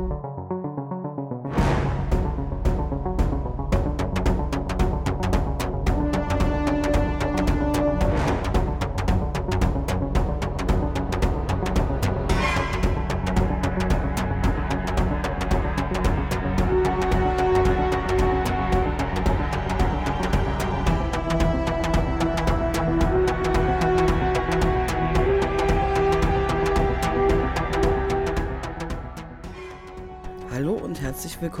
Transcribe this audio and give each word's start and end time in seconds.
you 0.00 0.39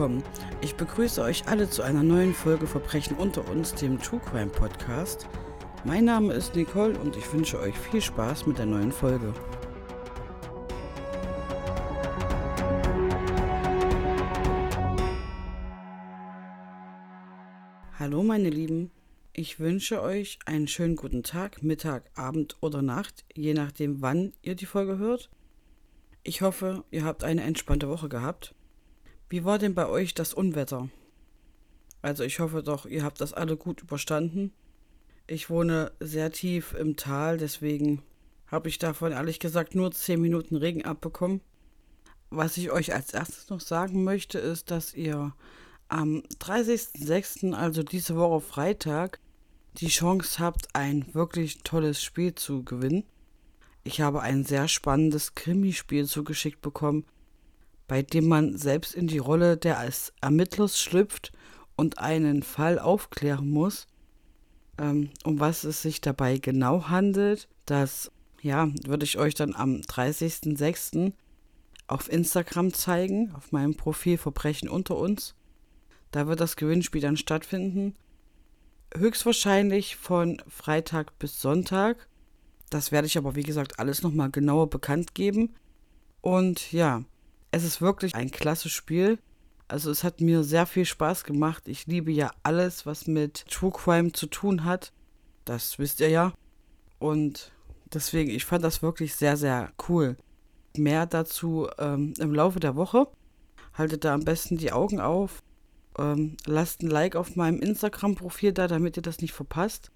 willkommen. 0.00 0.24
Ich 0.62 0.76
begrüße 0.76 1.20
euch 1.20 1.46
alle 1.46 1.68
zu 1.68 1.82
einer 1.82 2.02
neuen 2.02 2.32
Folge 2.32 2.66
Verbrechen 2.66 3.18
unter 3.18 3.46
uns, 3.50 3.74
dem 3.74 4.00
True 4.00 4.18
Crime 4.18 4.50
Podcast. 4.50 5.28
Mein 5.84 6.06
Name 6.06 6.32
ist 6.32 6.56
Nicole 6.56 6.98
und 6.98 7.16
ich 7.16 7.30
wünsche 7.34 7.60
euch 7.60 7.78
viel 7.78 8.00
Spaß 8.00 8.46
mit 8.46 8.56
der 8.56 8.64
neuen 8.64 8.92
Folge. 8.92 9.34
Hallo 17.98 18.22
meine 18.22 18.48
Lieben, 18.48 18.90
ich 19.34 19.60
wünsche 19.60 20.00
euch 20.00 20.38
einen 20.46 20.66
schönen 20.66 20.96
guten 20.96 21.24
Tag, 21.24 21.62
Mittag, 21.62 22.10
Abend 22.14 22.56
oder 22.62 22.80
Nacht, 22.80 23.26
je 23.34 23.52
nachdem 23.52 24.00
wann 24.00 24.32
ihr 24.40 24.54
die 24.54 24.64
Folge 24.64 24.96
hört. 24.96 25.28
Ich 26.22 26.40
hoffe, 26.40 26.84
ihr 26.90 27.04
habt 27.04 27.22
eine 27.22 27.42
entspannte 27.42 27.90
Woche 27.90 28.08
gehabt. 28.08 28.54
Wie 29.30 29.44
war 29.44 29.58
denn 29.60 29.76
bei 29.76 29.88
euch 29.88 30.12
das 30.12 30.34
Unwetter? 30.34 30.88
Also 32.02 32.24
ich 32.24 32.40
hoffe 32.40 32.64
doch, 32.64 32.84
ihr 32.84 33.04
habt 33.04 33.20
das 33.20 33.32
alle 33.32 33.56
gut 33.56 33.80
überstanden. 33.80 34.52
Ich 35.28 35.48
wohne 35.48 35.92
sehr 36.00 36.32
tief 36.32 36.74
im 36.74 36.96
Tal, 36.96 37.38
deswegen 37.38 38.02
habe 38.48 38.68
ich 38.68 38.78
davon 38.78 39.12
ehrlich 39.12 39.38
gesagt 39.38 39.76
nur 39.76 39.92
10 39.92 40.20
Minuten 40.20 40.56
Regen 40.56 40.84
abbekommen. 40.84 41.40
Was 42.30 42.56
ich 42.56 42.72
euch 42.72 42.92
als 42.92 43.14
erstes 43.14 43.48
noch 43.50 43.60
sagen 43.60 44.02
möchte, 44.02 44.40
ist, 44.40 44.72
dass 44.72 44.94
ihr 44.94 45.32
am 45.86 46.24
30.06., 46.40 47.52
also 47.52 47.84
diese 47.84 48.16
Woche 48.16 48.40
Freitag, 48.40 49.20
die 49.76 49.86
Chance 49.86 50.40
habt, 50.40 50.74
ein 50.74 51.14
wirklich 51.14 51.58
tolles 51.62 52.02
Spiel 52.02 52.34
zu 52.34 52.64
gewinnen. 52.64 53.04
Ich 53.84 54.00
habe 54.00 54.22
ein 54.22 54.44
sehr 54.44 54.66
spannendes 54.66 55.36
Krimispiel 55.36 56.06
zugeschickt 56.06 56.60
bekommen, 56.60 57.04
bei 57.90 58.02
dem 58.02 58.28
man 58.28 58.56
selbst 58.56 58.94
in 58.94 59.08
die 59.08 59.18
Rolle 59.18 59.56
des 59.56 60.12
Ermittlers 60.20 60.78
schlüpft 60.78 61.32
und 61.74 61.98
einen 61.98 62.44
Fall 62.44 62.78
aufklären 62.78 63.50
muss. 63.50 63.88
Ähm, 64.78 65.10
um 65.24 65.40
was 65.40 65.64
es 65.64 65.82
sich 65.82 66.00
dabei 66.00 66.38
genau 66.38 66.86
handelt, 66.86 67.48
das 67.66 68.12
ja, 68.42 68.68
würde 68.86 69.04
ich 69.04 69.18
euch 69.18 69.34
dann 69.34 69.56
am 69.56 69.80
30.06. 69.80 71.14
auf 71.88 72.08
Instagram 72.12 72.72
zeigen, 72.72 73.34
auf 73.34 73.50
meinem 73.50 73.74
Profil 73.74 74.18
Verbrechen 74.18 74.68
unter 74.68 74.96
uns. 74.96 75.34
Da 76.12 76.28
wird 76.28 76.38
das 76.38 76.54
Gewinnspiel 76.54 77.00
dann 77.00 77.16
stattfinden. 77.16 77.96
Höchstwahrscheinlich 78.96 79.96
von 79.96 80.40
Freitag 80.46 81.18
bis 81.18 81.40
Sonntag. 81.40 82.06
Das 82.70 82.92
werde 82.92 83.08
ich 83.08 83.18
aber, 83.18 83.34
wie 83.34 83.42
gesagt, 83.42 83.80
alles 83.80 84.02
nochmal 84.02 84.30
genauer 84.30 84.70
bekannt 84.70 85.16
geben. 85.16 85.56
Und 86.20 86.70
ja, 86.70 87.02
es 87.50 87.64
ist 87.64 87.80
wirklich 87.80 88.14
ein 88.14 88.30
klasse 88.30 88.68
Spiel. 88.68 89.18
Also 89.68 89.90
es 89.90 90.02
hat 90.02 90.20
mir 90.20 90.42
sehr 90.42 90.66
viel 90.66 90.84
Spaß 90.84 91.24
gemacht. 91.24 91.68
Ich 91.68 91.86
liebe 91.86 92.10
ja 92.10 92.32
alles, 92.42 92.86
was 92.86 93.06
mit 93.06 93.46
True 93.48 93.70
Crime 93.72 94.12
zu 94.12 94.26
tun 94.26 94.64
hat. 94.64 94.92
Das 95.44 95.78
wisst 95.78 96.00
ihr 96.00 96.08
ja. 96.08 96.32
Und 96.98 97.52
deswegen, 97.92 98.30
ich 98.30 98.44
fand 98.44 98.64
das 98.64 98.82
wirklich 98.82 99.14
sehr, 99.14 99.36
sehr 99.36 99.72
cool. 99.88 100.16
Mehr 100.76 101.06
dazu 101.06 101.68
ähm, 101.78 102.14
im 102.18 102.34
Laufe 102.34 102.60
der 102.60 102.76
Woche. 102.76 103.08
Haltet 103.74 104.04
da 104.04 104.14
am 104.14 104.24
besten 104.24 104.56
die 104.56 104.72
Augen 104.72 105.00
auf. 105.00 105.42
Ähm, 105.98 106.36
lasst 106.46 106.82
ein 106.82 106.90
Like 106.90 107.16
auf 107.16 107.36
meinem 107.36 107.60
Instagram-Profil 107.60 108.52
da, 108.52 108.68
damit 108.68 108.96
ihr 108.96 109.02
das 109.02 109.20
nicht 109.20 109.32
verpasst. 109.32 109.90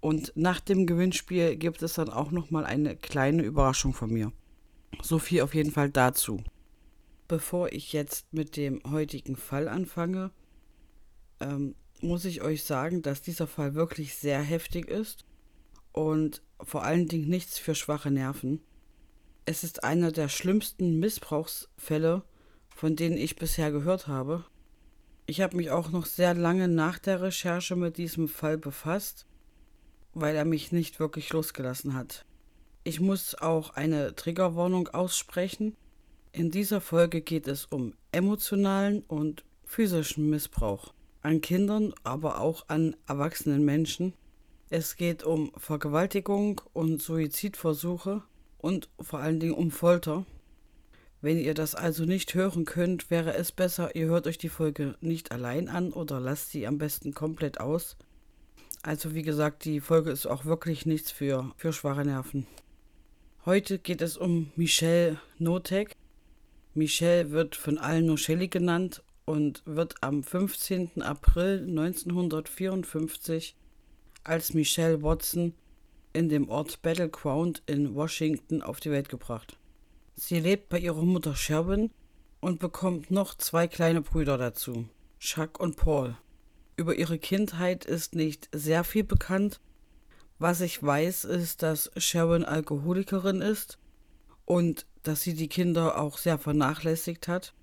Und 0.00 0.32
nach 0.34 0.60
dem 0.60 0.86
Gewinnspiel 0.86 1.56
gibt 1.56 1.82
es 1.82 1.94
dann 1.94 2.08
auch 2.08 2.30
nochmal 2.30 2.64
eine 2.64 2.96
kleine 2.96 3.42
Überraschung 3.42 3.92
von 3.92 4.10
mir. 4.10 4.32
So 5.02 5.18
viel 5.18 5.42
auf 5.42 5.54
jeden 5.54 5.72
Fall 5.72 5.90
dazu. 5.90 6.42
Bevor 7.30 7.70
ich 7.70 7.92
jetzt 7.92 8.32
mit 8.32 8.56
dem 8.56 8.82
heutigen 8.90 9.36
Fall 9.36 9.68
anfange, 9.68 10.32
ähm, 11.38 11.76
muss 12.00 12.24
ich 12.24 12.42
euch 12.42 12.64
sagen, 12.64 13.02
dass 13.02 13.22
dieser 13.22 13.46
Fall 13.46 13.76
wirklich 13.76 14.16
sehr 14.16 14.42
heftig 14.42 14.88
ist 14.88 15.24
und 15.92 16.42
vor 16.60 16.82
allen 16.82 17.06
Dingen 17.06 17.28
nichts 17.28 17.56
für 17.56 17.76
schwache 17.76 18.10
Nerven. 18.10 18.60
Es 19.46 19.62
ist 19.62 19.84
einer 19.84 20.10
der 20.10 20.28
schlimmsten 20.28 20.98
Missbrauchsfälle, 20.98 22.24
von 22.68 22.96
denen 22.96 23.16
ich 23.16 23.36
bisher 23.36 23.70
gehört 23.70 24.08
habe. 24.08 24.44
Ich 25.26 25.40
habe 25.40 25.56
mich 25.56 25.70
auch 25.70 25.92
noch 25.92 26.06
sehr 26.06 26.34
lange 26.34 26.66
nach 26.66 26.98
der 26.98 27.22
Recherche 27.22 27.76
mit 27.76 27.96
diesem 27.96 28.26
Fall 28.26 28.58
befasst, 28.58 29.24
weil 30.14 30.34
er 30.34 30.44
mich 30.44 30.72
nicht 30.72 30.98
wirklich 30.98 31.32
losgelassen 31.32 31.94
hat. 31.94 32.26
Ich 32.82 32.98
muss 32.98 33.36
auch 33.36 33.70
eine 33.70 34.16
Triggerwarnung 34.16 34.88
aussprechen. 34.88 35.76
In 36.32 36.52
dieser 36.52 36.80
Folge 36.80 37.22
geht 37.22 37.48
es 37.48 37.64
um 37.64 37.94
emotionalen 38.12 39.02
und 39.08 39.44
physischen 39.64 40.30
Missbrauch 40.30 40.94
an 41.22 41.40
Kindern, 41.40 41.92
aber 42.04 42.40
auch 42.40 42.68
an 42.68 42.96
erwachsenen 43.06 43.64
Menschen. 43.64 44.14
Es 44.68 44.96
geht 44.96 45.24
um 45.24 45.52
Vergewaltigung 45.56 46.60
und 46.72 47.02
Suizidversuche 47.02 48.22
und 48.58 48.88
vor 49.00 49.18
allen 49.18 49.40
Dingen 49.40 49.54
um 49.54 49.72
Folter. 49.72 50.24
Wenn 51.20 51.38
ihr 51.38 51.54
das 51.54 51.74
also 51.74 52.04
nicht 52.04 52.32
hören 52.34 52.64
könnt, 52.64 53.10
wäre 53.10 53.34
es 53.34 53.50
besser, 53.50 53.94
ihr 53.96 54.06
hört 54.06 54.26
euch 54.28 54.38
die 54.38 54.48
Folge 54.48 54.94
nicht 55.00 55.32
allein 55.32 55.68
an 55.68 55.92
oder 55.92 56.20
lasst 56.20 56.52
sie 56.52 56.66
am 56.66 56.78
besten 56.78 57.12
komplett 57.12 57.60
aus. 57.60 57.96
Also 58.82 59.14
wie 59.14 59.22
gesagt, 59.22 59.64
die 59.64 59.80
Folge 59.80 60.10
ist 60.10 60.26
auch 60.26 60.44
wirklich 60.44 60.86
nichts 60.86 61.10
für, 61.10 61.50
für 61.56 61.72
schwache 61.72 62.04
Nerven. 62.04 62.46
Heute 63.44 63.78
geht 63.78 64.00
es 64.00 64.16
um 64.16 64.52
Michelle 64.54 65.18
Notek. 65.38 65.96
Michelle 66.74 67.30
wird 67.30 67.56
von 67.56 67.78
allen 67.78 68.06
nur 68.06 68.18
Shelley 68.18 68.48
genannt 68.48 69.02
und 69.24 69.62
wird 69.64 69.94
am 70.02 70.22
15. 70.22 71.02
April 71.02 71.66
1954 71.68 73.56
als 74.24 74.54
Michelle 74.54 75.02
Watson 75.02 75.54
in 76.12 76.28
dem 76.28 76.48
Ort 76.48 76.82
Battleground 76.82 77.62
in 77.66 77.94
Washington 77.94 78.62
auf 78.62 78.80
die 78.80 78.90
Welt 78.90 79.08
gebracht. 79.08 79.58
Sie 80.14 80.40
lebt 80.40 80.68
bei 80.68 80.78
ihrer 80.78 81.02
Mutter 81.02 81.34
Sherwin 81.34 81.90
und 82.40 82.58
bekommt 82.58 83.10
noch 83.10 83.34
zwei 83.34 83.68
kleine 83.68 84.00
Brüder 84.02 84.38
dazu, 84.38 84.88
Chuck 85.18 85.60
und 85.60 85.76
Paul. 85.76 86.16
Über 86.76 86.94
ihre 86.94 87.18
Kindheit 87.18 87.84
ist 87.84 88.14
nicht 88.14 88.48
sehr 88.52 88.84
viel 88.84 89.04
bekannt. 89.04 89.60
Was 90.38 90.60
ich 90.60 90.82
weiß, 90.82 91.24
ist, 91.24 91.62
dass 91.62 91.90
Sharon 91.96 92.44
Alkoholikerin 92.44 93.42
ist 93.42 93.78
und 94.46 94.86
dass 95.02 95.22
sie 95.22 95.34
die 95.34 95.48
Kinder 95.48 96.00
auch 96.00 96.18
sehr 96.18 96.38
vernachlässigt 96.38 97.28
hat. 97.28 97.54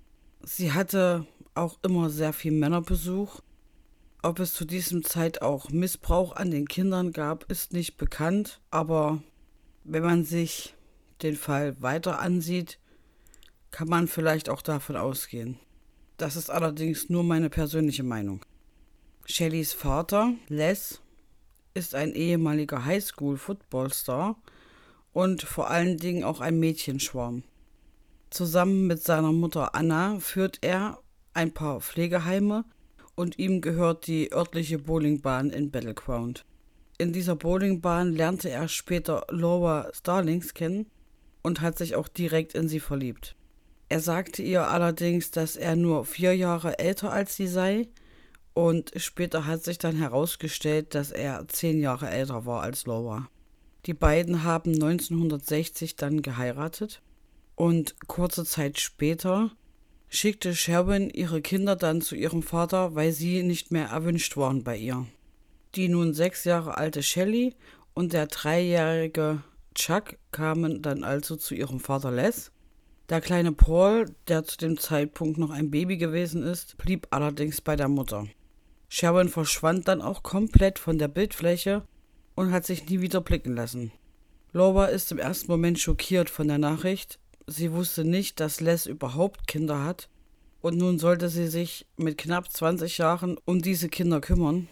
Sie 0.42 0.72
hatte 0.72 1.26
auch 1.54 1.78
immer 1.82 2.10
sehr 2.10 2.32
viel 2.32 2.52
Männerbesuch. 2.52 3.40
Ob 4.22 4.40
es 4.40 4.54
zu 4.54 4.64
diesem 4.64 5.04
Zeit 5.04 5.42
auch 5.42 5.70
Missbrauch 5.70 6.34
an 6.34 6.50
den 6.50 6.66
Kindern 6.66 7.12
gab, 7.12 7.50
ist 7.50 7.72
nicht 7.72 7.96
bekannt, 7.96 8.60
aber 8.70 9.22
wenn 9.84 10.02
man 10.02 10.24
sich 10.24 10.74
den 11.22 11.36
Fall 11.36 11.80
weiter 11.80 12.18
ansieht, 12.20 12.78
kann 13.70 13.88
man 13.88 14.08
vielleicht 14.08 14.48
auch 14.48 14.62
davon 14.62 14.96
ausgehen. 14.96 15.58
Das 16.16 16.36
ist 16.36 16.50
allerdings 16.50 17.08
nur 17.08 17.22
meine 17.22 17.50
persönliche 17.50 18.02
Meinung. 18.02 18.44
Shellys 19.24 19.72
Vater, 19.72 20.32
Les, 20.48 21.00
ist 21.74 21.94
ein 21.94 22.12
ehemaliger 22.12 22.84
Highschool-Footballstar 22.84 24.36
und 25.12 25.42
vor 25.42 25.70
allen 25.70 25.96
Dingen 25.96 26.24
auch 26.24 26.40
ein 26.40 26.58
Mädchenschwarm. 26.58 27.42
Zusammen 28.30 28.86
mit 28.86 29.02
seiner 29.02 29.32
Mutter 29.32 29.74
Anna 29.74 30.18
führt 30.20 30.58
er 30.60 30.98
ein 31.32 31.52
paar 31.52 31.80
Pflegeheime 31.80 32.64
und 33.14 33.38
ihm 33.38 33.60
gehört 33.60 34.06
die 34.06 34.32
örtliche 34.32 34.78
Bowlingbahn 34.78 35.50
in 35.50 35.70
Battleground. 35.70 36.44
In 36.98 37.12
dieser 37.12 37.36
Bowlingbahn 37.36 38.12
lernte 38.12 38.50
er 38.50 38.68
später 38.68 39.26
Laura 39.30 39.90
Starlings 39.94 40.52
kennen 40.52 40.86
und 41.42 41.60
hat 41.60 41.78
sich 41.78 41.94
auch 41.94 42.08
direkt 42.08 42.54
in 42.54 42.68
sie 42.68 42.80
verliebt. 42.80 43.36
Er 43.88 44.00
sagte 44.00 44.42
ihr 44.42 44.68
allerdings, 44.68 45.30
dass 45.30 45.56
er 45.56 45.76
nur 45.76 46.04
vier 46.04 46.36
Jahre 46.36 46.78
älter 46.78 47.10
als 47.10 47.36
sie 47.36 47.46
sei, 47.46 47.88
und 48.52 48.90
später 48.96 49.46
hat 49.46 49.62
sich 49.62 49.78
dann 49.78 49.94
herausgestellt, 49.94 50.96
dass 50.96 51.12
er 51.12 51.46
zehn 51.46 51.78
Jahre 51.80 52.10
älter 52.10 52.44
war 52.44 52.62
als 52.62 52.86
Laura. 52.86 53.28
Die 53.86 53.94
beiden 53.94 54.44
haben 54.44 54.74
1960 54.74 55.96
dann 55.96 56.22
geheiratet 56.22 57.00
und 57.54 57.96
kurze 58.06 58.44
Zeit 58.44 58.78
später 58.78 59.50
schickte 60.08 60.54
Sherwin 60.54 61.10
ihre 61.10 61.42
Kinder 61.42 61.76
dann 61.76 62.00
zu 62.00 62.14
ihrem 62.14 62.42
Vater, 62.42 62.94
weil 62.94 63.12
sie 63.12 63.42
nicht 63.42 63.70
mehr 63.70 63.88
erwünscht 63.88 64.36
waren 64.36 64.64
bei 64.64 64.76
ihr. 64.76 65.06
Die 65.74 65.88
nun 65.88 66.14
sechs 66.14 66.44
Jahre 66.44 66.76
alte 66.76 67.02
Shelley 67.02 67.54
und 67.94 68.12
der 68.12 68.26
dreijährige 68.26 69.42
Chuck 69.74 70.16
kamen 70.32 70.82
dann 70.82 71.04
also 71.04 71.36
zu 71.36 71.54
ihrem 71.54 71.78
Vater 71.78 72.10
Les. 72.10 72.50
Der 73.08 73.20
kleine 73.20 73.52
Paul, 73.52 74.06
der 74.28 74.44
zu 74.44 74.58
dem 74.58 74.78
Zeitpunkt 74.78 75.38
noch 75.38 75.50
ein 75.50 75.70
Baby 75.70 75.96
gewesen 75.96 76.42
ist, 76.42 76.76
blieb 76.78 77.06
allerdings 77.10 77.60
bei 77.60 77.76
der 77.76 77.88
Mutter. 77.88 78.26
Sherwin 78.88 79.28
verschwand 79.28 79.88
dann 79.88 80.02
auch 80.02 80.22
komplett 80.22 80.78
von 80.78 80.98
der 80.98 81.08
Bildfläche 81.08 81.84
und 82.38 82.52
hat 82.52 82.64
sich 82.64 82.88
nie 82.88 83.00
wieder 83.00 83.20
blicken 83.20 83.56
lassen. 83.56 83.90
Laura 84.52 84.86
ist 84.86 85.10
im 85.10 85.18
ersten 85.18 85.50
Moment 85.50 85.80
schockiert 85.80 86.30
von 86.30 86.46
der 86.46 86.58
Nachricht. 86.58 87.18
Sie 87.48 87.72
wusste 87.72 88.04
nicht, 88.04 88.38
dass 88.38 88.60
Les 88.60 88.86
überhaupt 88.86 89.48
Kinder 89.48 89.82
hat 89.82 90.08
und 90.60 90.76
nun 90.76 91.00
sollte 91.00 91.30
sie 91.30 91.48
sich 91.48 91.84
mit 91.96 92.16
knapp 92.16 92.48
20 92.48 92.96
Jahren 92.98 93.38
um 93.44 93.60
diese 93.60 93.88
Kinder 93.88 94.20
kümmern. 94.20 94.68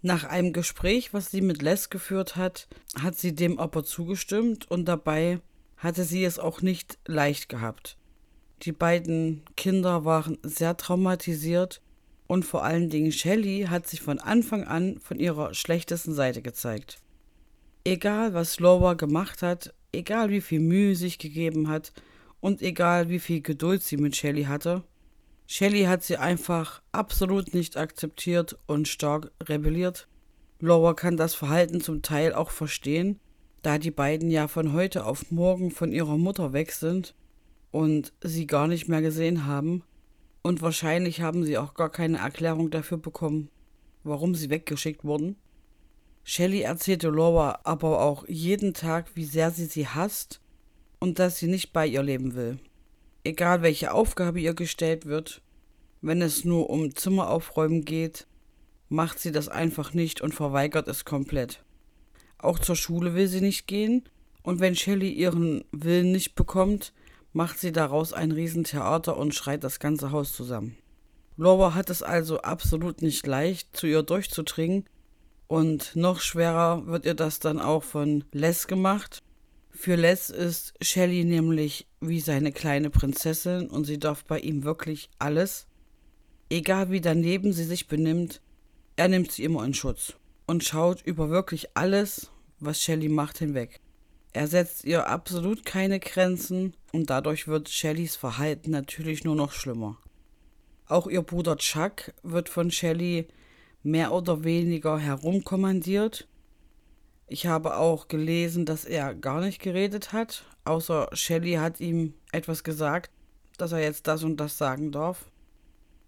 Nach 0.00 0.24
einem 0.24 0.54
Gespräch, 0.54 1.12
was 1.12 1.30
sie 1.30 1.42
mit 1.42 1.60
Les 1.60 1.90
geführt 1.90 2.36
hat, 2.36 2.66
hat 2.98 3.18
sie 3.18 3.34
dem 3.34 3.58
aber 3.58 3.84
zugestimmt 3.84 4.70
und 4.70 4.86
dabei 4.86 5.38
hatte 5.76 6.04
sie 6.04 6.24
es 6.24 6.38
auch 6.38 6.62
nicht 6.62 6.98
leicht 7.06 7.50
gehabt. 7.50 7.98
Die 8.62 8.72
beiden 8.72 9.42
Kinder 9.54 10.06
waren 10.06 10.38
sehr 10.42 10.78
traumatisiert 10.78 11.82
und 12.32 12.46
vor 12.46 12.64
allen 12.64 12.88
Dingen 12.88 13.12
Shelley 13.12 13.66
hat 13.68 13.86
sich 13.86 14.00
von 14.00 14.18
Anfang 14.18 14.64
an 14.64 14.98
von 15.00 15.18
ihrer 15.18 15.52
schlechtesten 15.52 16.14
Seite 16.14 16.40
gezeigt. 16.40 16.96
Egal 17.84 18.32
was 18.32 18.58
Laura 18.58 18.94
gemacht 18.94 19.42
hat, 19.42 19.74
egal 19.92 20.30
wie 20.30 20.40
viel 20.40 20.60
Mühe 20.60 20.96
sich 20.96 21.18
gegeben 21.18 21.68
hat 21.68 21.92
und 22.40 22.62
egal 22.62 23.10
wie 23.10 23.18
viel 23.18 23.42
Geduld 23.42 23.82
sie 23.82 23.98
mit 23.98 24.16
Shelley 24.16 24.44
hatte, 24.44 24.82
Shelley 25.46 25.82
hat 25.82 26.04
sie 26.04 26.16
einfach 26.16 26.80
absolut 26.90 27.52
nicht 27.52 27.76
akzeptiert 27.76 28.56
und 28.66 28.88
stark 28.88 29.30
rebelliert. 29.42 30.08
Laura 30.58 30.94
kann 30.94 31.18
das 31.18 31.34
Verhalten 31.34 31.82
zum 31.82 32.00
Teil 32.00 32.32
auch 32.32 32.50
verstehen, 32.50 33.20
da 33.60 33.76
die 33.76 33.90
beiden 33.90 34.30
ja 34.30 34.48
von 34.48 34.72
heute 34.72 35.04
auf 35.04 35.30
morgen 35.30 35.70
von 35.70 35.92
ihrer 35.92 36.16
Mutter 36.16 36.54
weg 36.54 36.72
sind 36.72 37.14
und 37.72 38.14
sie 38.22 38.46
gar 38.46 38.68
nicht 38.68 38.88
mehr 38.88 39.02
gesehen 39.02 39.44
haben. 39.44 39.82
Und 40.42 40.60
wahrscheinlich 40.60 41.20
haben 41.20 41.44
sie 41.44 41.56
auch 41.56 41.74
gar 41.74 41.90
keine 41.90 42.18
Erklärung 42.18 42.70
dafür 42.70 42.98
bekommen, 42.98 43.48
warum 44.02 44.34
sie 44.34 44.50
weggeschickt 44.50 45.04
wurden. 45.04 45.36
Shelley 46.24 46.62
erzählte 46.62 47.08
Laura 47.08 47.60
aber 47.64 48.00
auch 48.00 48.26
jeden 48.28 48.74
Tag, 48.74 49.14
wie 49.14 49.24
sehr 49.24 49.50
sie 49.50 49.66
sie 49.66 49.86
hasst 49.86 50.40
und 50.98 51.18
dass 51.18 51.38
sie 51.38 51.48
nicht 51.48 51.72
bei 51.72 51.86
ihr 51.86 52.02
leben 52.02 52.34
will. 52.34 52.58
Egal 53.24 53.62
welche 53.62 53.92
Aufgabe 53.92 54.40
ihr 54.40 54.54
gestellt 54.54 55.06
wird, 55.06 55.42
wenn 56.00 56.22
es 56.22 56.44
nur 56.44 56.70
um 56.70 56.94
Zimmeraufräumen 56.94 57.84
geht, 57.84 58.26
macht 58.88 59.20
sie 59.20 59.32
das 59.32 59.48
einfach 59.48 59.94
nicht 59.94 60.20
und 60.20 60.34
verweigert 60.34 60.88
es 60.88 61.04
komplett. 61.04 61.64
Auch 62.38 62.58
zur 62.58 62.76
Schule 62.76 63.14
will 63.14 63.28
sie 63.28 63.40
nicht 63.40 63.66
gehen. 63.66 64.08
Und 64.42 64.58
wenn 64.58 64.74
Shelley 64.74 65.10
ihren 65.10 65.64
Willen 65.70 66.10
nicht 66.10 66.34
bekommt, 66.34 66.92
macht 67.32 67.58
sie 67.58 67.72
daraus 67.72 68.12
ein 68.12 68.32
Riesentheater 68.32 69.16
und 69.16 69.34
schreit 69.34 69.64
das 69.64 69.78
ganze 69.78 70.10
Haus 70.10 70.32
zusammen. 70.32 70.76
Laura 71.36 71.74
hat 71.74 71.90
es 71.90 72.02
also 72.02 72.40
absolut 72.40 73.02
nicht 73.02 73.26
leicht, 73.26 73.76
zu 73.76 73.86
ihr 73.86 74.02
durchzudringen. 74.02 74.84
Und 75.48 75.96
noch 75.96 76.20
schwerer 76.20 76.86
wird 76.86 77.04
ihr 77.04 77.14
das 77.14 77.38
dann 77.38 77.60
auch 77.60 77.82
von 77.82 78.24
Les 78.32 78.66
gemacht. 78.66 79.22
Für 79.70 79.96
Les 79.96 80.30
ist 80.30 80.74
Shelley 80.80 81.24
nämlich 81.24 81.86
wie 82.00 82.20
seine 82.20 82.52
kleine 82.52 82.90
Prinzessin 82.90 83.68
und 83.68 83.84
sie 83.84 83.98
darf 83.98 84.24
bei 84.24 84.38
ihm 84.38 84.64
wirklich 84.64 85.10
alles. 85.18 85.66
Egal 86.48 86.90
wie 86.90 87.00
daneben 87.00 87.52
sie 87.52 87.64
sich 87.64 87.88
benimmt, 87.88 88.40
er 88.96 89.08
nimmt 89.08 89.32
sie 89.32 89.44
immer 89.44 89.64
in 89.64 89.74
Schutz 89.74 90.14
und 90.46 90.64
schaut 90.64 91.02
über 91.02 91.30
wirklich 91.30 91.68
alles, 91.74 92.30
was 92.60 92.80
Shelley 92.80 93.08
macht, 93.08 93.38
hinweg. 93.38 93.80
Er 94.32 94.46
setzt 94.46 94.84
ihr 94.84 95.08
absolut 95.08 95.64
keine 95.64 96.00
Grenzen 96.00 96.74
und 96.92 97.10
dadurch 97.10 97.48
wird 97.48 97.68
Shellys 97.68 98.16
Verhalten 98.16 98.70
natürlich 98.70 99.24
nur 99.24 99.36
noch 99.36 99.52
schlimmer. 99.52 99.98
Auch 100.86 101.06
ihr 101.06 101.22
Bruder 101.22 101.56
Chuck 101.56 102.12
wird 102.22 102.48
von 102.48 102.70
Shelley 102.70 103.28
mehr 103.82 104.12
oder 104.12 104.44
weniger 104.44 104.98
herumkommandiert. 104.98 106.28
Ich 107.26 107.46
habe 107.46 107.76
auch 107.76 108.08
gelesen, 108.08 108.64
dass 108.64 108.84
er 108.84 109.14
gar 109.14 109.40
nicht 109.40 109.60
geredet 109.60 110.12
hat, 110.12 110.44
außer 110.64 111.08
Shelley 111.12 111.54
hat 111.54 111.80
ihm 111.80 112.14
etwas 112.30 112.64
gesagt, 112.64 113.10
dass 113.58 113.72
er 113.72 113.80
jetzt 113.80 114.06
das 114.06 114.22
und 114.24 114.38
das 114.38 114.58
sagen 114.58 114.92
darf. 114.92 115.30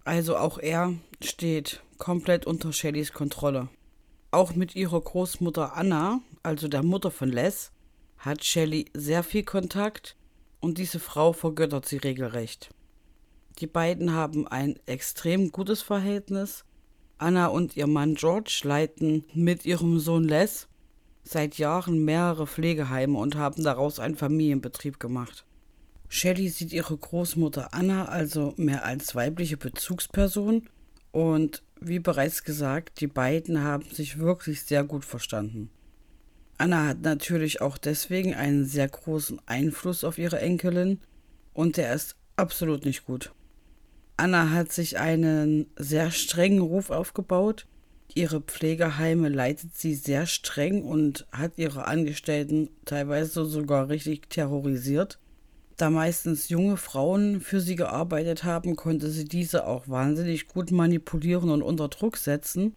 Also 0.04 0.36
auch 0.36 0.58
er 0.58 0.94
steht 1.22 1.82
komplett 1.98 2.46
unter 2.46 2.72
Shellys 2.72 3.12
Kontrolle. 3.12 3.68
Auch 4.30 4.54
mit 4.54 4.74
ihrer 4.76 5.00
Großmutter 5.00 5.76
Anna, 5.76 6.20
also 6.42 6.68
der 6.68 6.82
Mutter 6.82 7.10
von 7.10 7.30
Les, 7.30 7.72
hat 8.24 8.44
Shelley 8.44 8.86
sehr 8.94 9.22
viel 9.22 9.44
Kontakt 9.44 10.16
und 10.60 10.78
diese 10.78 10.98
Frau 10.98 11.32
vergöttert 11.32 11.86
sie 11.86 11.98
regelrecht. 11.98 12.70
Die 13.58 13.66
beiden 13.66 14.12
haben 14.12 14.48
ein 14.48 14.78
extrem 14.86 15.52
gutes 15.52 15.82
Verhältnis. 15.82 16.64
Anna 17.18 17.46
und 17.46 17.76
ihr 17.76 17.86
Mann 17.86 18.14
George 18.14 18.62
leiten 18.64 19.24
mit 19.34 19.64
ihrem 19.64 20.00
Sohn 20.00 20.24
Les 20.24 20.68
seit 21.22 21.58
Jahren 21.58 22.04
mehrere 22.04 22.46
Pflegeheime 22.46 23.18
und 23.18 23.36
haben 23.36 23.62
daraus 23.62 23.98
einen 23.98 24.16
Familienbetrieb 24.16 24.98
gemacht. 24.98 25.44
Shelley 26.08 26.48
sieht 26.48 26.72
ihre 26.72 26.96
Großmutter 26.96 27.72
Anna 27.72 28.06
also 28.06 28.54
mehr 28.56 28.84
als 28.84 29.14
weibliche 29.14 29.56
Bezugsperson 29.56 30.68
und 31.12 31.62
wie 31.80 31.98
bereits 31.98 32.44
gesagt, 32.44 33.00
die 33.00 33.06
beiden 33.06 33.62
haben 33.62 33.84
sich 33.90 34.18
wirklich 34.18 34.62
sehr 34.62 34.84
gut 34.84 35.04
verstanden. 35.04 35.70
Anna 36.56 36.86
hat 36.86 37.02
natürlich 37.02 37.60
auch 37.60 37.78
deswegen 37.78 38.34
einen 38.34 38.64
sehr 38.64 38.88
großen 38.88 39.40
Einfluss 39.46 40.04
auf 40.04 40.18
ihre 40.18 40.40
Enkelin 40.40 41.00
und 41.52 41.76
der 41.76 41.94
ist 41.94 42.16
absolut 42.36 42.84
nicht 42.84 43.06
gut. 43.06 43.32
Anna 44.16 44.50
hat 44.50 44.72
sich 44.72 44.98
einen 44.98 45.66
sehr 45.76 46.10
strengen 46.12 46.60
Ruf 46.60 46.90
aufgebaut. 46.90 47.66
Ihre 48.14 48.40
Pflegeheime 48.40 49.28
leitet 49.28 49.76
sie 49.76 49.94
sehr 49.94 50.26
streng 50.26 50.84
und 50.84 51.26
hat 51.32 51.58
ihre 51.58 51.88
Angestellten 51.88 52.70
teilweise 52.84 53.44
sogar 53.44 53.88
richtig 53.88 54.30
terrorisiert. 54.30 55.18
Da 55.76 55.90
meistens 55.90 56.48
junge 56.48 56.76
Frauen 56.76 57.40
für 57.40 57.60
sie 57.60 57.74
gearbeitet 57.74 58.44
haben, 58.44 58.76
konnte 58.76 59.10
sie 59.10 59.24
diese 59.24 59.66
auch 59.66 59.88
wahnsinnig 59.88 60.46
gut 60.46 60.70
manipulieren 60.70 61.50
und 61.50 61.62
unter 61.62 61.88
Druck 61.88 62.16
setzen. 62.16 62.76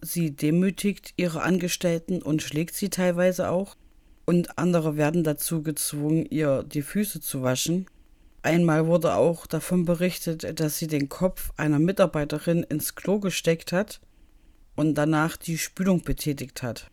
Sie 0.00 0.34
demütigt 0.34 1.14
ihre 1.16 1.42
Angestellten 1.42 2.22
und 2.22 2.42
schlägt 2.42 2.74
sie 2.74 2.90
teilweise 2.90 3.50
auch. 3.50 3.76
Und 4.24 4.58
andere 4.58 4.96
werden 4.96 5.24
dazu 5.24 5.62
gezwungen, 5.62 6.26
ihr 6.26 6.62
die 6.62 6.82
Füße 6.82 7.20
zu 7.20 7.42
waschen. 7.42 7.86
Einmal 8.42 8.86
wurde 8.86 9.14
auch 9.14 9.46
davon 9.46 9.84
berichtet, 9.84 10.60
dass 10.60 10.78
sie 10.78 10.86
den 10.86 11.08
Kopf 11.08 11.52
einer 11.56 11.78
Mitarbeiterin 11.78 12.62
ins 12.62 12.94
Klo 12.94 13.18
gesteckt 13.18 13.72
hat 13.72 14.00
und 14.76 14.94
danach 14.94 15.36
die 15.36 15.58
Spülung 15.58 16.02
betätigt 16.02 16.62
hat. 16.62 16.90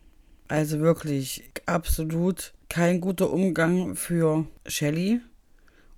Also 0.48 0.79
wirklich 0.79 1.43
absolut 1.65 2.53
kein 2.69 3.01
guter 3.01 3.31
Umgang 3.31 3.95
für 3.95 4.48
Shelley 4.65 5.22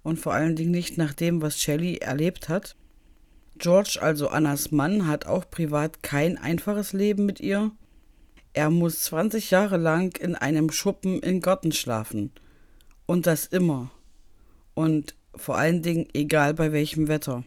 und 0.04 0.20
vor 0.20 0.34
allen 0.34 0.56
Dingen 0.56 0.72
nicht 0.72 0.98
nach 0.98 1.14
dem, 1.14 1.42
was 1.42 1.60
Shelley 1.60 1.98
erlebt 1.98 2.50
hat. 2.50 2.76
George, 3.58 4.00
also 4.02 4.28
Annas 4.28 4.72
Mann, 4.72 5.08
hat 5.08 5.26
auch 5.26 5.50
privat 5.50 6.04
kein 6.04 6.38
einfaches 6.38 6.94
Leben 6.94 7.26
mit 7.26 7.40
ihr. 7.40 7.72
Er 8.54 8.70
muss 8.70 9.04
20 9.04 9.52
Jahre 9.52 9.78
lang 9.78 10.18
in 10.18 10.36
einem 10.36 10.72
Schuppen 10.72 11.22
im 11.22 11.42
Garten 11.42 11.72
schlafen. 11.72 12.32
Und 13.06 13.28
das 13.28 13.46
immer. 13.46 13.92
Und 14.74 15.16
vor 15.36 15.58
allen 15.58 15.82
Dingen 15.82 16.08
egal 16.14 16.54
bei 16.54 16.72
welchem 16.72 17.08
Wetter. 17.08 17.44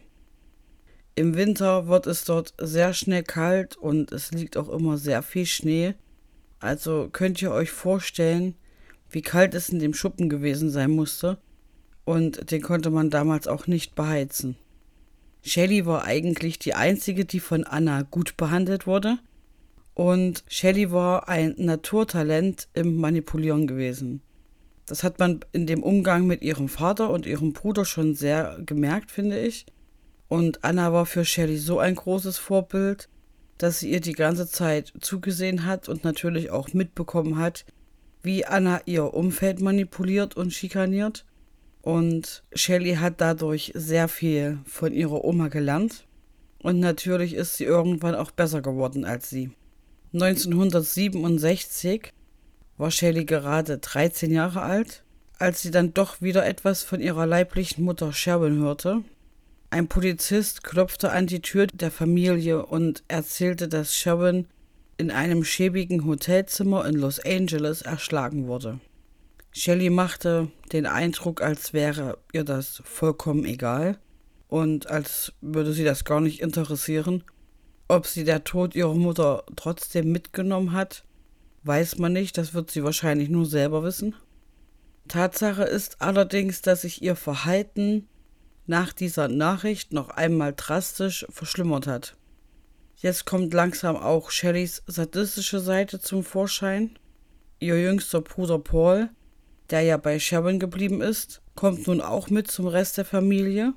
Im 1.15 1.35
Winter 1.35 1.87
wird 1.87 2.07
es 2.07 2.23
dort 2.23 2.53
sehr 2.59 2.93
schnell 2.93 3.23
kalt 3.23 3.75
und 3.75 4.11
es 4.11 4.31
liegt 4.31 4.55
auch 4.57 4.69
immer 4.69 4.97
sehr 4.97 5.21
viel 5.21 5.45
Schnee. 5.45 5.95
Also 6.59 7.09
könnt 7.11 7.41
ihr 7.41 7.51
euch 7.51 7.71
vorstellen, 7.71 8.55
wie 9.09 9.21
kalt 9.21 9.53
es 9.53 9.69
in 9.69 9.79
dem 9.79 9.93
Schuppen 9.93 10.29
gewesen 10.29 10.69
sein 10.69 10.91
musste 10.91 11.37
und 12.05 12.51
den 12.51 12.61
konnte 12.61 12.89
man 12.89 13.09
damals 13.09 13.47
auch 13.47 13.67
nicht 13.67 13.95
beheizen. 13.95 14.55
Shelley 15.41 15.85
war 15.85 16.03
eigentlich 16.05 16.59
die 16.59 16.73
einzige, 16.73 17.25
die 17.25 17.39
von 17.39 17.63
Anna 17.63 18.03
gut 18.03 18.37
behandelt 18.37 18.87
wurde. 18.87 19.19
Und 19.93 20.43
Shelley 20.47 20.91
war 20.91 21.27
ein 21.27 21.55
Naturtalent 21.57 22.67
im 22.73 22.97
Manipulieren 22.97 23.67
gewesen. 23.67 24.21
Das 24.85 25.03
hat 25.03 25.19
man 25.19 25.41
in 25.51 25.67
dem 25.67 25.83
Umgang 25.83 26.25
mit 26.25 26.41
ihrem 26.41 26.67
Vater 26.67 27.09
und 27.09 27.25
ihrem 27.25 27.53
Bruder 27.53 27.85
schon 27.85 28.15
sehr 28.15 28.57
gemerkt, 28.65 29.11
finde 29.11 29.39
ich. 29.39 29.65
Und 30.27 30.63
Anna 30.63 30.93
war 30.93 31.05
für 31.05 31.25
Shelley 31.25 31.57
so 31.57 31.79
ein 31.79 31.95
großes 31.95 32.37
Vorbild, 32.37 33.09
dass 33.57 33.79
sie 33.79 33.91
ihr 33.91 33.99
die 33.99 34.13
ganze 34.13 34.47
Zeit 34.47 34.93
zugesehen 34.99 35.65
hat 35.65 35.89
und 35.89 36.03
natürlich 36.03 36.49
auch 36.49 36.73
mitbekommen 36.73 37.37
hat, 37.37 37.65
wie 38.23 38.45
Anna 38.45 38.81
ihr 38.85 39.13
Umfeld 39.13 39.59
manipuliert 39.59 40.35
und 40.35 40.53
schikaniert 40.53 41.25
Und 41.89 42.43
Shelley 42.53 42.97
hat 42.97 43.19
dadurch 43.19 43.71
sehr 43.73 44.07
viel 44.07 44.59
von 44.65 44.93
ihrer 44.93 45.25
Oma 45.25 45.47
gelernt. 45.47 46.05
Und 46.61 46.79
natürlich 46.79 47.33
ist 47.33 47.57
sie 47.57 47.63
irgendwann 47.63 48.13
auch 48.13 48.29
besser 48.29 48.61
geworden 48.61 49.05
als 49.05 49.31
sie. 49.31 49.49
1967 50.13 52.13
war 52.77 52.91
Shelley 52.91 53.25
gerade 53.25 53.79
13 53.79 54.29
Jahre 54.29 54.61
alt, 54.61 55.03
als 55.39 55.63
sie 55.63 55.71
dann 55.71 55.95
doch 55.95 56.21
wieder 56.21 56.45
etwas 56.45 56.83
von 56.83 57.01
ihrer 57.01 57.25
leiblichen 57.25 57.83
Mutter 57.83 58.13
Sharon 58.13 58.59
hörte. 58.59 59.01
Ein 59.71 59.87
Polizist 59.87 60.63
klopfte 60.63 61.11
an 61.11 61.25
die 61.25 61.41
Tür 61.41 61.65
der 61.65 61.89
Familie 61.89 62.67
und 62.67 63.01
erzählte, 63.07 63.67
dass 63.67 63.95
Sharon 63.95 64.45
in 64.97 65.09
einem 65.09 65.43
schäbigen 65.43 66.05
Hotelzimmer 66.05 66.85
in 66.85 66.93
Los 66.93 67.19
Angeles 67.19 67.81
erschlagen 67.81 68.45
wurde. 68.45 68.79
Shelley 69.51 69.89
machte 69.89 70.51
den 70.71 70.85
Eindruck, 70.85 71.41
als 71.41 71.73
wäre 71.73 72.17
ihr 72.33 72.43
das 72.43 72.81
vollkommen 72.85 73.45
egal 73.45 73.97
und 74.47 74.87
als 74.87 75.33
würde 75.41 75.73
sie 75.73 75.83
das 75.83 76.05
gar 76.05 76.21
nicht 76.21 76.41
interessieren. 76.41 77.23
Ob 77.87 78.05
sie 78.05 78.23
der 78.23 78.43
Tod 78.43 78.75
ihrer 78.75 78.93
Mutter 78.93 79.43
trotzdem 79.55 80.11
mitgenommen 80.11 80.73
hat, 80.73 81.03
weiß 81.63 81.97
man 81.97 82.13
nicht, 82.13 82.37
das 82.37 82.53
wird 82.53 82.69
sie 82.69 82.83
wahrscheinlich 82.83 83.29
nur 83.29 83.45
selber 83.45 83.83
wissen. 83.83 84.15
Tatsache 85.07 85.63
ist 85.63 86.01
allerdings, 86.01 86.61
dass 86.61 86.81
sich 86.81 87.01
ihr 87.01 87.15
Verhalten 87.15 88.07
nach 88.67 88.93
dieser 88.93 89.27
Nachricht 89.27 89.91
noch 89.91 90.09
einmal 90.09 90.53
drastisch 90.55 91.25
verschlimmert 91.29 91.87
hat. 91.87 92.15
Jetzt 92.95 93.25
kommt 93.25 93.53
langsam 93.53 93.95
auch 93.95 94.29
Shellys 94.29 94.83
sadistische 94.85 95.59
Seite 95.59 95.99
zum 95.99 96.23
Vorschein. 96.23 96.99
Ihr 97.59 97.81
jüngster 97.81 98.21
Bruder 98.21 98.59
Paul, 98.59 99.09
der 99.69 99.81
ja 99.81 99.97
bei 99.97 100.19
Sharon 100.19 100.59
geblieben 100.59 101.01
ist, 101.01 101.41
kommt 101.55 101.87
nun 101.87 102.01
auch 102.01 102.29
mit 102.29 102.49
zum 102.49 102.67
Rest 102.67 102.97
der 102.97 103.05
Familie. 103.05 103.73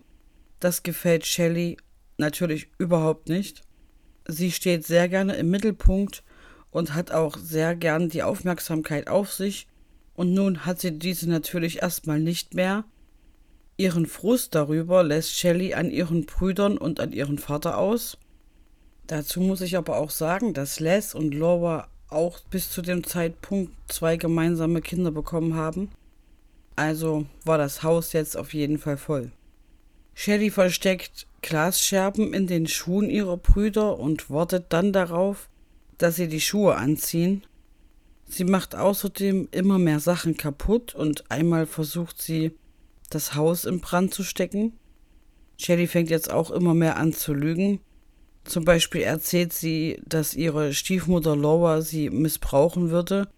Das 0.61 0.82
gefällt 0.82 1.26
Shelley 1.26 1.76
natürlich 2.16 2.68
überhaupt 2.78 3.28
nicht. 3.28 3.62
Sie 4.26 4.52
steht 4.52 4.87
sehr 4.87 5.08
gerne 5.08 5.34
im 5.34 5.50
Mittelpunkt 5.50 6.22
und 6.70 6.94
hat 6.94 7.11
auch 7.11 7.37
sehr 7.37 7.75
gern 7.75 8.08
die 8.08 8.22
Aufmerksamkeit 8.22 9.08
auf 9.08 9.32
sich. 9.32 9.66
Und 10.14 10.32
nun 10.32 10.64
hat 10.64 10.80
sie 10.80 10.99
diese 10.99 11.28
natürlich 11.28 11.82
erstmal 11.82 12.20
nicht 12.20 12.54
mehr. 12.54 12.84
Ihren 13.76 14.06
Frust 14.06 14.54
darüber 14.54 15.02
lässt 15.02 15.32
Shelley 15.32 15.75
an 15.75 15.90
ihren 15.90 16.26
Brüdern 16.26 16.78
und 16.78 17.00
an 17.00 17.12
ihren 17.12 17.38
Vater 17.38 17.78
aus. 17.78 18.18
Dazu 19.06 19.40
muss 19.40 19.61
ich 19.61 19.76
aber 19.76 19.96
auch 19.96 20.11
sagen, 20.11 20.54
dass 20.54 20.80
Les 20.80 21.14
und 21.14 21.34
Laura 21.34 21.88
auch 22.12 22.40
bis 22.50 22.71
zu 22.71 22.83
dem 22.83 23.04
Zeitpunkt 23.04 23.73
zwei 23.88 24.16
gemeinsame 24.16 24.81
Kinder 24.81 25.11
bekommen 25.11 25.54
haben. 25.54 25.90
Also 26.76 27.26
war 27.45 27.59
das 27.59 27.83
Haus 27.83 28.12
jetzt 28.12 28.37
auf 28.37 28.54
jeden 28.54 28.78
Fall 28.78 28.97
voll. 28.97 29.33
Shelley 30.14 30.50
versteckt 30.50 31.26
Glasscherben 31.42 32.35
in 32.35 32.47
den 32.47 32.66
Schuhen 32.66 33.11
ihrer 33.11 33.37
Brüder 33.37 33.99
und 33.99 34.31
wartet 34.31 34.66
dann 34.69 34.92
darauf, 34.92 35.49
dass 35.99 36.16
sie 36.16 36.28
die 36.28 36.40
Schuhe 36.40 36.76
anziehen. 36.76 37.45
Sie 38.26 38.45
macht 38.45 38.75
außerdem 38.75 39.49
immer 39.50 39.78
mehr 39.78 40.00
Sachen 40.00 40.37
kaputt 40.37 40.95
und 40.95 41.31
einmal 41.31 41.66
versucht 41.66 42.21
sie, 42.21 42.52
das 43.11 43.35
Haus 43.35 43.64
in 43.64 43.81
Brand 43.81 44.14
zu 44.14 44.23
stecken. 44.23 44.73
Shelly 45.59 45.87
fängt 45.87 46.11
jetzt 46.11 46.31
auch 46.31 46.50
immer 46.50 46.75
mehr 46.75 46.97
an 46.97 47.12
zu 47.12 47.35
lügen. 47.35 47.81
Zum 48.44 48.64
Beispiel 48.64 49.02
erzählt 49.02 49.52
sie, 49.52 50.00
dass 50.06 50.34
ihre 50.34 50.75
Stiefmutter 50.75 51.37
Laura 51.37 51.80
sie 51.80 52.11
missbrauchen 52.11 52.90
würde 52.90 53.28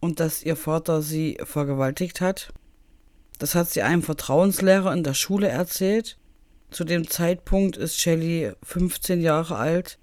und 0.00 0.20
dass 0.20 0.42
ihr 0.42 0.56
Vater 0.56 1.02
sie 1.02 1.38
vergewaltigt 1.44 2.20
hat. 2.20 2.52
Das 3.38 3.54
hat 3.54 3.68
sie 3.68 3.82
einem 3.82 4.02
Vertrauenslehrer 4.02 4.92
in 4.92 5.04
der 5.04 5.14
Schule 5.14 5.48
erzählt. 5.48 6.18
Zu 6.70 6.84
dem 6.84 7.08
Zeitpunkt 7.08 7.76
ist 7.76 8.00
Shelly 8.00 8.52
15 8.62 9.20
Jahre 9.20 9.56
alt 9.56 9.98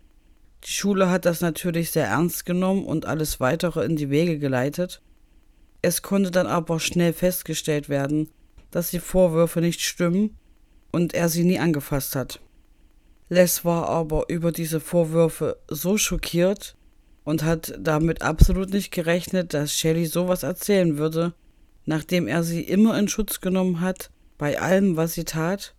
die 0.66 0.72
Schule 0.72 1.10
hat 1.10 1.26
das 1.26 1.42
natürlich 1.42 1.92
sehr 1.92 2.08
ernst 2.08 2.46
genommen 2.46 2.86
und 2.86 3.06
alles 3.06 3.40
weitere 3.40 3.84
in 3.86 3.98
die 3.98 4.10
Wege 4.10 4.40
geleitet. 4.40 5.02
Es 5.82 6.02
konnte 6.02 6.32
dann 6.32 6.48
aber 6.48 6.80
schnell 6.80 7.12
festgestellt 7.12 7.90
werden, 7.90 8.30
dass 8.72 8.92
die 8.92 9.00
Vorwürfe 9.00 9.60
nicht 9.60 9.82
stimmen 9.82 10.38
und 10.92 11.14
er 11.14 11.28
sie 11.28 11.44
nie 11.44 11.60
angefasst 11.60 12.16
hat. 12.16 12.40
Les 13.34 13.66
war 13.66 13.90
aber 13.90 14.26
über 14.30 14.52
diese 14.52 14.80
Vorwürfe 14.80 15.58
so 15.68 15.98
schockiert 15.98 16.76
und 17.24 17.42
hat 17.42 17.74
damit 17.80 18.22
absolut 18.22 18.72
nicht 18.72 18.92
gerechnet, 18.92 19.56
dass 19.56 19.74
Shelley 19.74 20.06
sowas 20.06 20.44
erzählen 20.44 21.00
würde, 21.00 21.34
nachdem 21.86 22.28
er 22.28 22.44
sie 22.44 22.62
immer 22.62 22.96
in 23.00 23.08
Schutz 23.08 23.42
genommen 23.42 23.82
hat, 23.82 24.12
bei 24.38 24.62
allem, 24.62 24.98
was 24.98 25.14
sie 25.14 25.24
tat. 25.24 25.74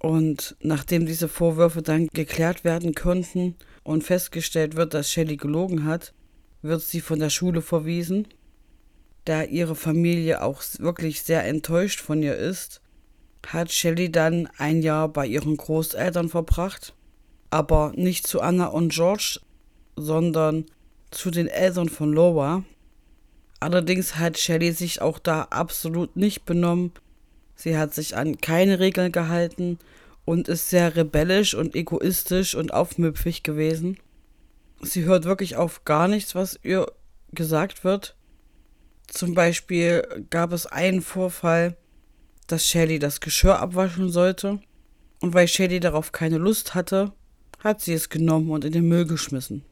Und 0.00 0.56
nachdem 0.60 1.06
diese 1.06 1.28
Vorwürfe 1.28 1.82
dann 1.82 2.08
geklärt 2.08 2.64
werden 2.64 2.96
konnten 2.96 3.54
und 3.84 4.02
festgestellt 4.02 4.74
wird, 4.74 4.92
dass 4.92 5.08
Shelley 5.08 5.36
gelogen 5.36 5.84
hat, 5.84 6.14
wird 6.62 6.82
sie 6.82 7.00
von 7.00 7.20
der 7.20 7.30
Schule 7.30 7.62
verwiesen. 7.62 8.26
Da 9.24 9.44
ihre 9.44 9.76
Familie 9.76 10.42
auch 10.42 10.64
wirklich 10.80 11.22
sehr 11.22 11.44
enttäuscht 11.44 12.00
von 12.00 12.24
ihr 12.24 12.34
ist, 12.34 12.80
hat 13.52 13.72
Shelley 13.72 14.12
dann 14.12 14.48
ein 14.58 14.82
Jahr 14.82 15.08
bei 15.08 15.26
ihren 15.26 15.56
Großeltern 15.56 16.28
verbracht, 16.28 16.94
aber 17.50 17.92
nicht 17.96 18.26
zu 18.26 18.40
Anna 18.40 18.66
und 18.66 18.92
George, 18.92 19.40
sondern 19.96 20.66
zu 21.10 21.30
den 21.30 21.48
Eltern 21.48 21.88
von 21.88 22.12
Laura. 22.12 22.64
Allerdings 23.60 24.16
hat 24.16 24.38
Shelley 24.38 24.72
sich 24.72 25.00
auch 25.00 25.18
da 25.18 25.42
absolut 25.50 26.14
nicht 26.16 26.44
benommen. 26.44 26.92
Sie 27.54 27.76
hat 27.76 27.94
sich 27.94 28.16
an 28.16 28.40
keine 28.40 28.78
Regeln 28.78 29.10
gehalten 29.10 29.78
und 30.24 30.48
ist 30.48 30.70
sehr 30.70 30.94
rebellisch 30.94 31.54
und 31.54 31.74
egoistisch 31.74 32.54
und 32.54 32.72
aufmüpfig 32.72 33.42
gewesen. 33.42 33.98
Sie 34.80 35.04
hört 35.04 35.24
wirklich 35.24 35.56
auf 35.56 35.84
gar 35.84 36.06
nichts, 36.06 36.34
was 36.34 36.60
ihr 36.62 36.86
gesagt 37.32 37.82
wird. 37.82 38.14
Zum 39.08 39.34
Beispiel 39.34 40.26
gab 40.30 40.52
es 40.52 40.66
einen 40.66 41.00
Vorfall, 41.00 41.76
dass 42.48 42.66
Shelly 42.66 42.98
das 42.98 43.20
Geschirr 43.20 43.60
abwaschen 43.60 44.10
sollte. 44.10 44.60
Und 45.20 45.34
weil 45.34 45.48
Shelly 45.48 45.80
darauf 45.80 46.12
keine 46.12 46.38
Lust 46.38 46.74
hatte, 46.74 47.12
hat 47.60 47.80
sie 47.80 47.92
es 47.92 48.08
genommen 48.08 48.50
und 48.50 48.64
in 48.64 48.72
den 48.72 48.88
Müll 48.88 49.06
geschmissen. 49.06 49.64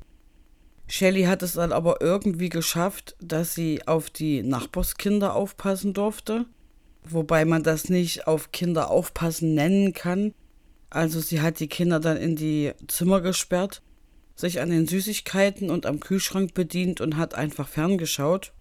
Shelly 0.88 1.25
hat 1.25 1.42
es 1.42 1.54
dann 1.54 1.73
aber 1.73 2.00
irgendwie 2.00 2.49
geschafft, 2.49 3.16
dass 3.21 3.54
sie 3.54 3.87
auf 3.87 4.09
die 4.11 4.42
Nachbarskinder 4.42 5.35
aufpassen 5.35 5.95
durfte. 5.95 6.47
Wobei 7.02 7.45
man 7.45 7.62
das 7.62 7.88
nicht 7.88 8.26
auf 8.26 8.52
Kinder 8.52 8.90
aufpassen 8.90 9.54
nennen 9.54 9.92
kann, 9.92 10.33
also 10.90 11.21
sie 11.21 11.40
hat 11.40 11.61
die 11.61 11.68
Kinder 11.68 12.00
dann 12.00 12.16
in 12.16 12.37
die 12.37 12.73
Zimmer 12.88 13.21
gesperrt, 13.21 13.83
sich 14.35 14.61
an 14.61 14.71
den 14.71 14.87
Süßigkeiten 14.87 15.71
und 15.71 15.87
am 15.87 16.00
Kühlschrank 16.00 16.54
bedient 16.54 17.00
und 17.00 17.16
hat 17.16 17.35
einfach 17.35 17.68
ferngeschaut. 17.68 18.52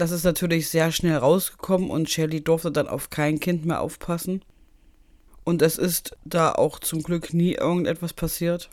Das 0.00 0.12
ist 0.12 0.24
natürlich 0.24 0.70
sehr 0.70 0.92
schnell 0.92 1.18
rausgekommen 1.18 1.90
und 1.90 2.08
Shelly 2.08 2.42
durfte 2.42 2.72
dann 2.72 2.88
auf 2.88 3.10
kein 3.10 3.38
Kind 3.38 3.66
mehr 3.66 3.82
aufpassen. 3.82 4.42
Und 5.44 5.60
es 5.60 5.76
ist 5.76 6.16
da 6.24 6.52
auch 6.52 6.78
zum 6.78 7.02
Glück 7.02 7.34
nie 7.34 7.52
irgendetwas 7.52 8.14
passiert. 8.14 8.70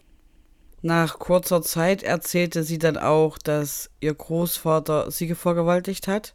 Nach 0.81 1.19
kurzer 1.19 1.61
Zeit 1.61 2.01
erzählte 2.01 2.63
sie 2.63 2.77
dann 2.77 2.95
auch, 2.95 3.37
dass 3.37 3.89
ihr 3.99 4.13
Großvater 4.13 5.11
sie 5.11 5.35
vergewaltigt 5.35 6.07
hat. 6.07 6.33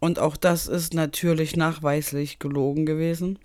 Und 0.00 0.18
auch 0.18 0.36
das 0.36 0.66
ist 0.66 0.92
natürlich 0.92 1.54
nachweislich 1.54 2.40
gelogen 2.40 2.86
gewesen. 2.86 3.38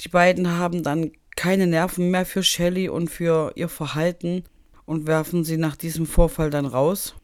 Die 0.00 0.10
beiden 0.10 0.58
haben 0.58 0.84
dann 0.84 1.10
keine 1.34 1.66
Nerven 1.66 2.12
mehr 2.12 2.24
für 2.24 2.44
Shelley 2.44 2.88
und 2.88 3.08
für 3.08 3.50
ihr 3.56 3.68
Verhalten 3.68 4.44
und 4.84 5.08
werfen 5.08 5.42
sie 5.42 5.56
nach 5.56 5.74
diesem 5.74 6.06
Vorfall 6.06 6.50
dann 6.50 6.66
raus. 6.66 7.16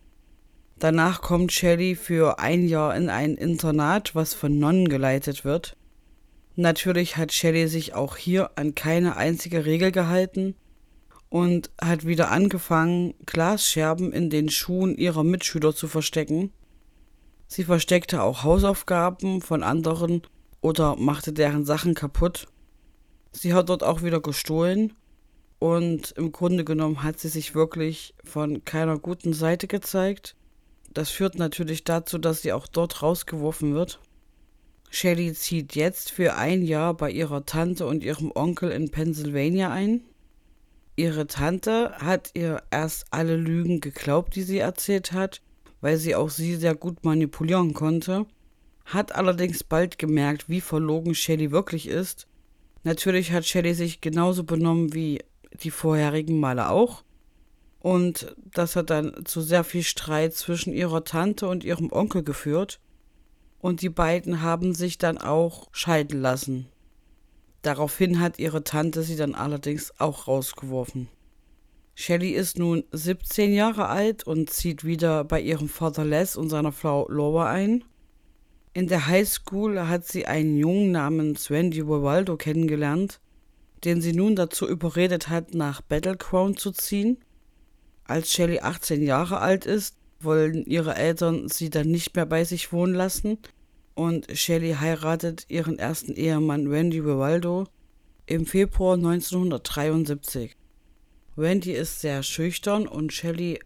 Danach 0.79 1.23
kommt 1.23 1.53
Shelley 1.53 1.97
für 1.97 2.39
ein 2.39 2.69
Jahr 2.69 2.95
in 2.95 3.11
ein 3.11 3.35
Internat, 3.35 4.15
was 4.15 4.35
von 4.35 4.59
Nonnen 4.59 4.89
geleitet 4.89 5.45
wird. 5.45 5.77
Natürlich 6.55 7.17
hat 7.17 7.33
Shelley 7.33 7.67
sich 7.67 7.95
auch 7.95 8.17
hier 8.17 8.51
an 8.57 8.75
keine 8.75 9.17
einzige 9.17 9.65
Regel 9.65 9.91
gehalten 9.91 10.55
und 11.29 11.71
hat 11.81 12.07
wieder 12.07 12.31
angefangen, 12.31 13.15
Glasscherben 13.27 14.13
in 14.13 14.31
den 14.31 14.51
Schuhen 14.51 14.97
ihrer 14.97 15.25
Mitschüler 15.25 15.75
zu 15.75 15.89
verstecken. 15.89 16.53
Sie 17.49 17.65
versteckte 17.65 18.23
auch 18.23 18.45
Hausaufgaben 18.45 19.41
von 19.41 19.63
anderen 19.63 20.23
oder 20.61 20.97
machte 20.97 21.33
deren 21.33 21.65
Sachen 21.65 21.95
kaputt. 21.95 22.47
Sie 23.33 23.53
hat 23.53 23.69
dort 23.69 23.83
auch 23.83 24.03
wieder 24.03 24.21
gestohlen 24.21 24.93
und 25.59 26.13
im 26.13 26.31
Grunde 26.31 26.65
genommen 26.65 27.03
hat 27.03 27.19
sie 27.19 27.29
sich 27.29 27.55
wirklich 27.55 28.15
von 28.23 28.65
keiner 28.65 28.99
guten 28.99 29.33
Seite 29.33 29.67
gezeigt. 29.67 30.37
Das 30.95 31.11
führt 31.11 31.37
natürlich 31.37 31.85
dazu, 31.85 32.19
dass 32.19 32.43
sie 32.43 32.53
auch 32.53 32.67
dort 32.67 33.03
rausgeworfen 33.03 33.75
wird. 33.75 34.01
Shelly 34.91 35.35
zieht 35.35 35.75
jetzt 35.75 36.11
für 36.11 36.35
ein 36.35 36.63
Jahr 36.63 36.95
bei 36.95 37.11
ihrer 37.11 37.45
Tante 37.45 37.87
und 37.87 38.03
ihrem 38.03 38.33
Onkel 38.35 38.71
in 38.71 38.91
Pennsylvania 38.91 39.71
ein. 39.71 40.01
Ihre 40.97 41.27
Tante 41.27 41.93
hat 41.99 42.31
ihr 42.35 42.63
erst 42.71 43.07
alle 43.11 43.37
Lügen 43.37 43.81
geglaubt, 43.81 44.35
die 44.35 44.43
sie 44.43 44.59
erzählt 44.59 45.13
hat, 45.13 45.43
weil 45.81 45.97
sie 45.97 46.17
auch 46.17 46.31
sie 46.31 46.57
sehr 46.57 46.75
gut 46.75 47.05
manipulieren 47.05 47.75
konnte, 47.75 48.27
hat 48.85 49.15
allerdings 49.15 49.63
bald 49.63 49.99
gemerkt, 49.99 50.49
wie 50.49 50.61
verlogen 50.61 51.15
Shelly 51.15 51.53
wirklich 51.53 51.87
ist. 51.87 52.27
Natürlich 52.83 53.33
hat 53.33 53.45
Shelly 53.45 53.75
sich 53.75 54.01
genauso 54.01 54.45
benommen 54.45 54.95
wie 54.95 55.21
die 55.63 55.71
vorherigen 55.71 56.41
Male 56.41 56.71
auch. 56.71 57.05
Und 57.81 58.35
das 58.53 58.77
hat 58.77 58.91
dann 58.91 59.25
zu 59.25 59.41
sehr 59.41 59.65
viel 59.65 59.83
Streit 59.83 60.35
zwischen 60.35 60.73
ihrer 60.73 61.05
Tante 61.05 61.49
und 61.49 61.65
ihrem 61.65 61.93
Onkel 61.93 62.23
geführt. 62.23 62.81
Und 63.61 63.83
die 63.83 63.89
beiden 63.89 64.43
haben 64.43 64.75
sich 64.75 64.99
dann 64.99 65.19
auch 65.19 65.69
scheiden 65.73 66.21
lassen. 66.21 66.69
Daraufhin 67.63 68.21
hat 68.21 68.39
ihre 68.39 68.65
Tante 68.65 69.03
sie 69.03 69.17
dann 69.17 69.35
allerdings 69.35 69.93
auch 69.99 70.29
rausgeworfen. 70.29 71.09
Shelley 71.95 72.31
ist 72.31 72.59
nun 72.59 72.85
17 72.93 73.53
Jahre 73.53 73.89
alt 73.89 74.25
und 74.25 74.51
zieht 74.51 74.85
wieder 74.85 75.25
bei 75.25 75.41
ihrem 75.41 75.69
Vater 75.69 76.05
Les 76.05 76.37
und 76.37 76.49
seiner 76.49 76.71
Frau 76.71 77.09
Laura 77.11 77.51
ein. 77.51 77.83
In 78.73 78.87
der 78.87 79.09
Highschool 79.09 79.89
hat 79.89 80.07
sie 80.07 80.25
einen 80.25 80.57
Jungen 80.57 80.93
namens 80.93 81.51
Wendy 81.51 81.85
Vivaldo 81.89 82.37
kennengelernt, 82.37 83.21
den 83.85 84.01
sie 84.01 84.13
nun 84.13 84.37
dazu 84.37 84.69
überredet 84.69 85.29
hat, 85.29 85.55
nach 85.55 85.81
Battlecrown 85.81 86.57
zu 86.57 86.71
ziehen. 86.71 87.19
Als 88.09 88.33
Shelley 88.33 88.61
18 88.61 89.03
Jahre 89.03 89.39
alt 89.41 89.67
ist, 89.67 89.95
wollen 90.21 90.65
ihre 90.65 90.95
Eltern 90.95 91.49
sie 91.49 91.69
dann 91.69 91.91
nicht 91.91 92.17
mehr 92.17 92.25
bei 92.25 92.43
sich 92.43 92.73
wohnen 92.73 92.95
lassen 92.95 93.39
und 93.95 94.27
Shelley 94.33 94.77
heiratet 94.81 95.45
ihren 95.49 95.79
ersten 95.79 96.15
Ehemann 96.15 96.71
Wendy 96.71 97.05
Vivaldo 97.05 97.67
im 98.25 98.47
Februar 98.47 98.95
1973. 98.95 100.57
Wendy 101.37 101.73
ist 101.73 102.01
sehr 102.01 102.23
schüchtern 102.23 102.89
und 102.89 103.13
Shelley 103.13 103.61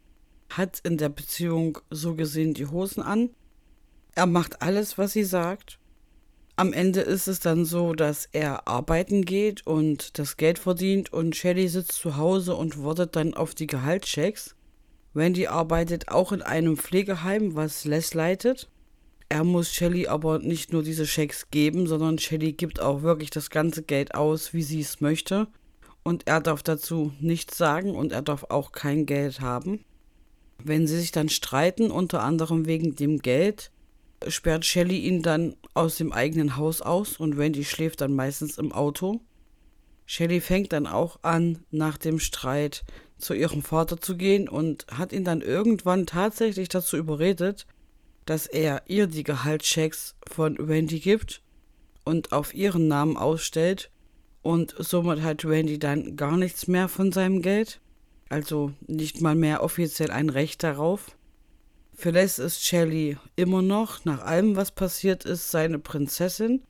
hat 0.51 0.81
in 0.81 0.99
der 0.99 1.09
Beziehung 1.09 1.79
so 1.91 2.17
gesehen 2.17 2.53
die 2.53 2.67
Hosen 2.67 3.03
an. 3.03 3.31
Er 4.17 4.27
macht 4.27 4.61
alles, 4.61 4.99
was 4.99 5.13
sie 5.13 5.25
sagt. 5.25 5.79
Am 6.57 6.73
Ende 6.73 7.01
ist 7.01 7.29
es 7.29 7.41
dann 7.41 7.65
so, 7.65 7.95
dass 7.95 8.29
er 8.33 8.69
arbeiten 8.69 9.25
geht 9.25 9.67
und 9.67 10.19
das 10.19 10.37
Geld 10.37 10.59
verdient 10.59 11.13
und 11.13 11.35
Shelley 11.35 11.69
sitzt 11.69 11.93
zu 11.93 12.17
Hause 12.17 12.55
und 12.55 12.83
wartet 12.83 13.17
dann 13.17 13.35
auf 13.35 13.55
die 13.55 13.67
Gehaltschecks. 13.67 14.55
Wendy 15.15 15.47
arbeitet 15.47 16.09
auch 16.09 16.33
in 16.33 16.43
einem 16.43 16.77
Pflegeheim, 16.77 17.55
was 17.55 17.85
Les 17.85 18.15
leitet. 18.15 18.71
Er 19.29 19.45
muss 19.45 19.73
Shelley 19.73 20.09
aber 20.09 20.39
nicht 20.41 20.73
nur 20.73 20.83
diese 20.83 21.07
Schecks 21.07 21.51
geben, 21.51 21.87
sondern 21.87 22.19
Shelley 22.19 22.53
gibt 22.53 22.81
auch 22.81 23.03
wirklich 23.03 23.31
das 23.31 23.49
ganze 23.49 23.83
Geld 23.83 24.15
aus, 24.15 24.53
wie 24.53 24.63
sie 24.63 24.81
es 24.81 25.01
möchte 25.01 25.49
und 26.03 26.27
er 26.27 26.41
darf 26.41 26.63
dazu 26.63 27.13
nichts 27.21 27.57
sagen 27.57 27.95
und 27.95 28.13
er 28.13 28.23
darf 28.23 28.45
auch 28.49 28.73
kein 28.73 29.07
Geld 29.07 29.41
haben. 29.41 29.85
Wenn 30.63 30.87
sie 30.87 30.99
sich 30.99 31.13
dann 31.13 31.29
streiten, 31.29 31.91
unter 31.91 32.23
anderem 32.23 32.67
wegen 32.67 32.95
dem 32.95 33.19
Geld, 33.19 33.71
sperrt 34.29 34.65
Shelley 34.65 34.99
ihn 34.99 35.23
dann 35.23 35.57
aus 35.75 35.97
dem 35.97 36.13
eigenen 36.13 36.57
Haus 36.57 36.83
aus 36.83 37.17
und 37.17 37.37
Wendy 37.37 37.65
schläft 37.65 38.01
dann 38.01 38.15
meistens 38.15 38.59
im 38.59 38.73
Auto. 38.73 39.21
Shelley 40.07 40.41
fängt 40.41 40.73
dann 40.73 40.87
auch 40.87 41.21
an, 41.23 41.65
nach 41.71 41.97
dem 41.97 42.19
Streit 42.19 42.85
zu 43.19 43.35
ihrem 43.35 43.63
Vater 43.63 44.01
zu 44.01 44.17
gehen 44.17 44.49
und 44.49 44.87
hat 44.89 45.13
ihn 45.13 45.25
dann 45.25 45.41
irgendwann 45.41 46.07
tatsächlich 46.07 46.69
dazu 46.69 46.97
überredet, 46.97 47.67
dass 48.27 48.47
er 48.47 48.83
ihr 48.87 49.07
die 49.07 49.25
Gehaltschecks 49.25 50.15
von 50.29 50.57
Wendy 50.59 51.01
gibt 51.01 51.43
und 52.05 52.33
auf 52.33 52.55
ihren 52.55 52.89
Namen 52.89 53.17
ausstellt 53.17 53.91
und 54.43 54.75
somit 54.79 55.23
hat 55.23 55.45
Randy 55.45 55.79
dann 55.79 56.17
gar 56.17 56.37
nichts 56.37 56.67
mehr 56.67 56.89
von 56.89 57.13
seinem 57.13 57.43
Geld. 57.43 57.81
Also 58.29 58.73
nicht 58.87 59.21
mal 59.21 59.37
mehr 59.37 59.63
offiziell 59.63 60.11
ein 60.11 60.29
Recht 60.29 60.63
darauf. 60.63 61.17
Les 62.11 62.39
ist 62.39 62.65
Shelley 62.65 63.17
immer 63.37 63.63
noch, 63.63 64.05
nach 64.05 64.23
allem, 64.23 64.57
was 64.57 64.73
passiert 64.73 65.25
ist, 65.25 65.51
seine 65.51 65.79
Prinzessin 65.79 66.63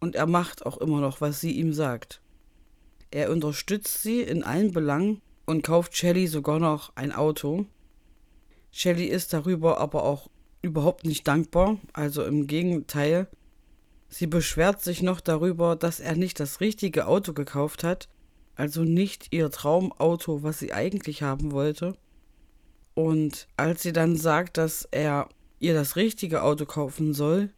und 0.00 0.16
er 0.16 0.26
macht 0.26 0.66
auch 0.66 0.78
immer 0.78 1.00
noch, 1.00 1.20
was 1.20 1.40
sie 1.40 1.52
ihm 1.52 1.72
sagt. 1.72 2.20
Er 3.10 3.30
unterstützt 3.30 4.02
sie 4.02 4.22
in 4.22 4.42
allen 4.42 4.72
Belangen 4.72 5.20
und 5.46 5.62
kauft 5.62 5.96
Shelley 5.96 6.26
sogar 6.26 6.58
noch 6.58 6.96
ein 6.96 7.12
Auto. 7.12 7.66
Shelley 8.70 9.06
ist 9.06 9.32
darüber 9.32 9.78
aber 9.78 10.04
auch 10.04 10.30
überhaupt 10.62 11.04
nicht 11.04 11.28
dankbar, 11.28 11.78
also 11.92 12.24
im 12.24 12.46
Gegenteil, 12.46 13.28
Sie 14.12 14.26
beschwert 14.26 14.82
sich 14.82 15.02
noch 15.02 15.22
darüber, 15.22 15.74
dass 15.74 15.98
er 15.98 16.14
nicht 16.16 16.38
das 16.38 16.60
richtige 16.60 17.06
Auto 17.06 17.32
gekauft 17.32 17.82
hat, 17.82 18.10
also 18.56 18.84
nicht 18.84 19.28
ihr 19.32 19.50
Traumauto, 19.50 20.42
was 20.42 20.58
sie 20.58 20.74
eigentlich 20.74 21.22
haben 21.22 21.50
wollte. 21.52 21.96
Und 22.94 23.48
als 23.56 23.82
sie 23.82 23.92
dann 23.92 24.16
sagt, 24.16 24.58
dass 24.58 24.86
er 24.90 25.28
ihr 25.58 25.74
das 25.74 25.96
richtige 25.96 26.42
Auto 26.42 26.66
kaufen 26.66 27.14
soll, 27.14 27.50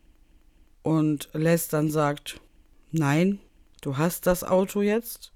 und 0.84 1.30
Les 1.32 1.68
dann 1.68 1.90
sagt, 1.90 2.40
nein, 2.92 3.40
du 3.80 3.96
hast 3.96 4.26
das 4.26 4.44
Auto 4.44 4.82
jetzt, 4.82 5.32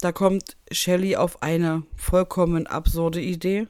da 0.00 0.12
kommt 0.12 0.56
Shelley 0.70 1.16
auf 1.16 1.42
eine 1.42 1.82
vollkommen 1.96 2.66
absurde 2.66 3.20
Idee. 3.20 3.66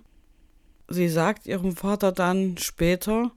Sie 0.88 1.09
sagt 1.09 1.47
ihrem 1.47 1.75
Vater 1.75 2.12
dann 2.12 2.59
später, 2.59 3.33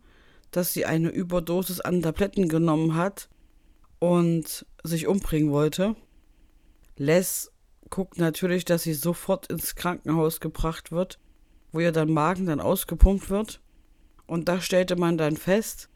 dass 0.51 0.73
sie 0.73 0.85
eine 0.85 1.09
Überdosis 1.09 1.79
an 1.79 2.01
Tabletten 2.01 2.49
genommen 2.49 2.95
hat 2.95 3.29
und 3.99 4.65
sich 4.83 5.07
umbringen 5.07 5.51
wollte. 5.51 5.95
Les 6.97 7.51
guckt 7.89 8.17
natürlich, 8.17 8.65
dass 8.65 8.83
sie 8.83 8.93
sofort 8.93 9.47
ins 9.47 9.75
Krankenhaus 9.75 10.41
gebracht 10.41 10.91
wird, 10.91 11.19
wo 11.71 11.79
ihr 11.79 11.91
dann 11.91 12.11
Magen 12.11 12.45
dann 12.45 12.59
ausgepumpt 12.59 13.29
wird. 13.29 13.61
Und 14.25 14.49
da 14.49 14.61
stellte 14.61 14.95
man 14.95 15.17
dann 15.17 15.37
fest, 15.37 15.89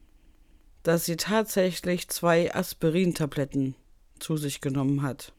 dass 0.84 1.06
sie 1.06 1.18
tatsächlich 1.18 2.10
zwei 2.10 2.54
Aspirin-Tabletten 2.54 3.76
zu 4.20 4.38
sich 4.38 4.62
genommen 4.62 5.02
hat. 5.02 5.34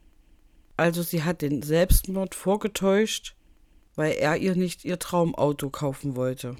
Also 0.77 1.03
sie 1.03 1.23
hat 1.23 1.43
den 1.43 1.63
Selbstmord 1.63 2.35
vorgetäuscht, 2.35 3.37
weil 3.95 4.13
er 4.13 4.37
ihr 4.37 4.57
nicht 4.57 4.85
ihr 4.85 4.99
Traumauto 4.99 5.71
kaufen 5.71 6.17
wollte. 6.17 6.57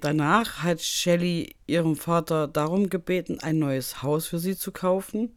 Danach 0.00 0.62
hat 0.62 0.80
Shelley 0.80 1.56
ihrem 1.66 1.96
Vater 1.96 2.46
darum 2.46 2.88
gebeten, 2.88 3.40
ein 3.40 3.58
neues 3.58 4.02
Haus 4.02 4.28
für 4.28 4.38
sie 4.38 4.56
zu 4.56 4.70
kaufen. 4.70 5.36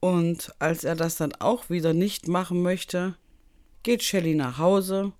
Und 0.00 0.52
als 0.58 0.84
er 0.84 0.96
das 0.96 1.16
dann 1.16 1.32
auch 1.38 1.70
wieder 1.70 1.92
nicht 1.92 2.26
machen 2.26 2.62
möchte, 2.62 3.16
geht 3.84 4.02
Shelley 4.02 4.34
nach 4.34 4.58
Hause, 4.58 5.12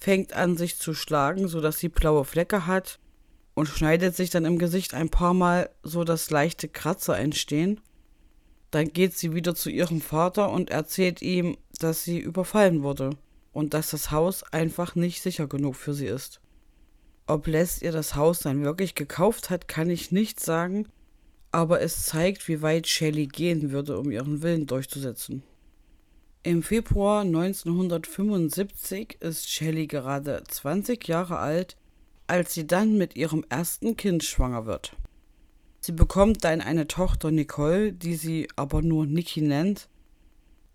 fängt 0.00 0.32
an 0.32 0.56
sich 0.56 0.78
zu 0.78 0.94
schlagen, 0.94 1.46
sodass 1.46 1.78
sie 1.78 1.88
blaue 1.88 2.24
Flecke 2.24 2.66
hat 2.66 2.98
und 3.54 3.66
schneidet 3.66 4.16
sich 4.16 4.30
dann 4.30 4.44
im 4.44 4.58
Gesicht 4.58 4.94
ein 4.94 5.10
paar 5.10 5.34
Mal, 5.34 5.70
so 5.82 6.04
dass 6.04 6.30
leichte 6.30 6.68
Kratzer 6.68 7.18
entstehen. 7.18 7.80
Dann 8.70 8.92
geht 8.92 9.16
sie 9.16 9.34
wieder 9.34 9.54
zu 9.54 9.68
ihrem 9.68 10.00
Vater 10.00 10.50
und 10.50 10.70
erzählt 10.70 11.20
ihm, 11.22 11.56
dass 11.78 12.04
sie 12.04 12.18
überfallen 12.18 12.82
wurde 12.82 13.10
und 13.52 13.74
dass 13.74 13.90
das 13.90 14.10
Haus 14.10 14.42
einfach 14.52 14.94
nicht 14.94 15.22
sicher 15.22 15.46
genug 15.46 15.76
für 15.76 15.92
sie 15.92 16.06
ist. 16.06 16.40
Ob 17.26 17.46
Les 17.46 17.82
ihr 17.82 17.92
das 17.92 18.14
Haus 18.14 18.40
dann 18.40 18.64
wirklich 18.64 18.94
gekauft 18.94 19.50
hat, 19.50 19.68
kann 19.68 19.90
ich 19.90 20.10
nicht 20.10 20.40
sagen, 20.40 20.88
aber 21.52 21.80
es 21.80 22.04
zeigt, 22.04 22.48
wie 22.48 22.62
weit 22.62 22.86
Shelley 22.86 23.26
gehen 23.26 23.72
würde, 23.72 23.98
um 23.98 24.10
ihren 24.10 24.42
Willen 24.42 24.66
durchzusetzen. 24.66 25.42
Im 26.42 26.62
Februar 26.62 27.20
1975 27.20 29.18
ist 29.20 29.50
Shelley 29.50 29.86
gerade 29.86 30.42
20 30.48 31.06
Jahre 31.06 31.36
alt, 31.36 31.76
als 32.28 32.54
sie 32.54 32.66
dann 32.66 32.96
mit 32.96 33.14
ihrem 33.14 33.44
ersten 33.50 33.94
Kind 33.94 34.24
schwanger 34.24 34.64
wird. 34.64 34.96
Sie 35.80 35.92
bekommt 35.92 36.44
dann 36.44 36.62
eine 36.62 36.88
Tochter 36.88 37.30
Nicole, 37.30 37.92
die 37.92 38.14
sie 38.14 38.48
aber 38.56 38.80
nur 38.80 39.04
Nikki 39.04 39.42
nennt. 39.42 39.90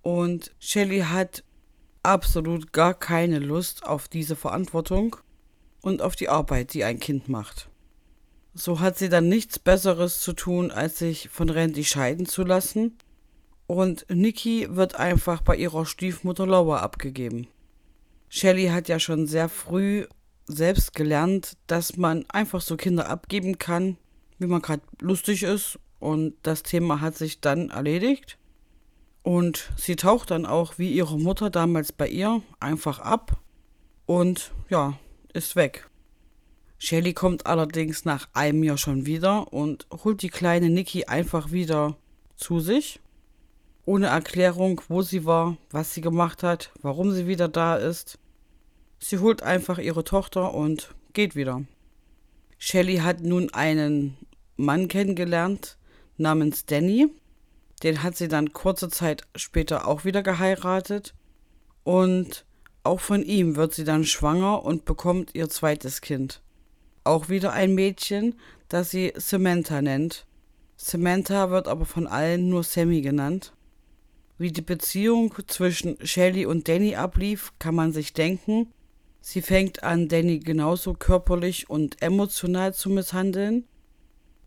Und 0.04 0.54
Shelley 0.60 1.00
hat 1.00 1.44
absolut 2.04 2.72
gar 2.72 2.94
keine 2.94 3.40
Lust 3.40 3.88
auf 3.88 4.08
diese 4.08 4.36
Verantwortung 4.36 5.16
und 5.82 6.04
auf 6.04 6.16
die 6.16 6.30
Arbeit, 6.30 6.76
die 6.76 6.84
ein 6.84 7.00
Kind 7.00 7.28
macht. 7.28 7.70
So 8.54 8.82
hat 8.82 9.00
sie 9.00 9.10
dann 9.10 9.30
nichts 9.30 9.58
Besseres 9.58 10.20
zu 10.20 10.34
tun, 10.34 10.70
als 10.70 11.00
sich 11.00 11.28
von 11.30 11.50
Randy 11.50 11.84
scheiden 11.84 12.28
zu 12.28 12.44
lassen, 12.44 13.00
und 13.68 14.06
Nikki 14.10 14.68
wird 14.70 14.96
einfach 14.96 15.42
bei 15.42 15.56
ihrer 15.56 15.86
Stiefmutter 15.86 16.46
Laura 16.46 16.80
abgegeben. 16.80 17.48
Shelley 18.30 18.68
hat 18.68 18.88
ja 18.88 19.00
schon 19.00 19.28
sehr 19.28 19.50
früh 19.50 20.06
selbst 20.48 20.94
gelernt, 20.94 21.58
dass 21.68 21.98
man 21.98 22.26
einfach 22.30 22.62
so 22.62 22.78
Kinder 22.78 23.10
abgeben 23.10 23.58
kann, 23.58 23.98
wie 24.38 24.48
man 24.48 24.62
gerade 24.62 24.84
lustig 25.00 25.44
ist, 25.44 25.80
und 26.00 26.36
das 26.44 26.62
Thema 26.62 27.02
hat 27.02 27.18
sich 27.18 27.42
dann 27.42 27.70
erledigt. 27.72 28.38
Und 29.24 29.72
sie 29.76 29.96
taucht 29.96 30.30
dann 30.30 30.46
auch 30.46 30.78
wie 30.78 30.92
ihre 30.92 31.18
Mutter 31.18 31.50
damals 31.50 31.92
bei 31.92 32.08
ihr 32.08 32.44
einfach 32.60 33.00
ab. 33.00 33.42
Und 34.06 34.52
ja, 34.70 35.00
ist 35.34 35.56
weg. 35.56 35.90
Shelly 36.78 37.14
kommt 37.14 37.48
allerdings 37.48 38.06
nach 38.06 38.30
einem 38.34 38.64
Jahr 38.64 38.78
schon 38.78 39.08
wieder 39.08 39.52
und 39.52 39.88
holt 40.04 40.22
die 40.22 40.30
kleine 40.30 40.70
Nikki 40.70 41.06
einfach 41.06 41.52
wieder 41.52 41.98
zu 42.36 42.60
sich. 42.60 43.00
Ohne 43.86 44.08
Erklärung, 44.08 44.82
wo 44.88 45.04
sie 45.04 45.26
war, 45.26 45.58
was 45.70 45.94
sie 45.94 46.02
gemacht 46.02 46.42
hat, 46.42 46.72
warum 46.82 47.12
sie 47.12 47.28
wieder 47.28 47.48
da 47.48 47.76
ist. 47.76 48.18
Sie 49.00 49.20
holt 49.20 49.44
einfach 49.44 49.78
ihre 49.78 50.04
Tochter 50.04 50.54
und 50.54 50.96
geht 51.14 51.36
wieder. 51.36 51.64
Shelly 52.58 52.98
hat 52.98 53.22
nun 53.22 53.54
einen 53.54 54.18
Mann 54.58 54.88
kennengelernt 54.88 55.78
namens 56.18 56.66
Danny. 56.66 57.08
Den 57.84 58.02
hat 58.02 58.16
sie 58.16 58.28
dann 58.28 58.54
kurze 58.54 58.90
Zeit 58.90 59.24
später 59.36 59.88
auch 59.88 60.06
wieder 60.06 60.24
geheiratet. 60.24 61.14
Und 61.84 62.46
auch 62.84 63.00
von 63.00 63.22
ihm 63.24 63.56
wird 63.56 63.74
sie 63.74 63.84
dann 63.84 64.06
schwanger 64.06 64.64
und 64.64 64.86
bekommt 64.86 65.36
ihr 65.36 65.50
zweites 65.50 66.02
Kind. 66.02 66.42
Auch 67.04 67.30
wieder 67.30 67.54
ein 67.54 67.76
Mädchen, 67.76 68.36
das 68.68 68.90
sie 68.90 69.14
Samantha 69.16 69.82
nennt. 69.82 70.26
Samantha 70.78 71.52
wird 71.52 71.68
aber 71.68 71.86
von 71.86 72.08
allen 72.08 72.50
nur 72.50 72.64
Sammy 72.64 73.02
genannt. 73.02 73.54
Wie 74.38 74.52
die 74.52 74.62
Beziehung 74.62 75.34
zwischen 75.48 75.98
Shelly 76.06 76.46
und 76.46 76.68
Danny 76.68 76.96
ablief, 76.96 77.54
kann 77.58 77.76
man 77.76 77.94
sich 77.94 78.14
denken. 78.14 78.74
Sie 79.22 79.42
fängt 79.42 79.84
an, 79.84 80.10
Danny 80.10 80.40
genauso 80.40 80.94
körperlich 80.94 81.70
und 81.70 82.02
emotional 82.02 82.74
zu 82.74 82.90
misshandeln. 82.90 83.66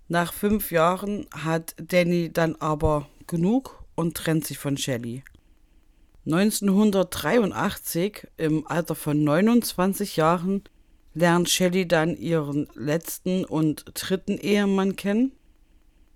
Nach 0.09 0.33
fünf 0.33 0.71
Jahren 0.71 1.27
hat 1.33 1.75
Danny 1.79 2.31
dann 2.33 2.57
aber 2.57 3.09
genug 3.27 3.83
und 3.95 4.17
trennt 4.17 4.47
sich 4.47 4.59
von 4.59 4.77
Shelly. 4.77 5.23
1983, 6.27 8.29
im 8.37 8.67
Alter 8.67 8.95
von 8.95 9.25
29 9.25 10.17
Jahren, 10.17 10.63
lernt 11.15 11.49
Shelly 11.49 11.89
dann 11.89 12.15
ihren 12.17 12.69
letzten 12.75 13.47
und 13.47 13.87
dritten 13.95 14.37
Ehemann 14.37 14.97
kennen. 14.97 15.33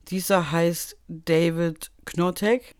Dieser 0.08 0.52
heißt 0.52 0.98
David 1.08 1.90
Knotek. 2.04 2.74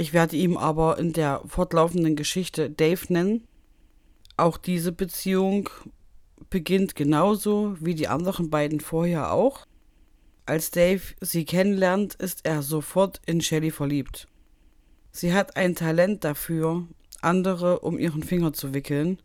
Ich 0.00 0.12
werde 0.12 0.36
ihn 0.36 0.56
aber 0.56 0.96
in 0.98 1.12
der 1.12 1.42
fortlaufenden 1.44 2.14
Geschichte 2.14 2.70
Dave 2.70 3.12
nennen. 3.12 3.48
Auch 4.36 4.56
diese 4.56 4.92
Beziehung 4.92 5.68
beginnt 6.50 6.94
genauso 6.94 7.76
wie 7.80 7.96
die 7.96 8.06
anderen 8.06 8.48
beiden 8.48 8.78
vorher 8.78 9.32
auch. 9.32 9.66
Als 10.46 10.70
Dave 10.70 11.02
sie 11.20 11.44
kennenlernt, 11.44 12.14
ist 12.14 12.46
er 12.46 12.62
sofort 12.62 13.20
in 13.26 13.40
Shelly 13.40 13.72
verliebt. 13.72 14.28
Sie 15.10 15.34
hat 15.34 15.56
ein 15.56 15.74
Talent 15.74 16.22
dafür, 16.22 16.86
andere 17.20 17.80
um 17.80 17.98
ihren 17.98 18.22
Finger 18.22 18.52
zu 18.52 18.74
wickeln. 18.74 19.20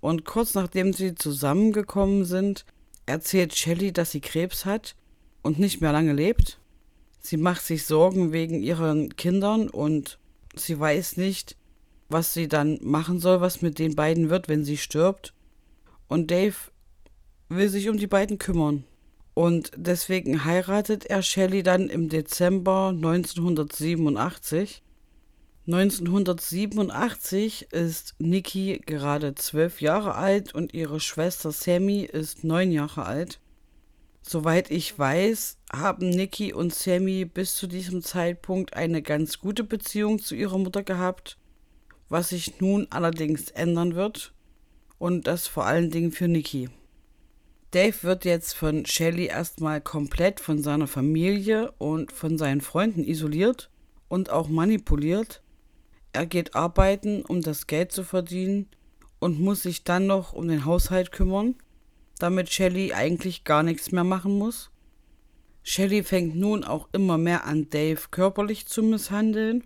Und 0.00 0.24
kurz 0.24 0.54
nachdem 0.54 0.94
sie 0.94 1.16
zusammengekommen 1.16 2.24
sind, 2.24 2.64
erzählt 3.04 3.54
Shelly, 3.54 3.92
dass 3.92 4.12
sie 4.12 4.22
Krebs 4.22 4.64
hat 4.64 4.96
und 5.42 5.58
nicht 5.58 5.82
mehr 5.82 5.92
lange 5.92 6.14
lebt. 6.14 6.58
Sie 7.28 7.36
macht 7.36 7.62
sich 7.62 7.84
Sorgen 7.84 8.32
wegen 8.32 8.62
ihren 8.62 9.14
Kindern 9.16 9.68
und 9.68 10.18
sie 10.54 10.80
weiß 10.80 11.18
nicht, 11.18 11.58
was 12.08 12.32
sie 12.32 12.48
dann 12.48 12.78
machen 12.80 13.20
soll, 13.20 13.42
was 13.42 13.60
mit 13.60 13.78
den 13.78 13.94
beiden 13.94 14.30
wird, 14.30 14.48
wenn 14.48 14.64
sie 14.64 14.78
stirbt. 14.78 15.34
Und 16.06 16.30
Dave 16.30 16.54
will 17.50 17.68
sich 17.68 17.90
um 17.90 17.98
die 17.98 18.06
beiden 18.06 18.38
kümmern. 18.38 18.84
Und 19.34 19.72
deswegen 19.76 20.46
heiratet 20.46 21.04
er 21.04 21.20
Shelley 21.20 21.62
dann 21.62 21.90
im 21.90 22.08
Dezember 22.08 22.94
1987. 22.96 24.82
1987 25.66 27.72
ist 27.72 28.14
Nikki 28.18 28.80
gerade 28.86 29.34
zwölf 29.34 29.82
Jahre 29.82 30.14
alt 30.14 30.54
und 30.54 30.72
ihre 30.72 30.98
Schwester 30.98 31.52
Sammy 31.52 32.04
ist 32.04 32.42
neun 32.42 32.72
Jahre 32.72 33.04
alt. 33.04 33.38
Soweit 34.30 34.70
ich 34.70 34.98
weiß, 34.98 35.56
haben 35.72 36.10
Nikki 36.10 36.52
und 36.52 36.74
Sammy 36.74 37.24
bis 37.24 37.54
zu 37.54 37.66
diesem 37.66 38.02
Zeitpunkt 38.02 38.74
eine 38.74 39.00
ganz 39.00 39.38
gute 39.38 39.64
Beziehung 39.64 40.18
zu 40.18 40.34
ihrer 40.34 40.58
Mutter 40.58 40.82
gehabt, 40.82 41.38
was 42.10 42.28
sich 42.28 42.60
nun 42.60 42.86
allerdings 42.90 43.48
ändern 43.48 43.94
wird. 43.94 44.34
Und 44.98 45.26
das 45.26 45.46
vor 45.46 45.64
allen 45.64 45.90
Dingen 45.90 46.12
für 46.12 46.28
Nikki. 46.28 46.68
Dave 47.70 48.02
wird 48.02 48.26
jetzt 48.26 48.52
von 48.52 48.84
Shelly 48.84 49.28
erstmal 49.28 49.80
komplett 49.80 50.40
von 50.40 50.62
seiner 50.62 50.88
Familie 50.88 51.72
und 51.78 52.12
von 52.12 52.36
seinen 52.36 52.60
Freunden 52.60 53.04
isoliert 53.04 53.70
und 54.08 54.28
auch 54.28 54.48
manipuliert. 54.48 55.40
Er 56.12 56.26
geht 56.26 56.54
arbeiten, 56.54 57.22
um 57.22 57.40
das 57.40 57.66
Geld 57.66 57.92
zu 57.92 58.04
verdienen 58.04 58.68
und 59.20 59.40
muss 59.40 59.62
sich 59.62 59.84
dann 59.84 60.06
noch 60.06 60.34
um 60.34 60.48
den 60.48 60.66
Haushalt 60.66 61.12
kümmern, 61.12 61.54
damit 62.18 62.52
Shelly 62.52 62.92
eigentlich 62.92 63.44
gar 63.44 63.62
nichts 63.62 63.92
mehr 63.92 64.04
machen 64.04 64.38
muss. 64.38 64.70
Shelly 65.62 66.02
fängt 66.02 66.36
nun 66.36 66.64
auch 66.64 66.88
immer 66.92 67.18
mehr 67.18 67.44
an, 67.44 67.68
Dave 67.70 68.00
körperlich 68.10 68.66
zu 68.66 68.82
misshandeln. 68.82 69.64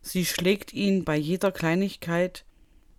Sie 0.00 0.24
schlägt 0.24 0.72
ihn 0.72 1.04
bei 1.04 1.16
jeder 1.16 1.50
Kleinigkeit, 1.50 2.44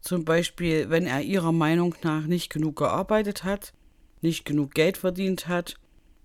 zum 0.01 0.25
Beispiel 0.25 0.89
wenn 0.89 1.05
er 1.05 1.21
ihrer 1.21 1.53
Meinung 1.53 1.95
nach 2.03 2.25
nicht 2.25 2.51
genug 2.51 2.75
gearbeitet 2.75 3.43
hat, 3.43 3.73
nicht 4.21 4.45
genug 4.45 4.73
Geld 4.73 4.97
verdient 4.97 5.47
hat 5.47 5.75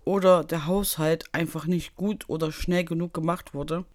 oder 0.05 0.43
der 0.43 0.67
Haushalt 0.67 1.25
einfach 1.31 1.65
nicht 1.65 1.95
gut 1.95 2.27
oder 2.27 2.51
schnell 2.51 2.83
genug 2.83 3.13
gemacht 3.13 3.53
wurde. 3.53 3.85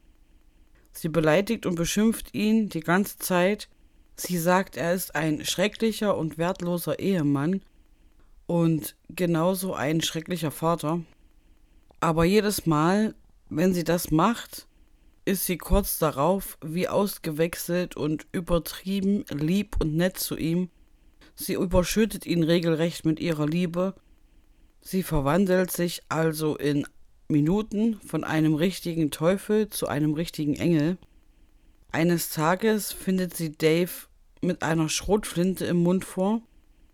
Sie 0.92 1.08
beleidigt 1.08 1.66
und 1.66 1.74
beschimpft 1.74 2.34
ihn 2.34 2.68
die 2.68 2.80
ganze 2.80 3.18
Zeit. 3.18 3.68
Sie 4.16 4.38
sagt, 4.38 4.76
er 4.76 4.94
ist 4.94 5.14
ein 5.14 5.44
schrecklicher 5.44 6.16
und 6.16 6.38
wertloser 6.38 6.98
Ehemann 6.98 7.60
und 8.48 8.96
genauso 9.10 9.74
ein 9.74 10.00
schrecklicher 10.00 10.50
Vater. 10.50 11.02
Aber 12.00 12.24
jedes 12.24 12.66
Mal, 12.66 13.14
wenn 13.50 13.74
sie 13.74 13.84
das 13.84 14.10
macht, 14.10 14.66
ist 15.24 15.44
sie 15.44 15.58
kurz 15.58 15.98
darauf 15.98 16.56
wie 16.64 16.88
ausgewechselt 16.88 17.96
und 17.96 18.26
übertrieben 18.32 19.24
lieb 19.30 19.76
und 19.80 19.94
nett 19.94 20.18
zu 20.18 20.36
ihm. 20.36 20.70
Sie 21.34 21.52
überschüttet 21.52 22.24
ihn 22.24 22.42
regelrecht 22.42 23.04
mit 23.04 23.20
ihrer 23.20 23.46
Liebe. 23.46 23.94
Sie 24.80 25.02
verwandelt 25.02 25.70
sich 25.70 26.02
also 26.08 26.56
in 26.56 26.86
Minuten 27.28 28.00
von 28.00 28.24
einem 28.24 28.54
richtigen 28.54 29.10
Teufel 29.10 29.68
zu 29.68 29.88
einem 29.88 30.14
richtigen 30.14 30.56
Engel. 30.56 30.96
Eines 31.92 32.30
Tages 32.30 32.92
findet 32.92 33.36
sie 33.36 33.52
Dave 33.52 33.90
mit 34.40 34.62
einer 34.62 34.88
Schrotflinte 34.88 35.66
im 35.66 35.82
Mund 35.82 36.06
vor. 36.06 36.40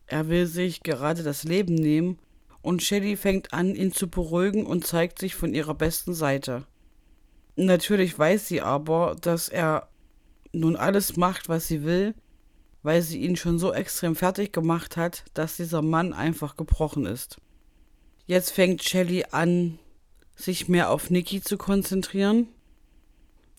Er 0.07 0.29
will 0.29 0.47
sich 0.47 0.83
gerade 0.83 1.23
das 1.23 1.45
Leben 1.45 1.75
nehmen 1.75 2.19
und 2.63 2.83
Shelly 2.83 3.17
fängt 3.17 3.53
an, 3.53 3.75
ihn 3.75 3.93
zu 3.93 4.09
beruhigen 4.09 4.67
und 4.67 4.87
zeigt 4.87 5.19
sich 5.19 5.35
von 5.35 5.55
ihrer 5.55 5.75
besten 5.75 6.15
Seite. 6.15 6.67
Natürlich 7.57 8.19
weiß 8.19 8.49
sie 8.49 8.61
aber, 8.61 9.17
dass 9.21 9.49
er 9.49 9.89
nun 10.53 10.77
alles 10.77 11.17
macht, 11.17 11.49
was 11.49 11.67
sie 11.67 11.85
will, 11.85 12.15
weil 12.83 13.03
sie 13.03 13.21
ihn 13.21 13.37
schon 13.37 13.59
so 13.59 13.73
extrem 13.73 14.17
fertig 14.17 14.53
gemacht 14.53 14.97
hat, 14.97 15.25
dass 15.35 15.57
dieser 15.57 15.83
Mann 15.83 16.13
einfach 16.13 16.57
gebrochen 16.57 17.07
ist. 17.07 17.39
Jetzt 18.27 18.51
fängt 18.51 18.83
Shelly 18.83 19.25
an, 19.31 19.79
sich 20.37 20.69
mehr 20.69 20.91
auf 20.91 21.11
Nikki 21.11 21.41
zu 21.41 21.57
konzentrieren. 21.57 22.49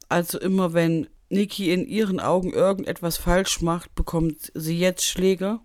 Also 0.10 0.39
immer 0.39 0.73
wenn 0.73 1.08
Nikki 1.29 1.71
in 1.71 1.88
ihren 1.88 2.19
Augen 2.19 2.53
irgendetwas 2.53 3.17
falsch 3.17 3.62
macht, 3.62 3.95
bekommt 3.95 4.51
sie 4.53 4.77
jetzt 4.77 5.05
Schläge, 5.05 5.60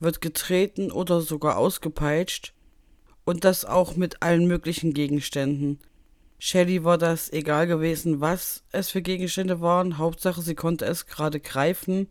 wird 0.00 0.20
getreten 0.20 0.90
oder 0.90 1.20
sogar 1.20 1.56
ausgepeitscht. 1.56 2.54
Und 3.24 3.44
das 3.44 3.64
auch 3.64 3.96
mit 3.96 4.22
allen 4.22 4.46
möglichen 4.46 4.94
Gegenständen. 4.94 5.80
Shelly 6.38 6.84
war 6.84 6.98
das 6.98 7.32
egal 7.32 7.66
gewesen, 7.66 8.20
was 8.20 8.62
es 8.70 8.90
für 8.90 9.02
Gegenstände 9.02 9.60
waren. 9.60 9.98
Hauptsache, 9.98 10.40
sie 10.40 10.54
konnte 10.54 10.84
es 10.84 11.06
gerade 11.06 11.40
greifen. 11.40 12.08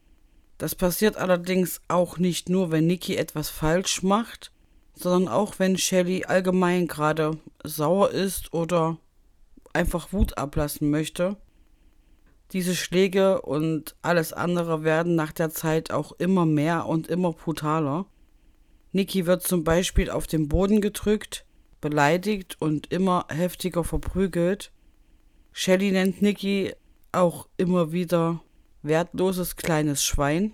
Das 0.58 0.76
passiert 0.76 1.18
allerdings 1.18 1.82
auch 1.88 2.18
nicht 2.18 2.50
nur, 2.50 2.72
wenn 2.72 2.88
Nikki 2.88 3.16
etwas 3.16 3.50
falsch 3.50 4.04
macht, 4.04 4.52
sondern 4.94 5.32
auch 5.32 5.60
wenn 5.60 5.78
Shelly 5.78 6.26
allgemein 6.26 6.88
gerade 6.88 7.38
sauer 7.64 8.12
ist 8.12 8.54
oder 8.54 8.98
einfach 9.74 10.12
Wut 10.12 10.38
ablassen 10.38 10.90
möchte. 10.90 11.38
Diese 12.54 12.76
Schläge 12.76 13.42
und 13.42 13.96
alles 14.02 14.32
andere 14.32 14.84
werden 14.84 15.16
nach 15.16 15.34
der 15.34 15.50
Zeit 15.50 15.92
auch 15.92 16.14
immer 16.14 16.46
mehr 16.46 16.86
und 16.86 17.08
immer 17.08 17.34
brutaler. 17.34 18.06
Nikki 18.94 19.26
wird 19.26 19.44
zum 19.44 19.64
Beispiel 19.64 20.10
auf 20.10 20.28
den 20.28 20.48
Boden 20.48 20.80
gedrückt, 20.80 21.46
beleidigt 21.82 22.56
und 22.60 22.92
immer 22.92 23.26
heftiger 23.30 23.84
verprügelt. 23.84 24.72
Shelly 25.52 25.92
nennt 25.92 26.22
Nikki 26.22 26.74
auch 27.12 27.48
immer 27.58 27.92
wieder 27.92 28.42
wertloses 28.82 29.58
kleines 29.58 30.04
Schwein. 30.04 30.54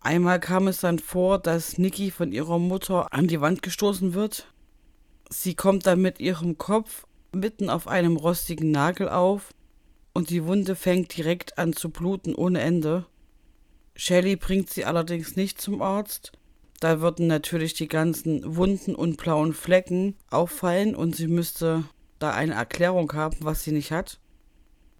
Einmal 0.00 0.40
kam 0.40 0.68
es 0.68 0.80
dann 0.80 0.98
vor, 0.98 1.38
dass 1.38 1.78
Nikki 1.78 2.10
von 2.10 2.32
ihrer 2.32 2.58
Mutter 2.58 3.12
an 3.12 3.28
die 3.28 3.40
Wand 3.40 3.62
gestoßen 3.62 4.14
wird. 4.14 4.52
Sie 5.30 5.54
kommt 5.54 5.86
dann 5.86 6.00
mit 6.00 6.20
ihrem 6.20 6.58
Kopf 6.58 7.06
mitten 7.32 7.70
auf 7.70 7.88
einem 7.88 8.16
rostigen 8.16 8.70
Nagel 8.70 9.08
auf 9.08 9.52
und 10.16 10.30
die 10.30 10.46
Wunde 10.46 10.76
fängt 10.76 11.14
direkt 11.14 11.58
an 11.58 11.74
zu 11.74 11.90
bluten 11.90 12.34
ohne 12.34 12.62
Ende. 12.62 13.04
Shelly 13.94 14.36
bringt 14.36 14.70
sie 14.70 14.86
allerdings 14.86 15.36
nicht 15.36 15.60
zum 15.60 15.82
Arzt. 15.82 16.32
Da 16.80 17.02
würden 17.02 17.26
natürlich 17.26 17.74
die 17.74 17.86
ganzen 17.86 18.56
Wunden 18.56 18.94
und 18.94 19.18
blauen 19.18 19.52
Flecken 19.52 20.16
auffallen 20.30 20.94
und 20.94 21.14
sie 21.14 21.28
müsste 21.28 21.84
da 22.18 22.32
eine 22.32 22.54
Erklärung 22.54 23.12
haben, 23.12 23.36
was 23.40 23.62
sie 23.62 23.72
nicht 23.72 23.92
hat. 23.92 24.18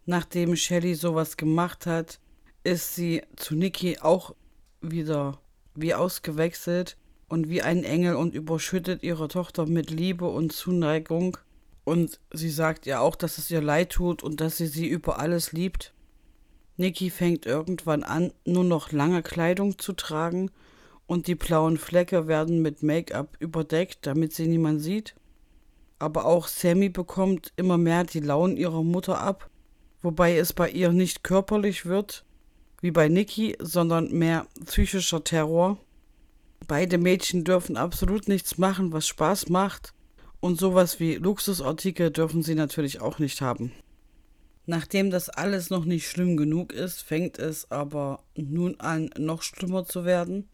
Nachdem 0.05 0.55
Shelly 0.55 0.95
sowas 0.95 1.39
gemacht 1.39 1.87
hat, 1.87 2.21
ist 2.63 2.95
sie 2.95 3.23
zu 3.37 3.55
Nikki 3.55 3.99
auch 3.99 4.35
wieder 4.83 5.41
wie 5.75 5.95
ausgewechselt 5.95 6.99
und 7.27 7.49
wie 7.49 7.63
ein 7.63 7.85
Engel 7.85 8.17
und 8.17 8.35
überschüttet 8.35 9.03
ihre 9.03 9.29
Tochter 9.29 9.65
mit 9.65 9.91
Liebe 9.91 10.27
und 10.29 10.53
Zuneigung. 10.53 11.39
Und 11.87 12.19
sie 12.33 12.51
sagt 12.51 12.85
ihr 12.87 13.01
auch, 13.01 13.15
dass 13.15 13.39
es 13.39 13.49
ihr 13.49 13.63
leid 13.63 13.91
tut 13.91 14.25
und 14.25 14.41
dass 14.41 14.57
sie 14.57 14.67
sie 14.67 14.89
über 14.89 15.21
alles 15.21 15.53
liebt. 15.53 15.95
Nikki 16.77 17.11
fängt 17.11 17.47
irgendwann 17.47 18.03
an, 18.03 18.33
nur 18.45 18.65
noch 18.65 18.91
lange 18.91 19.23
Kleidung 19.23 19.79
zu 19.79 19.93
tragen 19.93 20.51
und 21.07 21.29
die 21.29 21.37
blauen 21.37 21.77
Flecke 21.77 22.27
werden 22.27 22.61
mit 22.61 22.83
Make-up 22.83 23.37
überdeckt, 23.39 24.01
damit 24.03 24.35
sie 24.35 24.49
niemand 24.49 24.83
sieht. 24.83 25.15
Aber 26.01 26.25
auch 26.25 26.49
Sammy 26.49 26.89
bekommt 26.89 27.53
immer 27.55 27.79
mehr 27.79 28.03
die 28.03 28.21
Launen 28.21 28.57
ihrer 28.57 28.83
Mutter 28.83 29.21
ab, 29.21 29.49
wobei 30.03 30.37
es 30.37 30.53
bei 30.53 30.69
ihr 30.69 30.91
nicht 30.91 31.23
körperlich 31.23 31.87
wird, 31.87 32.25
wie 32.81 32.91
bei 32.91 33.09
Nikki, 33.09 33.57
sondern 33.61 34.11
mehr 34.11 34.49
psychischer 34.65 35.23
Terror. 35.23 35.79
Beide 36.67 36.99
Mädchen 36.99 37.45
dürfen 37.45 37.77
absolut 37.77 38.27
nichts 38.27 38.59
machen, 38.59 38.93
was 38.93 39.07
Spaß 39.07 39.51
macht, 39.51 39.95
und 40.47 40.61
sowas 40.61 41.01
wie 41.01 41.17
Luxusartikel 41.17 42.13
dürfen 42.13 42.43
sie 42.43 42.55
natürlich 42.55 43.01
auch 43.01 43.19
nicht 43.19 43.41
haben. 43.41 43.73
Nachdem 44.65 45.11
das 45.11 45.29
alles 45.29 45.71
noch 45.71 45.85
nicht 45.85 46.09
schlimm 46.09 46.37
genug 46.37 46.73
ist, 46.73 47.03
fängt 47.03 47.39
es 47.39 47.71
aber 47.71 48.23
nun 48.37 48.79
an, 48.79 49.11
noch 49.19 49.43
schlimmer 49.43 49.85
zu 49.85 50.05
werden. 50.05 50.49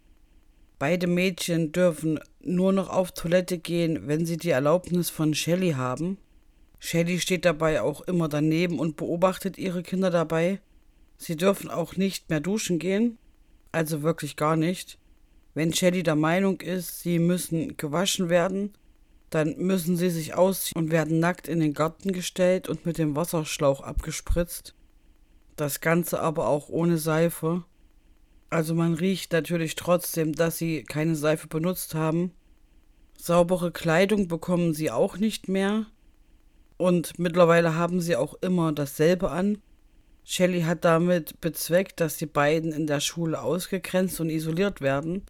Beide 0.78 1.06
Mädchen 1.06 1.72
dürfen 1.72 2.18
nur 2.40 2.72
noch 2.72 2.88
auf 2.88 3.12
Toilette 3.12 3.58
gehen, 3.58 4.08
wenn 4.08 4.24
sie 4.24 4.38
die 4.38 4.50
Erlaubnis 4.50 5.10
von 5.10 5.34
Shelly 5.34 5.72
haben. 5.72 6.16
Shelly 6.78 7.20
steht 7.20 7.44
dabei 7.44 7.82
auch 7.82 8.00
immer 8.00 8.28
daneben 8.28 8.78
und 8.78 8.96
beobachtet 8.96 9.58
ihre 9.58 9.82
Kinder 9.82 10.10
dabei. 10.10 10.60
Sie 11.18 11.36
dürfen 11.36 11.70
auch 11.70 11.96
nicht 11.96 12.30
mehr 12.30 12.40
duschen 12.40 12.78
gehen, 12.78 13.18
also 13.72 14.02
wirklich 14.02 14.36
gar 14.36 14.56
nicht. 14.56 14.98
Wenn 15.54 15.72
Shelly 15.72 16.02
der 16.02 16.16
Meinung 16.16 16.62
ist, 16.62 17.00
sie 17.00 17.18
müssen 17.18 17.76
gewaschen 17.76 18.30
werden, 18.30 18.72
dann 19.34 19.56
müssen 19.56 19.96
sie 19.96 20.10
sich 20.10 20.34
ausziehen 20.34 20.76
und 20.76 20.90
werden 20.90 21.18
nackt 21.18 21.48
in 21.48 21.58
den 21.58 21.72
Garten 21.72 22.12
gestellt 22.12 22.68
und 22.68 22.84
mit 22.84 22.98
dem 22.98 23.16
Wasserschlauch 23.16 23.80
abgespritzt. 23.80 24.74
Das 25.56 25.80
Ganze 25.80 26.20
aber 26.20 26.48
auch 26.48 26.68
ohne 26.68 26.98
Seife. 26.98 27.64
Also 28.50 28.74
man 28.74 28.92
riecht 28.92 29.32
natürlich 29.32 29.74
trotzdem, 29.74 30.34
dass 30.34 30.58
sie 30.58 30.82
keine 30.84 31.16
Seife 31.16 31.48
benutzt 31.48 31.94
haben. 31.94 32.32
Saubere 33.16 33.72
Kleidung 33.72 34.28
bekommen 34.28 34.74
sie 34.74 34.90
auch 34.90 35.16
nicht 35.16 35.48
mehr. 35.48 35.86
Und 36.76 37.18
mittlerweile 37.18 37.74
haben 37.74 38.02
sie 38.02 38.16
auch 38.16 38.34
immer 38.42 38.72
dasselbe 38.72 39.30
an. 39.30 39.62
Shelley 40.24 40.62
hat 40.62 40.84
damit 40.84 41.40
bezweckt, 41.40 42.00
dass 42.00 42.18
die 42.18 42.26
beiden 42.26 42.70
in 42.72 42.86
der 42.86 43.00
Schule 43.00 43.40
ausgegrenzt 43.40 44.20
und 44.20 44.28
isoliert 44.28 44.82
werden, 44.82 45.24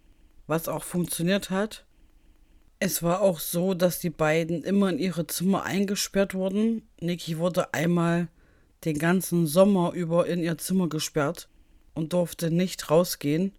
was 0.48 0.66
auch 0.66 0.82
funktioniert 0.82 1.50
hat. 1.50 1.86
Es 2.84 3.00
war 3.00 3.20
auch 3.20 3.38
so, 3.38 3.74
dass 3.74 4.00
die 4.00 4.10
beiden 4.10 4.64
immer 4.64 4.90
in 4.90 4.98
ihre 4.98 5.28
Zimmer 5.28 5.62
eingesperrt 5.62 6.34
wurden. 6.34 6.82
Niki 7.00 7.38
wurde 7.38 7.72
einmal 7.74 8.26
den 8.84 8.98
ganzen 8.98 9.46
Sommer 9.46 9.92
über 9.92 10.26
in 10.26 10.42
ihr 10.42 10.58
Zimmer 10.58 10.88
gesperrt 10.88 11.48
und 11.94 12.12
durfte 12.12 12.50
nicht 12.50 12.90
rausgehen. 12.90 13.52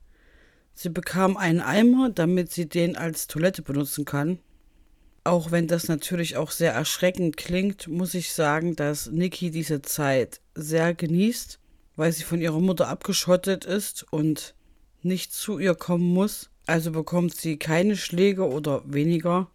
Sie 0.74 0.90
bekam 0.90 1.38
einen 1.38 1.62
Eimer, 1.62 2.10
damit 2.10 2.52
sie 2.52 2.68
den 2.68 2.98
als 2.98 3.28
Toilette 3.28 3.62
benutzen 3.62 4.04
kann. 4.04 4.40
Auch 5.24 5.52
wenn 5.52 5.68
das 5.68 5.88
natürlich 5.88 6.36
auch 6.36 6.52
sehr 6.52 6.74
erschreckend 6.74 7.38
klingt, 7.38 7.88
muss 7.88 8.16
ich 8.16 8.34
sagen, 8.34 8.76
dass 8.76 9.10
Niki 9.10 9.52
diese 9.52 9.82
Zeit 9.82 10.42
sehr 10.54 10.94
genießt, 10.94 11.60
weil 11.96 12.12
sie 12.12 12.24
von 12.24 12.42
ihrer 12.42 12.60
Mutter 12.60 12.90
abgeschottet 12.90 13.64
ist 13.64 14.06
und 14.12 14.54
nicht 15.02 15.32
zu 15.32 15.60
ihr 15.60 15.76
kommen 15.76 16.14
muss. 16.14 16.50
Also 16.66 16.92
bekommt 16.92 17.36
sie 17.36 17.58
keine 17.58 17.98
Schläge 17.98 18.48
oder 18.48 18.84
weniger. 18.86 19.50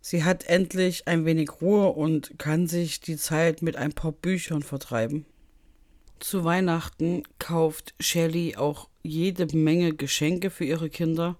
Sie 0.00 0.24
hat 0.24 0.44
endlich 0.44 1.06
ein 1.06 1.24
wenig 1.24 1.60
Ruhe 1.60 1.88
und 1.88 2.38
kann 2.38 2.66
sich 2.66 3.00
die 3.00 3.16
Zeit 3.16 3.62
mit 3.62 3.76
ein 3.76 3.92
paar 3.92 4.12
Büchern 4.12 4.62
vertreiben. 4.62 5.26
Zu 6.18 6.44
Weihnachten 6.44 7.22
kauft 7.38 7.94
Shelley 8.00 8.56
auch 8.56 8.88
jede 9.02 9.46
Menge 9.56 9.94
Geschenke 9.94 10.50
für 10.50 10.64
ihre 10.64 10.90
Kinder. 10.90 11.36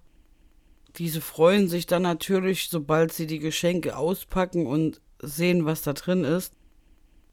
Diese 0.97 1.21
freuen 1.21 1.69
sich 1.69 1.87
dann 1.87 2.03
natürlich, 2.03 2.69
sobald 2.71 3.13
sie 3.13 3.27
die 3.27 3.41
Geschenke 3.41 3.97
auspacken 3.97 4.67
und 4.67 5.01
sehen, 5.21 5.65
was 5.65 5.83
da 5.83 5.93
drin 5.93 6.25
ist. 6.25 6.53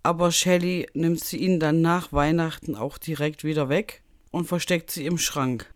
Aber 0.02 0.32
Shelley 0.32 0.88
nimmt 0.94 1.24
sie 1.24 1.38
ihnen 1.38 1.60
dann 1.60 1.82
nach 1.82 2.12
Weihnachten 2.12 2.76
auch 2.76 2.98
direkt 2.98 3.44
wieder 3.44 3.70
weg 3.70 4.04
und 4.32 4.46
versteckt 4.46 4.92
sie 4.92 5.06
im 5.06 5.18
Schrank. 5.18 5.74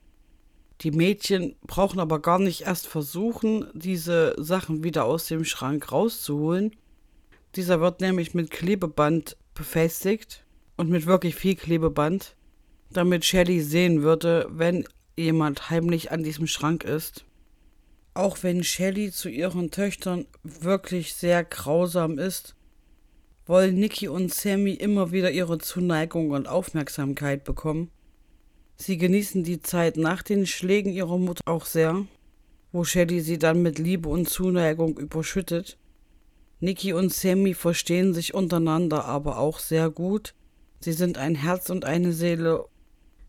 Die 0.81 0.91
Mädchen 0.91 1.55
brauchen 1.63 1.99
aber 1.99 2.21
gar 2.21 2.39
nicht 2.39 2.61
erst 2.61 2.87
versuchen, 2.87 3.67
diese 3.73 4.33
Sachen 4.37 4.83
wieder 4.83 5.05
aus 5.05 5.27
dem 5.27 5.43
Schrank 5.43 5.91
rauszuholen. 5.91 6.75
Dieser 7.55 7.81
wird 7.81 7.99
nämlich 7.99 8.33
mit 8.33 8.49
Klebeband 8.49 9.35
befestigt 9.53 10.45
und 10.77 10.89
mit 10.89 11.05
wirklich 11.05 11.35
viel 11.35 11.55
Klebeband, 11.55 12.35
damit 12.91 13.25
Shelly 13.25 13.61
sehen 13.61 14.03
würde, 14.03 14.47
wenn 14.51 14.87
jemand 15.17 15.69
heimlich 15.69 16.11
an 16.11 16.23
diesem 16.23 16.47
Schrank 16.47 16.85
ist. 16.85 17.25
Auch 18.13 18.37
wenn 18.41 18.63
Shelly 18.63 19.11
zu 19.11 19.27
ihren 19.27 19.71
Töchtern 19.71 20.27
wirklich 20.43 21.13
sehr 21.13 21.43
grausam 21.43 22.17
ist, 22.17 22.55
wollen 23.45 23.75
Nikki 23.75 24.07
und 24.07 24.33
Sammy 24.33 24.73
immer 24.73 25.11
wieder 25.11 25.31
ihre 25.31 25.57
Zuneigung 25.57 26.31
und 26.31 26.47
Aufmerksamkeit 26.47 27.43
bekommen. 27.43 27.91
Sie 28.81 28.97
genießen 28.97 29.43
die 29.43 29.61
Zeit 29.61 29.97
nach 29.97 30.23
den 30.23 30.45
Schlägen 30.45 30.93
ihrer 30.93 31.17
Mutter 31.17 31.43
auch 31.45 31.65
sehr, 31.65 32.05
wo 32.71 32.85
Shelly 32.85 33.19
sie 33.19 33.37
dann 33.37 33.61
mit 33.61 33.77
Liebe 33.77 34.07
und 34.07 34.29
Zuneigung 34.29 34.97
überschüttet. 34.97 35.77
Nikki 36.61 36.93
und 36.93 37.13
Sammy 37.13 37.53
verstehen 37.53 38.13
sich 38.13 38.33
untereinander 38.33 39.03
aber 39.03 39.37
auch 39.37 39.59
sehr 39.59 39.89
gut. 39.89 40.33
Sie 40.79 40.93
sind 40.93 41.17
ein 41.17 41.35
Herz 41.35 41.69
und 41.69 41.83
eine 41.83 42.13
Seele. 42.13 42.65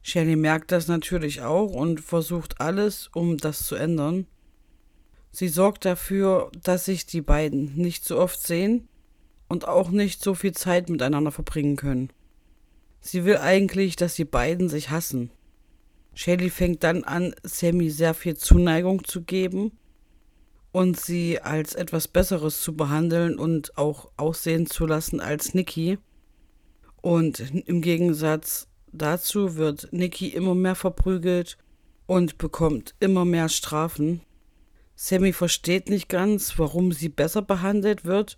Shelly 0.03 0.37
merkt 0.37 0.71
das 0.71 0.87
natürlich 0.87 1.43
auch 1.43 1.73
und 1.73 2.01
versucht 2.01 2.61
alles, 2.61 3.11
um 3.13 3.37
das 3.37 3.65
zu 3.67 3.75
ändern. 3.75 4.29
Sie 5.33 5.49
sorgt 5.49 5.85
dafür, 5.85 6.53
dass 6.63 6.85
sich 6.85 7.07
die 7.07 7.23
beiden 7.23 7.75
nicht 7.75 8.05
so 8.05 8.21
oft 8.21 8.41
sehen 8.41 8.89
und 9.49 9.67
auch 9.67 9.91
nicht 9.91 10.23
so 10.23 10.35
viel 10.35 10.53
Zeit 10.53 10.89
miteinander 10.89 11.33
verbringen 11.33 11.75
können. 11.75 12.13
Sie 13.01 13.25
will 13.25 13.39
eigentlich, 13.39 13.97
dass 13.97 14.15
die 14.15 14.25
beiden 14.25 14.69
sich 14.69 14.91
hassen. 14.91 15.31
Shelly 16.15 16.51
fängt 16.51 16.83
dann 16.83 17.05
an, 17.05 17.35
Sammy 17.43 17.91
sehr 17.91 18.15
viel 18.15 18.37
Zuneigung 18.37 19.05
zu 19.05 19.23
geben 19.23 19.73
und 20.73 20.99
sie 20.99 21.41
als 21.41 21.75
etwas 21.75 22.09
Besseres 22.09 22.63
zu 22.63 22.77
behandeln 22.77 23.39
und 23.39 23.77
auch 23.77 24.11
aussehen 24.17 24.67
zu 24.67 24.87
lassen 24.87 25.21
als 25.21 25.55
Nikki. 25.55 25.99
Und 27.03 27.41
im 27.67 27.81
Gegensatz 27.81 28.69
dazu 28.93 29.57
wird 29.57 29.89
Nikki 29.93 30.29
immer 30.29 30.55
mehr 30.55 30.75
verprügelt 30.75 31.57
und 32.07 32.39
bekommt 32.39 32.95
immer 33.01 33.25
mehr 33.25 33.49
Strafen. 33.49 34.21
Sammy 34.97 35.33
versteht 35.33 35.89
nicht 35.89 36.09
ganz, 36.09 36.59
warum 36.59 36.93
sie 36.93 37.09
besser 37.09 37.43
behandelt 37.43 38.05
wird 38.05 38.37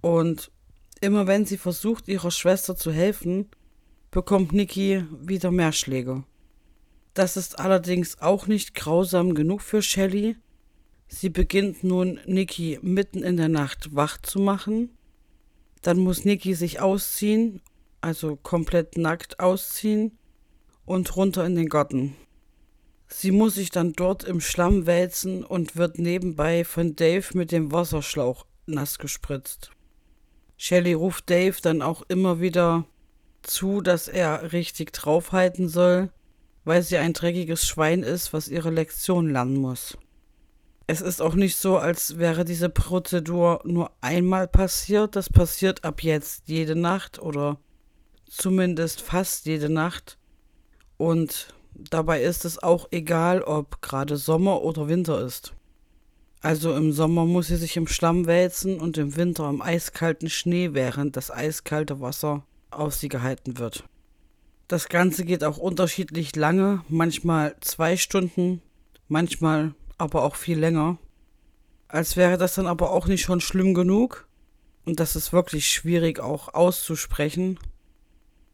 und 0.00 0.50
immer 1.00 1.26
wenn 1.26 1.44
sie 1.44 1.58
versucht, 1.58 2.08
ihrer 2.08 2.30
Schwester 2.30 2.76
zu 2.76 2.90
helfen, 2.90 3.50
bekommt 4.10 4.52
Nikki 4.52 5.04
wieder 5.20 5.50
mehr 5.50 5.72
Schläge. 5.72 6.24
Das 7.14 7.36
ist 7.36 7.58
allerdings 7.58 8.20
auch 8.20 8.46
nicht 8.46 8.74
grausam 8.74 9.34
genug 9.34 9.62
für 9.62 9.82
Shelley. 9.82 10.36
Sie 11.08 11.28
beginnt 11.28 11.82
nun, 11.82 12.20
Nikki 12.26 12.78
mitten 12.82 13.22
in 13.22 13.36
der 13.36 13.48
Nacht 13.48 13.94
wach 13.94 14.18
zu 14.18 14.38
machen. 14.38 14.96
Dann 15.82 15.98
muss 15.98 16.24
Nikki 16.24 16.54
sich 16.54 16.80
ausziehen, 16.80 17.60
also 18.00 18.36
komplett 18.36 18.96
nackt 18.96 19.40
ausziehen 19.40 20.18
und 20.84 21.16
runter 21.16 21.44
in 21.44 21.56
den 21.56 21.68
Garten. 21.68 22.16
Sie 23.08 23.32
muss 23.32 23.56
sich 23.56 23.70
dann 23.70 23.92
dort 23.92 24.22
im 24.22 24.40
Schlamm 24.40 24.86
wälzen 24.86 25.44
und 25.44 25.76
wird 25.76 25.98
nebenbei 25.98 26.64
von 26.64 26.94
Dave 26.94 27.26
mit 27.34 27.50
dem 27.50 27.72
Wasserschlauch 27.72 28.46
nass 28.66 28.98
gespritzt. 28.98 29.72
Shelley 30.56 30.92
ruft 30.92 31.28
Dave 31.28 31.56
dann 31.60 31.82
auch 31.82 32.02
immer 32.08 32.40
wieder 32.40 32.84
zu, 33.42 33.80
dass 33.80 34.06
er 34.06 34.52
richtig 34.52 34.92
draufhalten 34.92 35.68
soll, 35.68 36.10
weil 36.64 36.82
sie 36.82 36.98
ein 36.98 37.12
dreckiges 37.12 37.66
Schwein 37.66 38.02
ist, 38.02 38.32
was 38.32 38.48
ihre 38.48 38.70
Lektion 38.70 39.30
lernen 39.30 39.56
muss. 39.56 39.96
Es 40.86 41.00
ist 41.00 41.22
auch 41.22 41.34
nicht 41.34 41.56
so, 41.56 41.78
als 41.78 42.18
wäre 42.18 42.44
diese 42.44 42.68
Prozedur 42.68 43.60
nur 43.64 43.92
einmal 44.00 44.48
passiert. 44.48 45.14
Das 45.14 45.30
passiert 45.30 45.84
ab 45.84 46.02
jetzt 46.02 46.48
jede 46.48 46.74
Nacht 46.74 47.20
oder 47.20 47.58
zumindest 48.28 49.00
fast 49.00 49.46
jede 49.46 49.68
Nacht. 49.68 50.18
Und 50.96 51.54
dabei 51.74 52.22
ist 52.22 52.44
es 52.44 52.60
auch 52.60 52.88
egal, 52.90 53.42
ob 53.42 53.80
gerade 53.82 54.16
Sommer 54.16 54.62
oder 54.62 54.88
Winter 54.88 55.24
ist. 55.24 55.54
Also 56.42 56.74
im 56.74 56.92
Sommer 56.92 57.24
muss 57.24 57.48
sie 57.48 57.56
sich 57.56 57.76
im 57.76 57.86
Schlamm 57.86 58.26
wälzen 58.26 58.80
und 58.80 58.98
im 58.98 59.14
Winter 59.14 59.48
im 59.48 59.62
eiskalten 59.62 60.28
Schnee, 60.30 60.70
während 60.72 61.16
das 61.16 61.30
eiskalte 61.30 62.00
Wasser 62.00 62.44
auf 62.70 62.94
sie 62.94 63.08
gehalten 63.08 63.58
wird. 63.58 63.84
Das 64.70 64.88
Ganze 64.88 65.24
geht 65.24 65.42
auch 65.42 65.58
unterschiedlich 65.58 66.36
lange, 66.36 66.84
manchmal 66.88 67.56
zwei 67.60 67.96
Stunden, 67.96 68.62
manchmal 69.08 69.74
aber 69.98 70.22
auch 70.22 70.36
viel 70.36 70.60
länger. 70.60 70.96
Als 71.88 72.16
wäre 72.16 72.38
das 72.38 72.54
dann 72.54 72.68
aber 72.68 72.92
auch 72.92 73.08
nicht 73.08 73.22
schon 73.22 73.40
schlimm 73.40 73.74
genug, 73.74 74.28
Und 74.84 75.00
das 75.00 75.16
ist 75.16 75.32
wirklich 75.32 75.66
schwierig 75.66 76.20
auch 76.20 76.54
auszusprechen. 76.54 77.58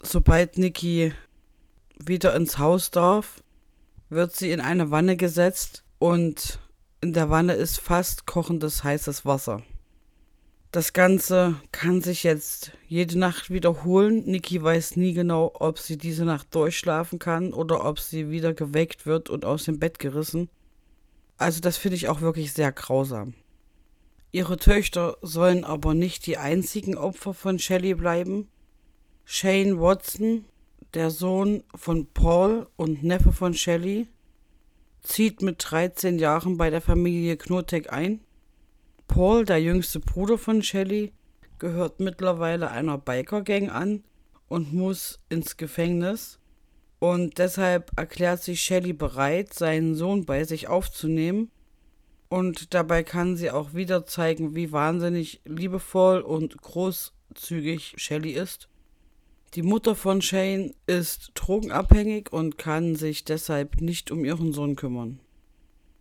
Sobald 0.00 0.56
Nikki 0.56 1.12
wieder 2.02 2.34
ins 2.34 2.56
Haus 2.56 2.90
darf, 2.90 3.42
wird 4.08 4.34
sie 4.34 4.52
in 4.52 4.62
eine 4.62 4.90
Wanne 4.90 5.18
gesetzt 5.18 5.84
und 5.98 6.60
in 7.02 7.12
der 7.12 7.28
Wanne 7.28 7.52
ist 7.52 7.78
fast 7.78 8.24
kochendes 8.24 8.84
heißes 8.84 9.26
Wasser. 9.26 9.62
Das 10.72 10.92
Ganze 10.92 11.56
kann 11.72 12.02
sich 12.02 12.22
jetzt 12.22 12.72
jede 12.86 13.18
Nacht 13.18 13.50
wiederholen. 13.50 14.24
Niki 14.26 14.62
weiß 14.62 14.96
nie 14.96 15.14
genau, 15.14 15.52
ob 15.54 15.78
sie 15.78 15.96
diese 15.96 16.24
Nacht 16.24 16.54
durchschlafen 16.54 17.18
kann 17.18 17.52
oder 17.52 17.84
ob 17.84 17.98
sie 17.98 18.30
wieder 18.30 18.52
geweckt 18.52 19.06
wird 19.06 19.30
und 19.30 19.44
aus 19.44 19.64
dem 19.64 19.78
Bett 19.78 19.98
gerissen. 19.98 20.50
Also 21.38 21.60
das 21.60 21.76
finde 21.76 21.96
ich 21.96 22.08
auch 22.08 22.20
wirklich 22.20 22.52
sehr 22.52 22.72
grausam. 22.72 23.34
Ihre 24.32 24.58
Töchter 24.58 25.16
sollen 25.22 25.64
aber 25.64 25.94
nicht 25.94 26.26
die 26.26 26.36
einzigen 26.36 26.98
Opfer 26.98 27.32
von 27.32 27.58
Shelley 27.58 27.94
bleiben. 27.94 28.48
Shane 29.24 29.80
Watson, 29.80 30.44
der 30.94 31.10
Sohn 31.10 31.62
von 31.74 32.06
Paul 32.12 32.66
und 32.76 33.02
Neffe 33.02 33.32
von 33.32 33.54
Shelley, 33.54 34.08
zieht 35.02 35.40
mit 35.40 35.56
13 35.58 36.18
Jahren 36.18 36.56
bei 36.58 36.68
der 36.68 36.80
Familie 36.80 37.36
Knotek 37.36 37.92
ein. 37.92 38.20
Paul, 39.16 39.46
der 39.46 39.62
jüngste 39.62 39.98
Bruder 39.98 40.36
von 40.36 40.62
Shelley, 40.62 41.10
gehört 41.58 42.00
mittlerweile 42.00 42.70
einer 42.70 42.98
Biker-Gang 42.98 43.70
an 43.70 44.04
und 44.46 44.74
muss 44.74 45.20
ins 45.30 45.56
Gefängnis. 45.56 46.38
Und 46.98 47.38
deshalb 47.38 47.92
erklärt 47.96 48.42
sich 48.42 48.60
Shelley 48.60 48.92
bereit, 48.92 49.54
seinen 49.54 49.94
Sohn 49.94 50.26
bei 50.26 50.44
sich 50.44 50.68
aufzunehmen. 50.68 51.50
Und 52.28 52.74
dabei 52.74 53.04
kann 53.04 53.38
sie 53.38 53.50
auch 53.50 53.72
wieder 53.72 54.04
zeigen, 54.04 54.54
wie 54.54 54.70
wahnsinnig 54.70 55.40
liebevoll 55.46 56.20
und 56.20 56.60
großzügig 56.60 57.94
Shelley 57.96 58.32
ist. 58.32 58.68
Die 59.54 59.62
Mutter 59.62 59.94
von 59.94 60.20
Shane 60.20 60.74
ist 60.86 61.30
drogenabhängig 61.32 62.34
und 62.34 62.58
kann 62.58 62.96
sich 62.96 63.24
deshalb 63.24 63.80
nicht 63.80 64.10
um 64.10 64.26
ihren 64.26 64.52
Sohn 64.52 64.76
kümmern. 64.76 65.20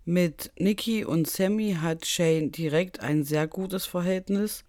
Mit 0.08 0.52
Nikki 0.60 1.04
und 1.04 1.28
Sammy 1.28 1.78
hat 1.82 2.06
Shane 2.06 2.52
direkt 2.52 3.00
ein 3.00 3.24
sehr 3.24 3.48
gutes 3.48 3.88
Verhältnis 3.88 4.63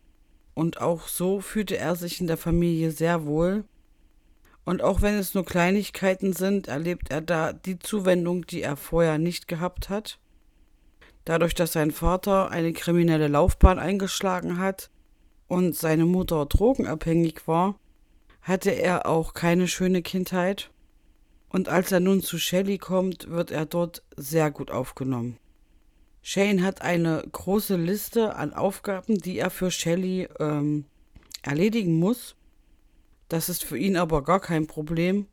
und 0.54 0.80
auch 0.80 1.08
so 1.08 1.42
fühlte 1.42 1.76
er 1.76 1.94
sich 1.94 2.22
in 2.22 2.26
der 2.26 2.38
Familie 2.38 2.90
sehr 2.90 3.26
wohl. 3.26 3.64
Und 4.64 4.80
auch 4.80 5.02
wenn 5.02 5.14
es 5.14 5.34
nur 5.34 5.44
Kleinigkeiten 5.44 6.32
sind, 6.32 6.68
erlebt 6.68 7.10
er 7.10 7.20
da 7.20 7.52
die 7.52 7.78
Zuwendung, 7.78 8.46
die 8.46 8.62
er 8.62 8.78
vorher 8.78 9.18
nicht 9.18 9.46
gehabt 9.46 9.90
hat. 9.90 10.18
Dadurch, 11.26 11.54
dass 11.54 11.74
sein 11.74 11.90
Vater 11.90 12.50
eine 12.50 12.72
kriminelle 12.72 13.28
Laufbahn 13.28 13.78
eingeschlagen 13.78 14.58
hat 14.58 14.90
und 15.48 15.76
seine 15.76 16.06
Mutter 16.06 16.46
drogenabhängig 16.46 17.46
war, 17.46 17.78
hatte 18.40 18.70
er 18.70 19.04
auch 19.04 19.34
keine 19.34 19.68
schöne 19.68 20.00
Kindheit. 20.00 20.70
Und 21.48 21.68
als 21.68 21.92
er 21.92 22.00
nun 22.00 22.22
zu 22.22 22.38
Shelley 22.38 22.78
kommt, 22.78 23.30
wird 23.30 23.50
er 23.50 23.66
dort 23.66 24.02
sehr 24.16 24.50
gut 24.50 24.70
aufgenommen. 24.70 25.38
Shane 26.22 26.64
hat 26.64 26.82
eine 26.82 27.22
große 27.30 27.76
Liste 27.76 28.34
an 28.34 28.52
Aufgaben, 28.52 29.18
die 29.18 29.38
er 29.38 29.50
für 29.50 29.70
Shelley 29.70 30.28
ähm, 30.40 30.84
erledigen 31.42 31.98
muss. 31.98 32.34
Das 33.28 33.48
ist 33.48 33.64
für 33.64 33.78
ihn 33.78 33.96
aber 33.96 34.24
gar 34.24 34.40
kein 34.40 34.66
Problem. 34.66 35.26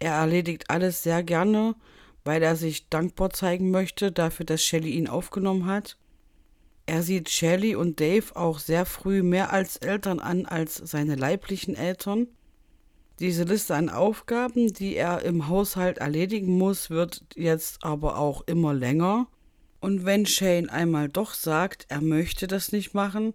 Er 0.00 0.14
erledigt 0.14 0.68
alles 0.68 1.02
sehr 1.02 1.22
gerne, 1.22 1.76
weil 2.24 2.42
er 2.42 2.56
sich 2.56 2.88
dankbar 2.88 3.30
zeigen 3.30 3.70
möchte 3.70 4.10
dafür, 4.10 4.44
dass 4.44 4.62
Shelley 4.62 4.90
ihn 4.90 5.08
aufgenommen 5.08 5.66
hat. 5.66 5.96
Er 6.86 7.04
sieht 7.04 7.30
Shelley 7.30 7.76
und 7.76 8.00
Dave 8.00 8.34
auch 8.34 8.58
sehr 8.58 8.86
früh 8.86 9.22
mehr 9.22 9.52
als 9.52 9.76
Eltern 9.76 10.18
an 10.18 10.46
als 10.46 10.74
seine 10.74 11.14
leiblichen 11.14 11.76
Eltern. 11.76 12.26
Diese 13.20 13.44
Liste 13.44 13.74
an 13.74 13.90
Aufgaben, 13.90 14.72
die 14.72 14.96
er 14.96 15.22
im 15.22 15.46
Haushalt 15.48 15.98
erledigen 15.98 16.56
muss, 16.56 16.88
wird 16.88 17.22
jetzt 17.36 17.84
aber 17.84 18.16
auch 18.16 18.40
immer 18.46 18.72
länger. 18.72 19.28
Und 19.78 20.06
wenn 20.06 20.24
Shane 20.24 20.70
einmal 20.70 21.10
doch 21.10 21.34
sagt, 21.34 21.84
er 21.90 22.00
möchte 22.00 22.46
das 22.46 22.72
nicht 22.72 22.94
machen 22.94 23.34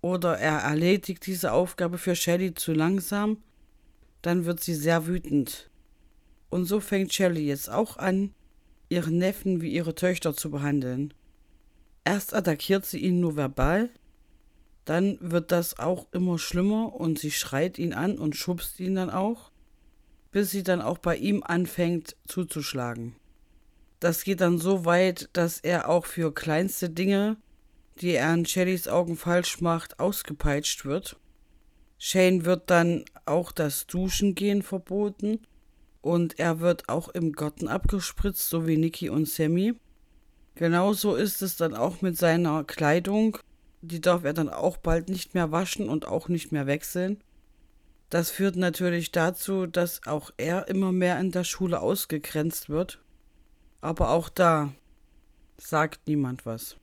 oder 0.00 0.36
er 0.38 0.58
erledigt 0.58 1.26
diese 1.26 1.52
Aufgabe 1.52 1.96
für 1.96 2.16
Shelly 2.16 2.54
zu 2.54 2.72
langsam, 2.72 3.38
dann 4.20 4.46
wird 4.46 4.60
sie 4.60 4.74
sehr 4.74 5.06
wütend. 5.06 5.70
Und 6.48 6.64
so 6.64 6.80
fängt 6.80 7.14
Shelly 7.14 7.46
jetzt 7.46 7.70
auch 7.70 7.98
an, 7.98 8.34
ihren 8.88 9.18
Neffen 9.18 9.60
wie 9.60 9.70
ihre 9.72 9.94
Töchter 9.94 10.34
zu 10.34 10.50
behandeln. 10.50 11.14
Erst 12.04 12.34
attackiert 12.34 12.84
sie 12.84 12.98
ihn 12.98 13.20
nur 13.20 13.36
verbal, 13.36 13.90
dann 14.84 15.18
wird 15.20 15.52
das 15.52 15.78
auch 15.78 16.06
immer 16.12 16.38
schlimmer 16.38 16.94
und 16.94 17.18
sie 17.18 17.30
schreit 17.30 17.78
ihn 17.78 17.92
an 17.92 18.18
und 18.18 18.36
schubst 18.36 18.80
ihn 18.80 18.94
dann 18.94 19.10
auch, 19.10 19.50
bis 20.30 20.50
sie 20.50 20.62
dann 20.62 20.80
auch 20.80 20.98
bei 20.98 21.16
ihm 21.16 21.42
anfängt 21.42 22.16
zuzuschlagen. 22.26 23.16
Das 24.00 24.24
geht 24.24 24.40
dann 24.40 24.58
so 24.58 24.84
weit, 24.84 25.28
dass 25.34 25.58
er 25.60 25.88
auch 25.88 26.06
für 26.06 26.32
kleinste 26.32 26.88
Dinge, 26.88 27.36
die 28.00 28.12
er 28.12 28.32
in 28.32 28.46
Shellys 28.46 28.88
Augen 28.88 29.16
falsch 29.16 29.60
macht, 29.60 30.00
ausgepeitscht 30.00 30.84
wird. 30.86 31.16
Shane 31.98 32.46
wird 32.46 32.70
dann 32.70 33.04
auch 33.26 33.52
das 33.52 33.86
Duschen 33.86 34.34
gehen 34.34 34.62
verboten 34.62 35.40
und 36.00 36.38
er 36.38 36.60
wird 36.60 36.88
auch 36.88 37.10
im 37.10 37.32
Garten 37.32 37.68
abgespritzt, 37.68 38.48
so 38.48 38.66
wie 38.66 38.78
Nikki 38.78 39.10
und 39.10 39.28
Sammy. 39.28 39.74
Genauso 40.54 41.14
ist 41.14 41.42
es 41.42 41.56
dann 41.56 41.74
auch 41.74 42.00
mit 42.00 42.16
seiner 42.16 42.64
Kleidung 42.64 43.38
die 43.82 44.00
darf 44.00 44.24
er 44.24 44.32
dann 44.32 44.48
auch 44.48 44.76
bald 44.76 45.08
nicht 45.08 45.34
mehr 45.34 45.52
waschen 45.52 45.88
und 45.88 46.06
auch 46.06 46.28
nicht 46.28 46.52
mehr 46.52 46.66
wechseln. 46.66 47.22
Das 48.10 48.30
führt 48.30 48.56
natürlich 48.56 49.12
dazu, 49.12 49.66
dass 49.66 50.06
auch 50.06 50.32
er 50.36 50.68
immer 50.68 50.92
mehr 50.92 51.18
in 51.20 51.30
der 51.30 51.44
Schule 51.44 51.80
ausgegrenzt 51.80 52.68
wird. 52.68 53.00
Aber 53.80 54.10
auch 54.10 54.28
da 54.28 54.72
sagt 55.56 56.06
niemand 56.06 56.44
was. 56.44 56.76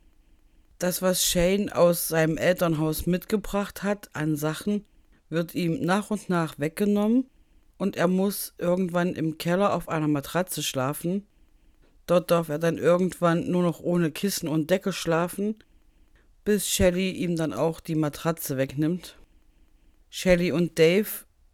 Das, 0.80 1.02
was 1.02 1.26
Shane 1.26 1.72
aus 1.72 2.08
seinem 2.08 2.38
Elternhaus 2.38 3.06
mitgebracht 3.06 3.84
hat 3.84 4.10
an 4.14 4.36
Sachen, 4.36 4.86
wird 5.30 5.54
ihm 5.54 5.82
nach 5.82 6.12
und 6.12 6.30
nach 6.30 6.60
weggenommen 6.60 7.30
und 7.78 7.98
er 7.98 8.08
muss 8.08 8.54
irgendwann 8.58 9.14
im 9.14 9.38
Keller 9.38 9.74
auf 9.74 9.90
einer 9.90 10.08
Matratze 10.08 10.64
schlafen. 10.64 11.28
Dort 12.06 12.32
darf 12.32 12.50
er 12.50 12.60
dann 12.60 12.78
irgendwann 12.78 13.52
nur 13.52 13.64
noch 13.64 13.82
ohne 13.82 14.12
Kissen 14.12 14.48
und 14.48 14.70
Decke 14.70 14.94
schlafen 14.94 15.56
bis 16.48 16.70
Shelly 16.70 17.12
ihm 17.12 17.36
dann 17.36 17.52
auch 17.52 17.82
die 17.82 17.96
Matratze 17.96 18.56
wegnimmt. 18.56 19.18
Shelly 20.10 20.54
und 20.54 20.80
Dave 20.80 21.10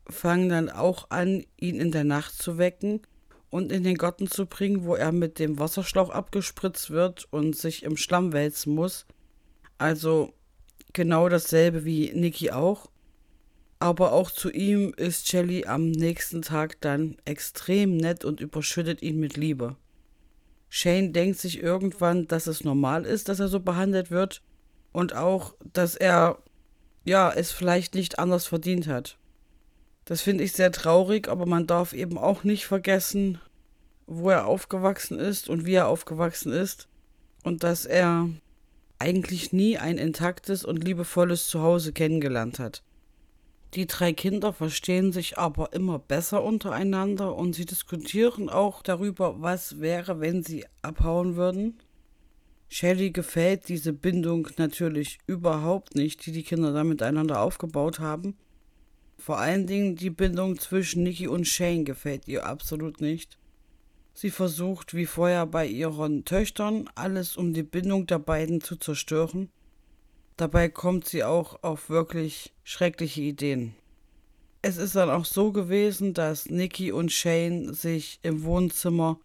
fangen 0.08 0.50
dann 0.50 0.70
auch 0.70 1.10
an, 1.10 1.44
ihn 1.60 1.80
in 1.80 1.92
der 1.92 2.04
Nacht 2.04 2.36
zu 2.36 2.60
wecken 2.60 3.02
und 3.50 3.72
in 3.72 3.84
den 3.84 3.98
Garten 3.98 4.28
zu 4.28 4.46
bringen, 4.46 4.86
wo 4.86 4.94
er 4.94 5.12
mit 5.12 5.40
dem 5.40 5.58
Wasserschlauch 5.58 6.12
abgespritzt 6.12 6.92
wird 6.92 7.26
und 7.32 7.56
sich 7.56 7.82
im 7.82 7.98
Schlamm 7.98 8.34
wälzen 8.34 8.76
muss. 8.76 9.08
Also 9.80 10.32
genau 10.94 11.28
dasselbe 11.28 11.86
wie 11.86 12.12
Nikki 12.14 12.52
auch. 12.52 12.92
Aber 13.80 14.12
auch 14.12 14.30
zu 14.30 14.52
ihm 14.52 14.94
ist 14.96 15.28
Shelly 15.28 15.66
am 15.66 15.90
nächsten 15.90 16.44
Tag 16.44 16.80
dann 16.82 17.18
extrem 17.26 17.98
nett 17.98 18.26
und 18.26 18.42
überschüttet 18.42 19.02
ihn 19.02 19.20
mit 19.20 19.38
Liebe. 19.38 19.76
Shane 20.70 21.14
denkt 21.14 21.40
sich 21.40 21.64
irgendwann, 21.64 22.28
dass 22.28 22.46
es 22.46 22.64
normal 22.64 23.08
ist, 23.08 23.28
dass 23.28 23.40
er 23.40 23.48
so 23.48 23.60
behandelt 23.60 24.12
wird 24.12 24.44
und 24.94 25.14
auch, 25.14 25.56
dass 25.74 25.96
er 25.96 26.38
ja 27.04 27.32
es 27.32 27.52
vielleicht 27.52 27.96
nicht 27.96 28.20
anders 28.20 28.46
verdient 28.46 28.88
hat. 28.88 29.18
Das 30.06 30.22
finde 30.22 30.44
ich 30.44 30.54
sehr 30.54 30.72
traurig, 30.72 31.28
aber 31.28 31.46
man 31.46 31.68
darf 31.68 31.94
eben 31.94 32.18
auch 32.18 32.44
nicht 32.44 32.66
vergessen, 32.66 33.40
wo 34.06 34.30
er 34.30 34.46
aufgewachsen 34.46 35.20
ist 35.20 35.50
und 35.50 35.66
wie 35.66 35.76
er 35.76 35.88
aufgewachsen 35.88 36.52
ist 36.52 36.88
und 37.44 37.64
dass 37.64 37.86
er 37.86 38.30
eigentlich 39.00 39.52
nie 39.52 39.78
ein 39.78 39.98
intaktes 39.98 40.64
und 40.64 40.84
liebevolles 40.84 41.48
Zuhause 41.48 41.92
kennengelernt 41.94 42.60
hat. 42.60 42.84
Die 43.74 43.88
drei 43.88 44.14
Kinder 44.14 44.54
verstehen 44.54 45.12
sich 45.12 45.38
aber 45.38 45.74
immer 45.74 45.98
besser 45.98 46.44
untereinander 46.44 47.36
und 47.36 47.54
sie 47.54 47.66
diskutieren 47.66 48.50
auch 48.50 48.84
darüber, 48.84 49.42
was 49.42 49.80
wäre, 49.80 50.20
wenn 50.20 50.44
sie 50.44 50.66
abhauen 50.84 51.36
würden. 51.36 51.80
Shelly 52.76 53.12
gefällt 53.12 53.70
diese 53.70 53.94
Bindung 53.94 54.48
natürlich 54.58 55.20
überhaupt 55.28 55.94
nicht, 55.94 56.26
die 56.26 56.32
die 56.32 56.42
Kinder 56.42 56.74
da 56.74 56.84
miteinander 56.84 57.40
aufgebaut 57.40 58.00
haben. 58.00 58.36
Vor 59.20 59.38
allen 59.38 59.68
Dingen 59.68 59.96
die 59.96 60.10
Bindung 60.10 60.58
zwischen 60.58 61.04
Nikki 61.04 61.28
und 61.28 61.48
Shane 61.48 61.84
gefällt 61.84 62.28
ihr 62.28 62.48
absolut 62.48 63.00
nicht. 63.00 63.38
Sie 64.16 64.32
versucht, 64.32 64.96
wie 64.96 65.06
vorher 65.06 65.46
bei 65.46 65.68
ihren 65.68 66.26
Töchtern, 66.26 66.90
alles 66.96 67.38
um 67.38 67.54
die 67.54 67.62
Bindung 67.62 68.08
der 68.08 68.18
beiden 68.18 68.60
zu 68.60 68.76
zerstören. 68.76 69.52
Dabei 70.36 70.68
kommt 70.68 71.08
sie 71.08 71.24
auch 71.24 71.62
auf 71.62 71.92
wirklich 71.92 72.54
schreckliche 72.64 73.22
Ideen. 73.22 73.76
Es 74.64 74.78
ist 74.78 74.96
dann 74.96 75.12
auch 75.12 75.26
so 75.26 75.52
gewesen, 75.52 76.16
dass 76.16 76.50
Nikki 76.50 76.92
und 76.92 77.12
Shane 77.12 77.76
sich 77.76 78.18
im 78.24 78.44
Wohnzimmer 78.44 79.20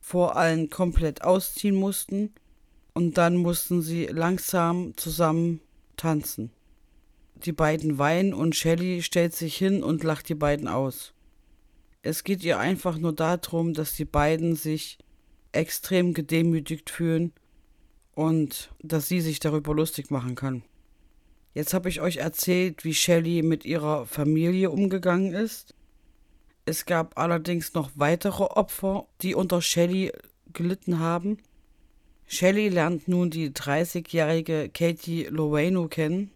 vor 0.00 0.36
allen 0.36 0.70
komplett 0.70 1.22
ausziehen 1.22 1.74
mussten 1.74 2.32
und 2.94 3.18
dann 3.18 3.36
mussten 3.36 3.82
sie 3.82 4.06
langsam 4.06 4.96
zusammen 4.96 5.60
tanzen. 5.96 6.50
die 7.44 7.52
beiden 7.52 7.98
weinen 7.98 8.34
und 8.34 8.54
Shelly 8.54 9.02
stellt 9.02 9.34
sich 9.34 9.56
hin 9.56 9.82
und 9.82 10.04
lacht 10.04 10.28
die 10.28 10.36
beiden 10.36 10.68
aus. 10.68 11.12
Es 12.02 12.24
geht 12.24 12.44
ihr 12.44 12.58
einfach 12.58 12.98
nur 12.98 13.12
darum, 13.12 13.74
dass 13.74 13.94
die 13.96 14.04
beiden 14.04 14.54
sich 14.54 14.98
extrem 15.52 16.14
gedemütigt 16.14 16.90
fühlen 16.90 17.32
und 18.14 18.72
dass 18.80 19.08
sie 19.08 19.20
sich 19.20 19.40
darüber 19.40 19.74
lustig 19.74 20.10
machen 20.10 20.34
kann. 20.34 20.62
Jetzt 21.54 21.74
habe 21.74 21.88
ich 21.88 22.00
euch 22.00 22.16
erzählt, 22.16 22.84
wie 22.84 22.94
Shelly 22.94 23.42
mit 23.42 23.64
ihrer 23.64 24.06
Familie 24.06 24.70
umgegangen 24.70 25.32
ist. 25.34 25.74
Es 26.64 26.86
gab 26.86 27.18
allerdings 27.18 27.74
noch 27.74 27.90
weitere 27.94 28.44
Opfer, 28.44 29.06
die 29.20 29.34
unter 29.34 29.60
Shelly 29.60 30.12
gelitten 30.52 30.98
haben. 30.98 31.38
Shelly 32.34 32.70
lernt 32.70 33.08
nun 33.08 33.28
die 33.28 33.50
30-jährige 33.50 34.70
Katie 34.70 35.24
Loweno 35.24 35.86
kennen. 35.88 36.30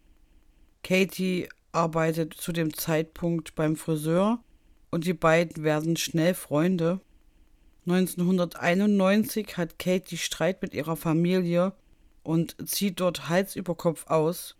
Katie 0.82 1.48
arbeitet 1.72 2.34
zu 2.34 2.52
dem 2.52 2.74
Zeitpunkt 2.74 3.54
beim 3.54 3.76
Friseur 3.76 4.38
und 4.90 5.06
die 5.06 5.14
beiden 5.14 5.64
werden 5.64 5.96
schnell 5.96 6.34
Freunde. 6.34 7.00
1991 7.86 9.56
hat 9.56 9.78
Katie 9.78 10.18
Streit 10.18 10.60
mit 10.60 10.74
ihrer 10.74 10.96
Familie 10.96 11.72
und 12.22 12.56
zieht 12.68 13.00
dort 13.00 13.30
Hals 13.30 13.56
über 13.56 13.74
Kopf 13.74 14.06
aus. 14.08 14.54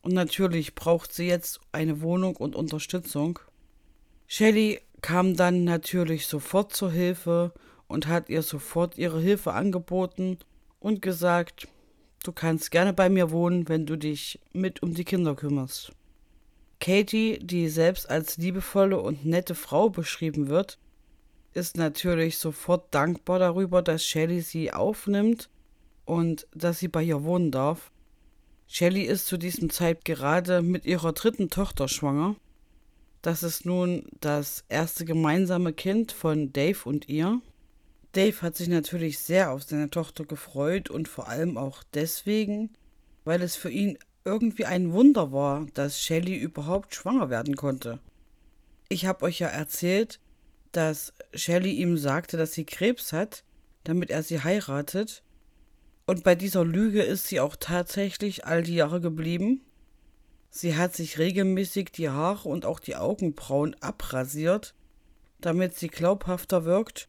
Und 0.00 0.14
natürlich 0.14 0.74
braucht 0.74 1.12
sie 1.12 1.26
jetzt 1.26 1.60
eine 1.72 2.00
Wohnung 2.00 2.36
und 2.36 2.56
Unterstützung. 2.56 3.38
Shelly 4.26 4.80
kam 5.02 5.36
dann 5.36 5.64
natürlich 5.64 6.26
sofort 6.26 6.72
zur 6.72 6.90
Hilfe 6.90 7.52
und 7.86 8.06
hat 8.06 8.30
ihr 8.30 8.40
sofort 8.40 8.96
ihre 8.96 9.20
Hilfe 9.20 9.52
angeboten 9.52 10.38
und 10.80 11.02
gesagt, 11.02 11.68
du 12.24 12.32
kannst 12.32 12.70
gerne 12.70 12.92
bei 12.92 13.08
mir 13.08 13.30
wohnen, 13.30 13.68
wenn 13.68 13.86
du 13.86 13.96
dich 13.96 14.40
mit 14.52 14.82
um 14.82 14.94
die 14.94 15.04
Kinder 15.04 15.36
kümmerst. 15.36 15.92
Katie, 16.80 17.38
die 17.40 17.68
selbst 17.68 18.08
als 18.10 18.38
liebevolle 18.38 19.00
und 19.00 19.24
nette 19.24 19.54
Frau 19.54 19.90
beschrieben 19.90 20.48
wird, 20.48 20.78
ist 21.52 21.76
natürlich 21.76 22.38
sofort 22.38 22.94
dankbar 22.94 23.38
darüber, 23.38 23.82
dass 23.82 24.04
Shelly 24.04 24.40
sie 24.40 24.72
aufnimmt 24.72 25.50
und 26.04 26.46
dass 26.54 26.78
sie 26.78 26.88
bei 26.88 27.02
ihr 27.02 27.22
wohnen 27.22 27.50
darf. 27.50 27.92
Shelly 28.66 29.02
ist 29.02 29.26
zu 29.26 29.36
diesem 29.36 29.68
Zeit 29.68 30.04
gerade 30.04 30.62
mit 30.62 30.86
ihrer 30.86 31.12
dritten 31.12 31.50
Tochter 31.50 31.88
schwanger. 31.88 32.36
Das 33.20 33.42
ist 33.42 33.66
nun 33.66 34.06
das 34.20 34.64
erste 34.68 35.04
gemeinsame 35.04 35.72
Kind 35.72 36.12
von 36.12 36.52
Dave 36.52 36.78
und 36.84 37.08
ihr. 37.08 37.40
Dave 38.12 38.42
hat 38.42 38.56
sich 38.56 38.68
natürlich 38.68 39.20
sehr 39.20 39.52
auf 39.52 39.62
seine 39.62 39.88
Tochter 39.88 40.24
gefreut 40.24 40.90
und 40.90 41.06
vor 41.06 41.28
allem 41.28 41.56
auch 41.56 41.84
deswegen, 41.94 42.70
weil 43.24 43.40
es 43.40 43.54
für 43.54 43.70
ihn 43.70 43.98
irgendwie 44.24 44.64
ein 44.64 44.92
Wunder 44.92 45.32
war, 45.32 45.66
dass 45.74 46.00
Shelly 46.00 46.36
überhaupt 46.36 46.94
schwanger 46.94 47.30
werden 47.30 47.54
konnte. 47.54 48.00
Ich 48.88 49.06
habe 49.06 49.24
euch 49.24 49.38
ja 49.38 49.46
erzählt, 49.46 50.18
dass 50.72 51.12
Shelly 51.34 51.72
ihm 51.72 51.96
sagte, 51.96 52.36
dass 52.36 52.52
sie 52.52 52.64
Krebs 52.64 53.12
hat, 53.12 53.44
damit 53.84 54.10
er 54.10 54.24
sie 54.24 54.42
heiratet. 54.42 55.22
Und 56.06 56.24
bei 56.24 56.34
dieser 56.34 56.64
Lüge 56.64 57.02
ist 57.02 57.28
sie 57.28 57.38
auch 57.38 57.54
tatsächlich 57.54 58.44
all 58.44 58.62
die 58.64 58.74
Jahre 58.74 59.00
geblieben. 59.00 59.62
Sie 60.50 60.76
hat 60.76 60.96
sich 60.96 61.18
regelmäßig 61.18 61.92
die 61.92 62.08
Haare 62.08 62.48
und 62.48 62.64
auch 62.66 62.80
die 62.80 62.96
Augenbrauen 62.96 63.76
abrasiert, 63.80 64.74
damit 65.40 65.76
sie 65.76 65.88
glaubhafter 65.88 66.64
wirkt 66.64 67.08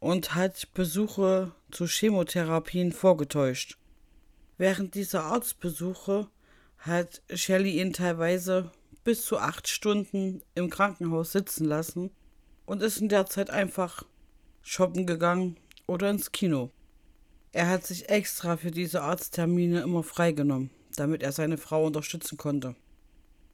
und 0.00 0.34
hat 0.34 0.72
Besuche 0.74 1.52
zu 1.70 1.86
Chemotherapien 1.86 2.92
vorgetäuscht. 2.92 3.78
Während 4.58 4.94
dieser 4.94 5.24
Arztbesuche 5.24 6.28
hat 6.78 7.22
Shelley 7.32 7.80
ihn 7.80 7.92
teilweise 7.92 8.72
bis 9.04 9.24
zu 9.24 9.38
acht 9.38 9.68
Stunden 9.68 10.42
im 10.54 10.70
Krankenhaus 10.70 11.32
sitzen 11.32 11.64
lassen 11.66 12.10
und 12.66 12.82
ist 12.82 13.00
in 13.00 13.08
der 13.08 13.26
Zeit 13.26 13.50
einfach 13.50 14.04
shoppen 14.62 15.06
gegangen 15.06 15.56
oder 15.86 16.10
ins 16.10 16.32
Kino. 16.32 16.70
Er 17.52 17.68
hat 17.68 17.86
sich 17.86 18.08
extra 18.08 18.56
für 18.56 18.70
diese 18.70 19.02
Arzttermine 19.02 19.80
immer 19.80 20.02
freigenommen, 20.02 20.70
damit 20.96 21.22
er 21.22 21.32
seine 21.32 21.58
Frau 21.58 21.86
unterstützen 21.86 22.36
konnte. 22.36 22.76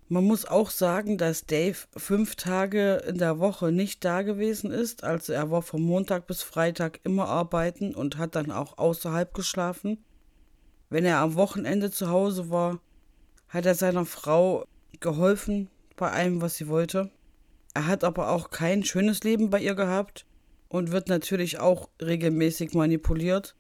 Man 0.09 0.23
muss 0.23 0.45
auch 0.45 0.71
sagen, 0.71 1.19
dass 1.19 1.47
Dave 1.47 1.79
fünf 1.97 2.37
Tage 2.37 3.03
in 3.09 3.19
der 3.19 3.41
Woche 3.41 3.73
nicht 3.73 4.05
da 4.05 4.23
gewesen 4.23 4.71
ist. 4.71 5.03
Also 5.03 5.33
er 5.33 5.51
war 5.51 5.63
von 5.63 5.83
Montag 5.83 6.29
bis 6.29 6.43
Freitag 6.43 7.01
immer 7.03 7.27
arbeiten 7.27 7.93
und 7.93 8.17
hat 8.17 8.37
dann 8.37 8.53
auch 8.53 8.79
außerhalb 8.79 9.35
geschlafen. 9.35 10.05
Wenn 10.91 11.05
er 11.05 11.19
am 11.19 11.35
Wochenende 11.35 11.91
zu 11.91 12.09
Hause 12.09 12.51
war, 12.51 12.79
hat 13.49 13.67
er 13.67 13.75
seiner 13.75 14.05
Frau 14.05 14.65
geholfen 15.01 15.71
bei 15.97 16.11
allem, 16.13 16.41
was 16.41 16.55
sie 16.55 16.69
wollte. 16.69 17.11
Er 17.75 17.89
hat 17.89 18.05
aber 18.05 18.31
auch 18.31 18.51
kein 18.51 18.85
schönes 18.85 19.25
Leben 19.25 19.51
bei 19.51 19.61
ihr 19.61 19.75
gehabt 19.75 20.25
und 20.69 20.93
wird 20.93 21.09
natürlich 21.09 21.59
auch 21.59 21.89
regelmäßig 22.01 22.75
manipuliert. 22.75 23.57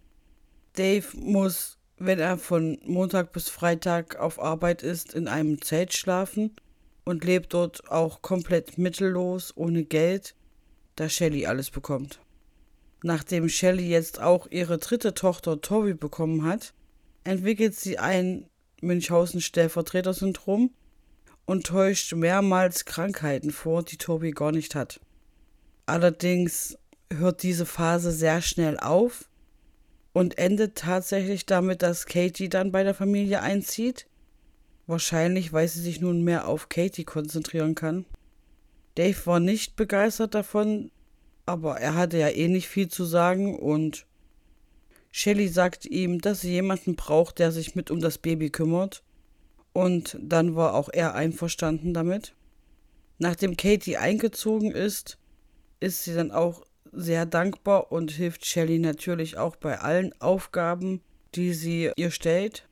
Dave 0.74 1.06
muss 1.16 1.75
wenn 1.98 2.18
er 2.18 2.38
von 2.38 2.78
Montag 2.84 3.32
bis 3.32 3.48
Freitag 3.48 4.16
auf 4.16 4.40
Arbeit 4.40 4.82
ist, 4.82 5.14
in 5.14 5.28
einem 5.28 5.62
Zelt 5.62 5.94
schlafen 5.94 6.54
und 7.04 7.24
lebt 7.24 7.54
dort 7.54 7.90
auch 7.90 8.22
komplett 8.22 8.78
mittellos, 8.78 9.52
ohne 9.56 9.84
Geld, 9.84 10.34
da 10.96 11.08
Shelly 11.08 11.46
alles 11.46 11.70
bekommt. 11.70 12.20
Nachdem 13.02 13.48
Shelly 13.48 13.88
jetzt 13.88 14.20
auch 14.20 14.46
ihre 14.50 14.78
dritte 14.78 15.14
Tochter 15.14 15.60
Toby 15.60 15.94
bekommen 15.94 16.44
hat, 16.44 16.74
entwickelt 17.24 17.74
sie 17.74 17.98
ein 17.98 18.48
Münchhausen-Stellvertreter-Syndrom 18.82 20.70
und 21.44 21.66
täuscht 21.66 22.12
mehrmals 22.14 22.84
Krankheiten 22.84 23.50
vor, 23.50 23.82
die 23.82 23.96
Toby 23.96 24.32
gar 24.32 24.52
nicht 24.52 24.74
hat. 24.74 25.00
Allerdings 25.86 26.76
hört 27.12 27.42
diese 27.42 27.66
Phase 27.66 28.10
sehr 28.10 28.42
schnell 28.42 28.78
auf 28.78 29.28
und 30.16 30.38
endet 30.38 30.76
tatsächlich 30.76 31.44
damit, 31.44 31.82
dass 31.82 32.06
Katie 32.06 32.48
dann 32.48 32.72
bei 32.72 32.82
der 32.82 32.94
Familie 32.94 33.42
einzieht. 33.42 34.06
Wahrscheinlich, 34.86 35.52
weil 35.52 35.68
sie 35.68 35.82
sich 35.82 36.00
nun 36.00 36.22
mehr 36.22 36.48
auf 36.48 36.70
Katie 36.70 37.04
konzentrieren 37.04 37.74
kann. 37.74 38.06
Dave 38.94 39.26
war 39.26 39.40
nicht 39.40 39.76
begeistert 39.76 40.34
davon, 40.34 40.90
aber 41.44 41.80
er 41.80 41.96
hatte 41.96 42.16
ja 42.16 42.30
eh 42.30 42.48
nicht 42.48 42.66
viel 42.66 42.88
zu 42.88 43.04
sagen 43.04 43.58
und 43.58 44.06
Shelly 45.10 45.48
sagt 45.48 45.84
ihm, 45.84 46.22
dass 46.22 46.40
sie 46.40 46.52
jemanden 46.52 46.96
braucht, 46.96 47.38
der 47.38 47.52
sich 47.52 47.74
mit 47.74 47.90
um 47.90 48.00
das 48.00 48.16
Baby 48.16 48.48
kümmert. 48.48 49.02
Und 49.74 50.16
dann 50.18 50.56
war 50.56 50.72
auch 50.72 50.88
er 50.90 51.14
einverstanden 51.14 51.92
damit. 51.92 52.34
Nachdem 53.18 53.58
Katie 53.58 53.98
eingezogen 53.98 54.70
ist, 54.70 55.18
ist 55.78 56.04
sie 56.04 56.14
dann 56.14 56.30
auch 56.30 56.65
sehr 56.96 57.26
dankbar 57.26 57.92
und 57.92 58.10
hilft 58.10 58.46
Shelley 58.46 58.78
natürlich 58.78 59.36
auch 59.36 59.56
bei 59.56 59.78
allen 59.78 60.18
Aufgaben, 60.20 61.02
die 61.34 61.52
sie 61.52 61.90
ihr 61.96 62.10
stellt. 62.10 62.68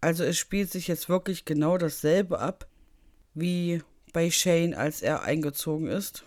Also 0.00 0.24
es 0.24 0.36
spielt 0.36 0.70
sich 0.70 0.88
jetzt 0.88 1.08
wirklich 1.08 1.44
genau 1.44 1.78
dasselbe 1.78 2.38
ab 2.38 2.68
wie 3.34 3.82
bei 4.12 4.30
Shane, 4.30 4.74
als 4.74 5.02
er 5.02 5.22
eingezogen 5.22 5.88
ist. 5.88 6.24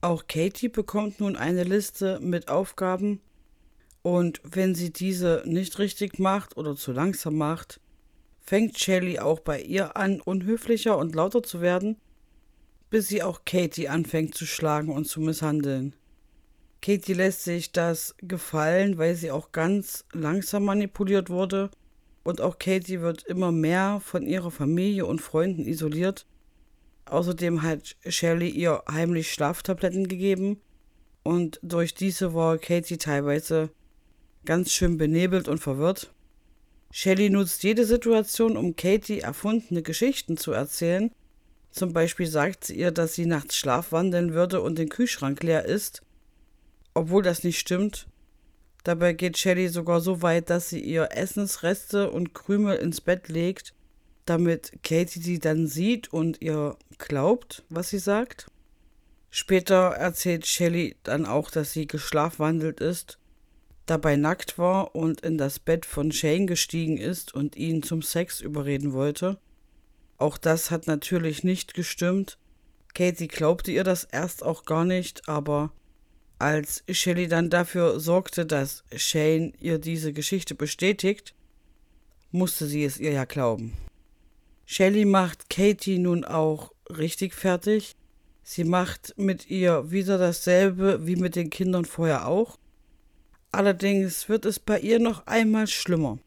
Auch 0.00 0.26
Katie 0.28 0.68
bekommt 0.68 1.20
nun 1.20 1.36
eine 1.36 1.64
Liste 1.64 2.20
mit 2.20 2.48
Aufgaben 2.48 3.20
und 4.02 4.40
wenn 4.44 4.74
sie 4.74 4.92
diese 4.92 5.42
nicht 5.46 5.78
richtig 5.80 6.18
macht 6.18 6.56
oder 6.56 6.76
zu 6.76 6.92
langsam 6.92 7.36
macht, 7.36 7.80
fängt 8.38 8.78
Shelly 8.78 9.18
auch 9.18 9.40
bei 9.40 9.60
ihr 9.60 9.96
an, 9.96 10.20
unhöflicher 10.20 10.96
und 10.96 11.14
lauter 11.14 11.42
zu 11.42 11.60
werden, 11.60 11.96
bis 12.88 13.08
sie 13.08 13.22
auch 13.22 13.44
Katie 13.44 13.88
anfängt 13.88 14.34
zu 14.34 14.46
schlagen 14.46 14.92
und 14.92 15.06
zu 15.06 15.20
misshandeln. 15.20 15.96
Katie 16.86 17.14
lässt 17.14 17.42
sich 17.42 17.72
das 17.72 18.14
gefallen, 18.18 18.96
weil 18.96 19.16
sie 19.16 19.32
auch 19.32 19.50
ganz 19.50 20.04
langsam 20.12 20.66
manipuliert 20.66 21.30
wurde. 21.30 21.72
Und 22.22 22.40
auch 22.40 22.60
Katie 22.60 23.00
wird 23.00 23.24
immer 23.24 23.50
mehr 23.50 24.00
von 24.04 24.24
ihrer 24.24 24.52
Familie 24.52 25.04
und 25.04 25.20
Freunden 25.20 25.66
isoliert. 25.66 26.26
Außerdem 27.06 27.62
hat 27.62 27.96
Shelley 28.06 28.50
ihr 28.50 28.84
heimlich 28.88 29.32
Schlaftabletten 29.32 30.06
gegeben. 30.06 30.60
Und 31.24 31.58
durch 31.60 31.92
diese 31.92 32.34
war 32.34 32.56
Katie 32.56 32.98
teilweise 32.98 33.70
ganz 34.44 34.70
schön 34.70 34.96
benebelt 34.96 35.48
und 35.48 35.58
verwirrt. 35.58 36.14
Shelley 36.92 37.30
nutzt 37.30 37.64
jede 37.64 37.84
Situation, 37.84 38.56
um 38.56 38.76
Katie 38.76 39.22
erfundene 39.22 39.82
Geschichten 39.82 40.36
zu 40.36 40.52
erzählen. 40.52 41.10
Zum 41.72 41.92
Beispiel 41.92 42.28
sagt 42.28 42.66
sie 42.66 42.78
ihr, 42.78 42.92
dass 42.92 43.16
sie 43.16 43.26
nachts 43.26 43.56
schlafwandeln 43.56 44.34
würde 44.34 44.60
und 44.60 44.78
den 44.78 44.88
Kühlschrank 44.88 45.42
leer 45.42 45.64
ist 45.64 46.05
obwohl 46.96 47.22
das 47.22 47.44
nicht 47.44 47.58
stimmt. 47.58 48.08
Dabei 48.82 49.12
geht 49.12 49.36
Shelly 49.36 49.68
sogar 49.68 50.00
so 50.00 50.22
weit, 50.22 50.48
dass 50.48 50.70
sie 50.70 50.80
ihr 50.80 51.10
Essensreste 51.12 52.10
und 52.10 52.32
Krümel 52.32 52.76
ins 52.78 53.02
Bett 53.02 53.28
legt, 53.28 53.74
damit 54.24 54.82
Katie 54.82 55.20
sie 55.20 55.38
dann 55.38 55.66
sieht 55.66 56.10
und 56.10 56.40
ihr 56.40 56.76
glaubt, 56.96 57.64
was 57.68 57.90
sie 57.90 57.98
sagt. 57.98 58.46
Später 59.28 59.90
erzählt 59.90 60.46
Shelly 60.46 60.96
dann 61.02 61.26
auch, 61.26 61.50
dass 61.50 61.74
sie 61.74 61.86
geschlafwandelt 61.86 62.80
ist, 62.80 63.18
dabei 63.84 64.16
nackt 64.16 64.56
war 64.56 64.96
und 64.96 65.20
in 65.20 65.36
das 65.36 65.58
Bett 65.58 65.84
von 65.84 66.12
Shane 66.12 66.46
gestiegen 66.46 66.96
ist 66.96 67.34
und 67.34 67.56
ihn 67.56 67.82
zum 67.82 68.00
Sex 68.00 68.40
überreden 68.40 68.94
wollte. 68.94 69.38
Auch 70.16 70.38
das 70.38 70.70
hat 70.70 70.86
natürlich 70.86 71.44
nicht 71.44 71.74
gestimmt. 71.74 72.38
Katie 72.94 73.28
glaubte 73.28 73.70
ihr 73.70 73.84
das 73.84 74.04
erst 74.04 74.42
auch 74.42 74.64
gar 74.64 74.86
nicht, 74.86 75.28
aber 75.28 75.72
als 76.38 76.84
Shelley 76.90 77.28
dann 77.28 77.50
dafür 77.50 77.98
sorgte, 78.00 78.46
dass 78.46 78.84
Shane 78.94 79.52
ihr 79.58 79.78
diese 79.78 80.12
Geschichte 80.12 80.54
bestätigt, 80.54 81.34
musste 82.30 82.66
sie 82.66 82.84
es 82.84 82.98
ihr 82.98 83.12
ja 83.12 83.24
glauben. 83.24 83.72
Shelley 84.66 85.04
macht 85.04 85.48
Katie 85.48 85.98
nun 85.98 86.24
auch 86.24 86.72
richtig 86.90 87.34
fertig. 87.34 87.96
Sie 88.42 88.64
macht 88.64 89.14
mit 89.16 89.48
ihr 89.48 89.90
wieder 89.90 90.18
dasselbe 90.18 91.06
wie 91.06 91.16
mit 91.16 91.36
den 91.36 91.50
Kindern 91.50 91.84
vorher 91.84 92.26
auch. 92.26 92.58
Allerdings 93.52 94.28
wird 94.28 94.44
es 94.44 94.58
bei 94.58 94.78
ihr 94.80 94.98
noch 94.98 95.26
einmal 95.26 95.66
schlimmer. 95.66 96.18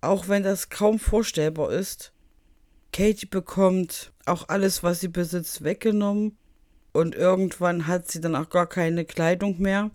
Auch 0.00 0.28
wenn 0.28 0.42
das 0.42 0.70
kaum 0.70 0.98
vorstellbar 0.98 1.72
ist. 1.72 2.12
Katie 2.92 3.26
bekommt 3.26 4.12
auch 4.24 4.48
alles, 4.48 4.82
was 4.82 5.00
sie 5.00 5.08
besitzt, 5.08 5.62
weggenommen 5.62 6.36
und 6.92 7.14
irgendwann 7.14 7.86
hat 7.86 8.10
sie 8.10 8.20
dann 8.20 8.36
auch 8.36 8.50
gar 8.50 8.66
keine 8.66 9.04
Kleidung 9.04 9.60
mehr. 9.60 9.90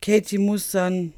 Katie 0.00 0.38
muss 0.38 0.70
dann 0.70 1.14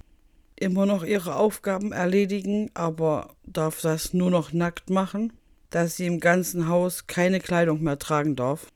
immer 0.57 0.87
noch 0.87 1.05
ihre 1.05 1.37
Aufgaben 1.37 1.93
erledigen, 1.93 2.70
aber 2.74 3.34
darf 3.45 3.80
das 3.80 4.14
nur 4.14 4.30
noch 4.30 4.53
nackt 4.53 4.91
machen, 4.91 5.32
dass 5.70 5.97
sie 5.97 6.07
im 6.07 6.20
ganzen 6.20 6.68
Haus 6.68 7.07
keine 7.07 7.41
Kleidung 7.41 7.82
mehr 7.82 7.99
tragen 7.99 8.37
darf. 8.37 8.68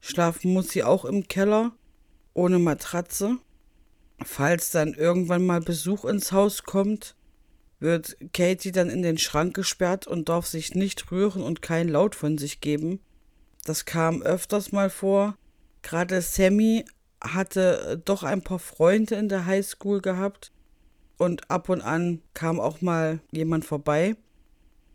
Schlafen 0.00 0.52
muss 0.52 0.68
sie 0.68 0.84
auch 0.84 1.04
im 1.04 1.28
Keller, 1.28 1.72
ohne 2.34 2.58
Matratze. 2.58 3.38
Falls 4.22 4.70
dann 4.70 4.94
irgendwann 4.94 5.44
mal 5.44 5.60
Besuch 5.60 6.04
ins 6.04 6.30
Haus 6.30 6.62
kommt, 6.62 7.16
wird 7.80 8.16
Katie 8.32 8.72
dann 8.72 8.90
in 8.90 9.02
den 9.02 9.18
Schrank 9.18 9.54
gesperrt 9.54 10.06
und 10.06 10.28
darf 10.28 10.46
sich 10.46 10.74
nicht 10.74 11.10
rühren 11.10 11.42
und 11.42 11.62
kein 11.62 11.88
Laut 11.88 12.14
von 12.14 12.38
sich 12.38 12.60
geben. 12.60 13.00
Das 13.64 13.84
kam 13.84 14.22
öfters 14.22 14.72
mal 14.72 14.90
vor. 14.90 15.36
Gerade 15.84 16.22
Sammy 16.22 16.86
hatte 17.22 18.00
doch 18.06 18.22
ein 18.22 18.40
paar 18.40 18.58
Freunde 18.58 19.16
in 19.16 19.28
der 19.28 19.44
Highschool 19.44 20.00
gehabt 20.00 20.50
und 21.18 21.50
ab 21.50 21.68
und 21.68 21.82
an 21.82 22.22
kam 22.32 22.58
auch 22.58 22.80
mal 22.80 23.20
jemand 23.30 23.66
vorbei. 23.66 24.16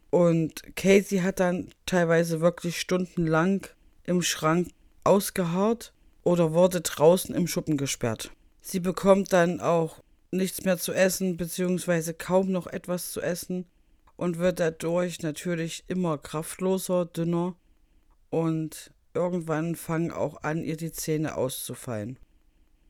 Und 0.10 0.76
Casey 0.76 1.20
hat 1.20 1.40
dann 1.40 1.70
teilweise 1.86 2.42
wirklich 2.42 2.80
stundenlang 2.80 3.68
im 4.04 4.24
Schrank 4.24 4.70
ausgeharrt 5.04 5.94
oder 6.24 6.54
wurde 6.54 6.82
draußen 6.82 7.36
im 7.36 7.46
Schuppen 7.46 7.78
gesperrt. 7.78 8.32
Sie 8.60 8.80
bekommt 8.80 9.32
dann 9.32 9.60
auch 9.62 10.02
nichts 10.32 10.66
mehr 10.66 10.80
zu 10.80 10.92
essen, 10.92 11.38
beziehungsweise 11.38 12.16
kaum 12.16 12.52
noch 12.52 12.66
etwas 12.66 13.12
zu 13.12 13.22
essen 13.22 13.68
und 14.18 14.40
wird 14.40 14.60
dadurch 14.60 15.22
natürlich 15.22 15.84
immer 15.88 16.18
kraftloser, 16.18 17.06
dünner 17.06 17.56
und 18.32 18.92
irgendwann 19.14 19.76
fangen 19.76 20.12
auch 20.12 20.44
an, 20.44 20.64
ihr 20.64 20.78
die 20.78 20.92
Zähne 20.92 21.36
auszufallen. 21.36 22.20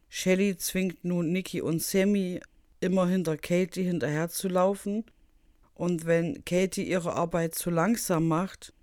Shelly 0.09 0.57
zwingt 0.57 1.03
nun 1.03 1.31
Nikki 1.31 1.61
und 1.61 1.81
Sammy 1.81 2.41
immer 2.79 3.07
hinter 3.07 3.37
Katie 3.37 3.83
hinterherzulaufen 3.83 5.05
und 5.75 6.05
wenn 6.05 6.43
Katie 6.45 6.83
ihre 6.83 7.13
Arbeit 7.13 7.55
zu 7.55 7.69
langsam 7.69 8.27
macht, 8.27 8.73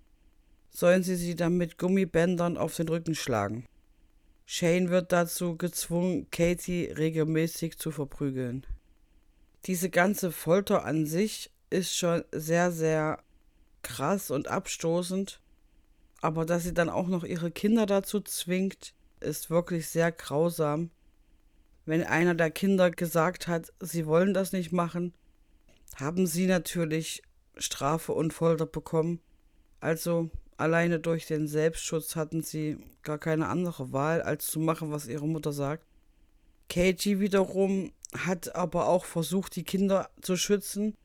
sollen 0.69 1.03
sie 1.03 1.15
sie 1.15 1.35
dann 1.35 1.57
mit 1.57 1.77
Gummibändern 1.77 2.57
auf 2.57 2.75
den 2.75 2.87
Rücken 2.87 3.15
schlagen. 3.15 3.65
Shane 4.45 4.89
wird 4.89 5.11
dazu 5.11 5.57
gezwungen, 5.57 6.27
Katie 6.31 6.85
regelmäßig 6.85 7.77
zu 7.77 7.91
verprügeln. 7.91 8.65
Diese 9.65 9.89
ganze 9.89 10.31
Folter 10.31 10.85
an 10.85 11.05
sich 11.05 11.51
ist 11.69 11.95
schon 11.95 12.23
sehr, 12.31 12.71
sehr 12.71 13.19
krass 13.81 14.31
und 14.31 14.47
abstoßend, 14.47 15.41
aber 16.21 16.45
dass 16.45 16.63
sie 16.63 16.73
dann 16.73 16.89
auch 16.89 17.07
noch 17.07 17.23
ihre 17.23 17.51
Kinder 17.51 17.85
dazu 17.85 18.19
zwingt, 18.21 18.93
ist 19.19 19.49
wirklich 19.49 19.87
sehr 19.87 20.11
grausam. 20.11 20.91
Wenn 21.85 22.03
einer 22.03 22.35
der 22.35 22.51
Kinder 22.51 22.91
gesagt 22.91 23.47
hat, 23.47 23.71
sie 23.79 24.05
wollen 24.05 24.33
das 24.33 24.51
nicht 24.51 24.71
machen, 24.71 25.13
haben 25.95 26.27
sie 26.27 26.47
natürlich 26.47 27.23
Strafe 27.57 28.13
und 28.13 28.33
Folter 28.33 28.65
bekommen. 28.65 29.19
Also 29.79 30.29
Alleine 30.57 30.99
durch 30.99 31.27
den 31.27 31.47
Selbstschutz 31.47 32.15
hatten 32.15 32.41
sie 32.41 32.77
gar 33.03 33.19
keine 33.19 33.47
andere 33.47 33.91
Wahl, 33.93 34.23
als 34.23 34.47
zu 34.47 34.59
machen, 34.59 34.91
was 34.91 35.07
ihre 35.07 35.27
Mutter 35.27 35.53
sagt. 35.53 35.85
Katie 36.67 37.19
wiederum 37.19 37.91
hat 38.11 38.55
aber 38.55 38.87
auch 38.87 39.05
versucht, 39.05 39.55
die 39.55 39.63
Kinder 39.63 40.09
zu 40.21 40.35
schützen. 40.35 40.95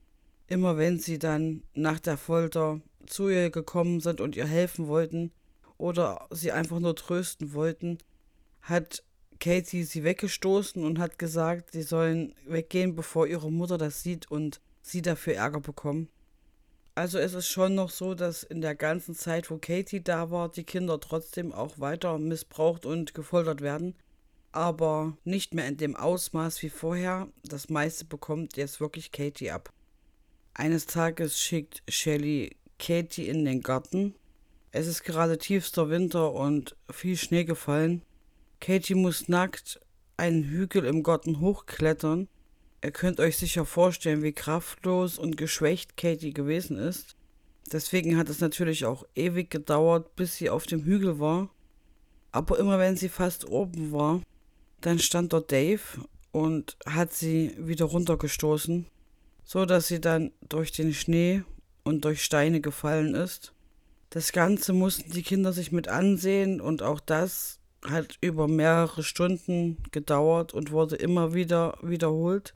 Immer 0.46 0.78
wenn 0.78 0.98
sie 0.98 1.18
dann 1.18 1.62
nach 1.74 2.00
der 2.00 2.16
Folter 2.16 2.80
zu 3.06 3.28
ihr 3.28 3.50
gekommen 3.50 4.00
sind 4.00 4.20
und 4.20 4.36
ihr 4.36 4.46
helfen 4.46 4.86
wollten 4.88 5.32
oder 5.78 6.28
sie 6.30 6.52
einfach 6.52 6.78
nur 6.78 6.94
trösten 6.94 7.54
wollten, 7.54 7.98
hat 8.60 9.02
Katie 9.40 9.82
sie 9.82 10.04
weggestoßen 10.04 10.84
und 10.84 10.98
hat 10.98 11.18
gesagt, 11.18 11.72
sie 11.72 11.82
sollen 11.82 12.34
weggehen, 12.46 12.94
bevor 12.94 13.26
ihre 13.26 13.50
Mutter 13.50 13.76
das 13.76 14.02
sieht 14.02 14.30
und 14.30 14.60
sie 14.82 15.02
dafür 15.02 15.34
Ärger 15.34 15.60
bekommen. 15.60 16.08
Also 16.94 17.18
es 17.18 17.32
ist 17.32 17.48
schon 17.48 17.74
noch 17.74 17.90
so, 17.90 18.14
dass 18.14 18.42
in 18.42 18.60
der 18.60 18.74
ganzen 18.74 19.14
Zeit, 19.14 19.50
wo 19.50 19.56
Katie 19.56 20.02
da 20.02 20.30
war, 20.30 20.50
die 20.50 20.64
Kinder 20.64 21.00
trotzdem 21.00 21.52
auch 21.52 21.78
weiter 21.78 22.18
missbraucht 22.18 22.84
und 22.84 23.14
gefoltert 23.14 23.62
werden. 23.62 23.94
Aber 24.52 25.16
nicht 25.24 25.54
mehr 25.54 25.66
in 25.66 25.78
dem 25.78 25.96
Ausmaß 25.96 26.62
wie 26.62 26.68
vorher. 26.68 27.28
Das 27.42 27.70
meiste 27.70 28.04
bekommt 28.04 28.58
jetzt 28.58 28.78
wirklich 28.78 29.10
Katie 29.10 29.50
ab. 29.50 29.72
Eines 30.52 30.84
Tages 30.84 31.40
schickt 31.40 31.82
Shelly 31.88 32.56
Katie 32.82 33.28
in 33.28 33.44
den 33.44 33.62
Garten. 33.62 34.14
Es 34.72 34.86
ist 34.86 35.04
gerade 35.04 35.38
tiefster 35.38 35.88
Winter 35.88 36.32
und 36.32 36.76
viel 36.90 37.16
Schnee 37.16 37.44
gefallen. 37.44 38.02
Katie 38.60 38.94
muss 38.94 39.28
nackt 39.28 39.80
einen 40.16 40.44
Hügel 40.44 40.84
im 40.84 41.02
Garten 41.02 41.40
hochklettern 41.40 42.28
Ihr 42.84 42.90
könnt 42.90 43.20
euch 43.20 43.36
sicher 43.36 43.64
vorstellen, 43.64 44.24
wie 44.24 44.32
kraftlos 44.32 45.16
und 45.16 45.36
geschwächt 45.36 45.96
Katie 45.96 46.32
gewesen 46.32 46.76
ist. 46.76 47.14
Deswegen 47.70 48.16
hat 48.16 48.28
es 48.28 48.40
natürlich 48.40 48.84
auch 48.84 49.06
ewig 49.14 49.50
gedauert, 49.50 50.16
bis 50.16 50.34
sie 50.34 50.50
auf 50.50 50.66
dem 50.66 50.82
Hügel 50.82 51.20
war. 51.20 51.48
Aber 52.32 52.58
immer 52.58 52.80
wenn 52.80 52.96
sie 52.96 53.08
fast 53.08 53.48
oben 53.48 53.92
war, 53.92 54.20
dann 54.80 54.98
stand 54.98 55.32
dort 55.32 55.52
Dave 55.52 55.80
und 56.32 56.76
hat 56.84 57.12
sie 57.12 57.54
wieder 57.56 57.84
runtergestoßen, 57.84 58.86
so 59.44 59.64
dass 59.64 59.86
sie 59.86 60.00
dann 60.00 60.32
durch 60.48 60.72
den 60.72 60.92
Schnee 60.92 61.44
und 61.84 62.04
durch 62.04 62.22
Steine 62.22 62.60
gefallen 62.60 63.14
ist. 63.14 63.52
Das 64.10 64.32
Ganze 64.32 64.72
mussten 64.72 65.12
die 65.12 65.22
Kinder 65.22 65.52
sich 65.52 65.72
mit 65.72 65.88
ansehen 65.88 66.60
und 66.60 66.82
auch 66.82 67.00
das 67.00 67.60
hat 67.84 68.18
über 68.20 68.46
mehrere 68.46 69.02
Stunden 69.02 69.78
gedauert 69.90 70.54
und 70.54 70.70
wurde 70.70 70.96
immer 70.96 71.34
wieder 71.34 71.78
wiederholt 71.82 72.54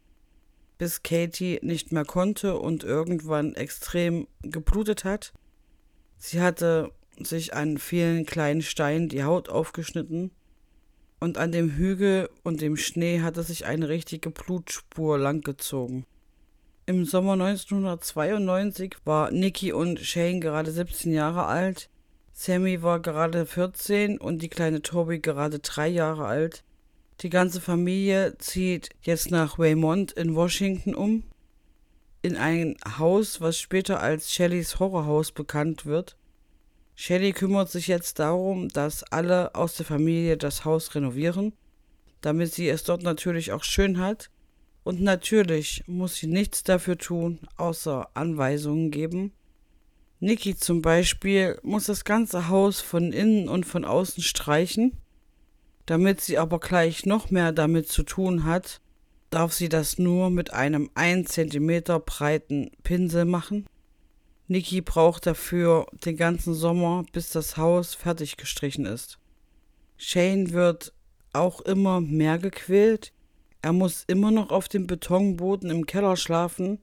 bis 0.78 1.02
Katie 1.02 1.58
nicht 1.62 1.92
mehr 1.92 2.04
konnte 2.04 2.58
und 2.58 2.84
irgendwann 2.84 3.54
extrem 3.54 4.26
geblutet 4.42 5.04
hat. 5.04 5.32
Sie 6.18 6.40
hatte 6.40 6.92
sich 7.18 7.54
an 7.54 7.78
vielen 7.78 8.26
kleinen 8.26 8.62
Steinen 8.62 9.08
die 9.08 9.24
Haut 9.24 9.48
aufgeschnitten 9.48 10.32
und 11.18 11.38
an 11.38 11.52
dem 11.52 11.70
Hügel 11.70 12.28
und 12.42 12.60
dem 12.60 12.76
Schnee 12.76 13.20
hatte 13.20 13.42
sich 13.42 13.64
eine 13.64 13.88
richtige 13.88 14.30
Blutspur 14.30 15.18
langgezogen. 15.18 16.04
Im 16.88 17.04
Sommer 17.04 17.32
1992 17.32 18.98
war 19.04 19.32
Nikki 19.32 19.72
und 19.72 19.98
Shane 19.98 20.40
gerade 20.40 20.70
17 20.70 21.12
Jahre 21.12 21.46
alt, 21.46 21.90
Sammy 22.32 22.80
war 22.80 23.00
gerade 23.00 23.44
14 23.44 24.18
und 24.18 24.40
die 24.40 24.48
kleine 24.48 24.82
Toby 24.82 25.18
gerade 25.18 25.58
drei 25.58 25.88
Jahre 25.88 26.26
alt. 26.26 26.62
Die 27.22 27.28
ganze 27.28 27.60
Familie 27.60 28.38
zieht 28.38 28.90
jetzt 29.02 29.32
nach 29.32 29.58
Waymont 29.58 30.12
in 30.12 30.36
Washington 30.36 30.94
um, 30.94 31.24
in 32.22 32.36
ein 32.36 32.76
Haus, 32.98 33.40
was 33.40 33.58
später 33.58 34.00
als 34.00 34.32
Shellys 34.32 34.78
Horrorhaus 34.78 35.32
bekannt 35.32 35.86
wird. 35.86 36.16
Shelly 36.94 37.32
kümmert 37.32 37.68
sich 37.68 37.88
jetzt 37.88 38.20
darum, 38.20 38.68
dass 38.68 39.02
alle 39.02 39.56
aus 39.56 39.74
der 39.74 39.86
Familie 39.86 40.36
das 40.36 40.64
Haus 40.64 40.94
renovieren, 40.94 41.52
damit 42.20 42.52
sie 42.52 42.68
es 42.68 42.84
dort 42.84 43.02
natürlich 43.02 43.50
auch 43.50 43.64
schön 43.64 43.98
hat. 43.98 44.30
Und 44.86 45.00
natürlich 45.00 45.82
muss 45.86 46.14
sie 46.16 46.28
nichts 46.28 46.62
dafür 46.62 46.96
tun, 46.96 47.40
außer 47.56 48.08
Anweisungen 48.14 48.90
geben. 48.90 49.32
Nikki 50.20 50.56
zum 50.56 50.80
Beispiel 50.80 51.58
muss 51.62 51.86
das 51.86 52.04
ganze 52.04 52.48
Haus 52.48 52.80
von 52.80 53.12
innen 53.12 53.48
und 53.48 53.66
von 53.66 53.84
außen 53.84 54.22
streichen 54.22 54.92
damit 55.86 56.20
sie 56.20 56.36
aber 56.36 56.58
gleich 56.58 57.06
noch 57.06 57.30
mehr 57.30 57.52
damit 57.52 57.88
zu 57.88 58.02
tun 58.02 58.44
hat, 58.44 58.80
darf 59.30 59.52
sie 59.52 59.68
das 59.68 59.98
nur 59.98 60.30
mit 60.30 60.52
einem 60.52 60.90
1 60.94 61.30
cm 61.30 61.84
breiten 62.04 62.70
Pinsel 62.82 63.24
machen. 63.24 63.66
Niki 64.48 64.80
braucht 64.80 65.26
dafür 65.26 65.86
den 66.04 66.16
ganzen 66.16 66.54
Sommer, 66.54 67.04
bis 67.12 67.30
das 67.30 67.56
Haus 67.56 67.94
fertig 67.94 68.36
gestrichen 68.36 68.84
ist. 68.84 69.18
Shane 69.96 70.52
wird 70.52 70.92
auch 71.32 71.60
immer 71.60 72.00
mehr 72.00 72.38
gequält. 72.38 73.12
Er 73.62 73.72
muss 73.72 74.04
immer 74.06 74.30
noch 74.30 74.50
auf 74.50 74.68
dem 74.68 74.86
Betonboden 74.86 75.70
im 75.70 75.86
Keller 75.86 76.16
schlafen. 76.16 76.78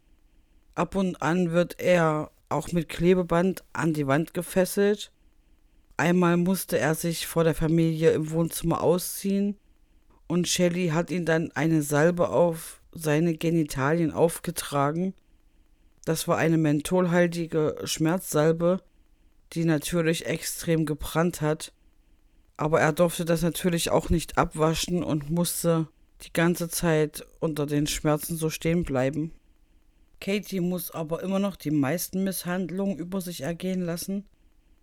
Ab 0.76 0.96
und 0.96 1.22
an 1.22 1.52
wird 1.52 1.80
er 1.80 2.32
auch 2.50 2.72
mit 2.72 2.90
Klebeband 2.90 3.64
an 3.74 3.94
die 3.94 4.08
Wand 4.08 4.34
gefesselt. 4.34 5.12
Einmal 5.98 6.38
musste 6.38 6.80
er 6.80 6.96
sich 6.96 7.28
vor 7.28 7.44
der 7.44 7.56
Familie 7.56 8.12
im 8.12 8.32
Wohnzimmer 8.32 8.82
ausziehen 8.82 9.58
und 10.28 10.48
Shelley 10.48 10.90
hat 10.90 11.12
ihn 11.12 11.26
dann 11.26 11.52
eine 11.52 11.82
Salbe 11.84 12.30
auf 12.30 12.82
seine 12.92 13.36
Genitalien 13.36 14.12
aufgetragen. 14.12 15.14
Das 16.06 16.28
war 16.28 16.38
eine 16.38 16.58
mentholhaltige 16.58 17.76
Schmerzsalbe, 17.84 18.82
die 19.54 19.66
natürlich 19.66 20.26
extrem 20.26 20.86
gebrannt 20.86 21.42
hat. 21.42 21.74
Aber 22.58 22.82
er 22.82 22.94
durfte 22.94 23.26
das 23.26 23.42
natürlich 23.42 23.92
auch 23.92 24.10
nicht 24.10 24.38
abwaschen 24.38 25.04
und 25.04 25.30
musste 25.30 25.88
die 26.24 26.34
ganze 26.34 26.70
Zeit 26.70 27.26
unter 27.40 27.66
den 27.66 27.88
Schmerzen 27.88 28.38
so 28.38 28.50
stehen 28.50 28.84
bleiben. 28.84 29.32
Katie 30.20 30.62
muss 30.62 30.92
aber 30.92 31.22
immer 31.22 31.40
noch 31.40 31.56
die 31.56 31.72
meisten 31.72 32.24
Misshandlungen 32.24 32.98
über 32.98 33.20
sich 33.20 33.42
ergehen 33.42 33.82
lassen. 33.82 34.26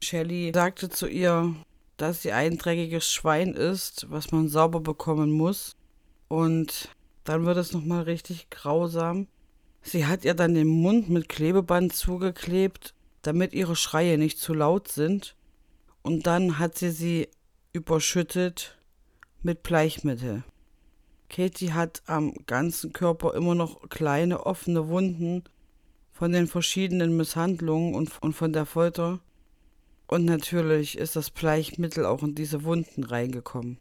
Shelley 0.02 0.52
sagte 0.54 0.90
zu 0.90 1.06
ihr, 1.06 1.54
dass 1.96 2.22
sie 2.22 2.32
ein 2.32 2.58
dreckiges 2.58 3.10
Schwein 3.10 3.54
ist, 3.54 4.06
was 4.10 4.32
man 4.32 4.48
sauber 4.48 4.80
bekommen 4.80 5.30
muss. 5.30 5.76
Und 6.28 6.88
dann 7.24 7.46
wird 7.46 7.56
es 7.56 7.72
nochmal 7.72 8.02
richtig 8.02 8.50
grausam. 8.50 9.28
Sie 9.82 10.06
hat 10.06 10.24
ihr 10.24 10.34
dann 10.34 10.54
den 10.54 10.68
Mund 10.68 11.08
mit 11.08 11.28
Klebeband 11.28 11.94
zugeklebt, 11.94 12.94
damit 13.22 13.52
ihre 13.54 13.76
Schreie 13.76 14.18
nicht 14.18 14.38
zu 14.38 14.52
laut 14.54 14.88
sind. 14.88 15.36
Und 16.02 16.26
dann 16.26 16.58
hat 16.58 16.76
sie 16.76 16.90
sie 16.90 17.28
überschüttet 17.72 18.78
mit 19.42 19.62
Bleichmittel. 19.62 20.44
Katie 21.30 21.72
hat 21.72 22.02
am 22.06 22.34
ganzen 22.46 22.92
Körper 22.92 23.34
immer 23.34 23.54
noch 23.54 23.88
kleine 23.88 24.44
offene 24.44 24.88
Wunden 24.88 25.44
von 26.12 26.32
den 26.32 26.48
verschiedenen 26.48 27.16
Misshandlungen 27.16 27.94
und, 27.94 28.10
und 28.20 28.34
von 28.34 28.52
der 28.52 28.66
Folter. 28.66 29.20
Und 30.06 30.24
natürlich 30.24 30.98
ist 30.98 31.16
das 31.16 31.30
Bleichmittel 31.30 32.04
auch 32.04 32.22
in 32.22 32.34
diese 32.34 32.64
Wunden 32.64 33.04
reingekommen. 33.04 33.78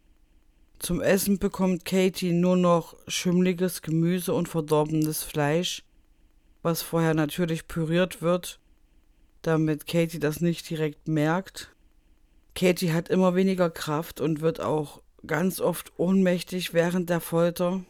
Zum 0.77 1.01
Essen 1.01 1.39
bekommt 1.39 1.83
Katie 1.83 2.31
nur 2.31 2.55
noch 2.55 2.95
schimmliges 3.07 3.81
Gemüse 3.81 4.33
und 4.33 4.47
verdorbenes 4.47 5.23
Fleisch, 5.23 5.83
was 6.61 6.83
vorher 6.83 7.15
natürlich 7.15 7.67
püriert 7.67 8.21
wird, 8.21 8.59
damit 9.41 9.87
Katie 9.87 10.19
das 10.19 10.39
nicht 10.39 10.69
direkt 10.69 11.07
merkt. 11.07 11.73
Katie 12.55 12.93
hat 12.93 13.09
immer 13.09 13.35
weniger 13.35 13.69
Kraft 13.69 14.21
und 14.21 14.41
wird 14.41 14.61
auch 14.61 15.01
ganz 15.25 15.59
oft 15.59 15.93
ohnmächtig 15.97 16.73
während 16.73 17.09
der 17.09 17.19
Folter. 17.19 17.81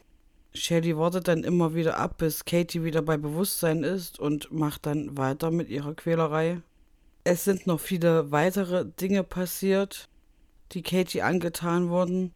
Shelly 0.53 0.97
wartet 0.97 1.27
dann 1.27 1.43
immer 1.43 1.75
wieder 1.75 1.97
ab, 1.97 2.17
bis 2.17 2.45
Katie 2.45 2.83
wieder 2.83 3.01
bei 3.01 3.17
Bewusstsein 3.17 3.83
ist 3.83 4.19
und 4.19 4.51
macht 4.51 4.85
dann 4.85 5.17
weiter 5.17 5.51
mit 5.51 5.69
ihrer 5.69 5.93
Quälerei. 5.93 6.61
Es 7.23 7.43
sind 7.43 7.67
noch 7.67 7.79
viele 7.79 8.31
weitere 8.31 8.85
Dinge 8.85 9.23
passiert, 9.23 10.09
die 10.71 10.81
Katie 10.81 11.21
angetan 11.21 11.89
wurden, 11.89 12.33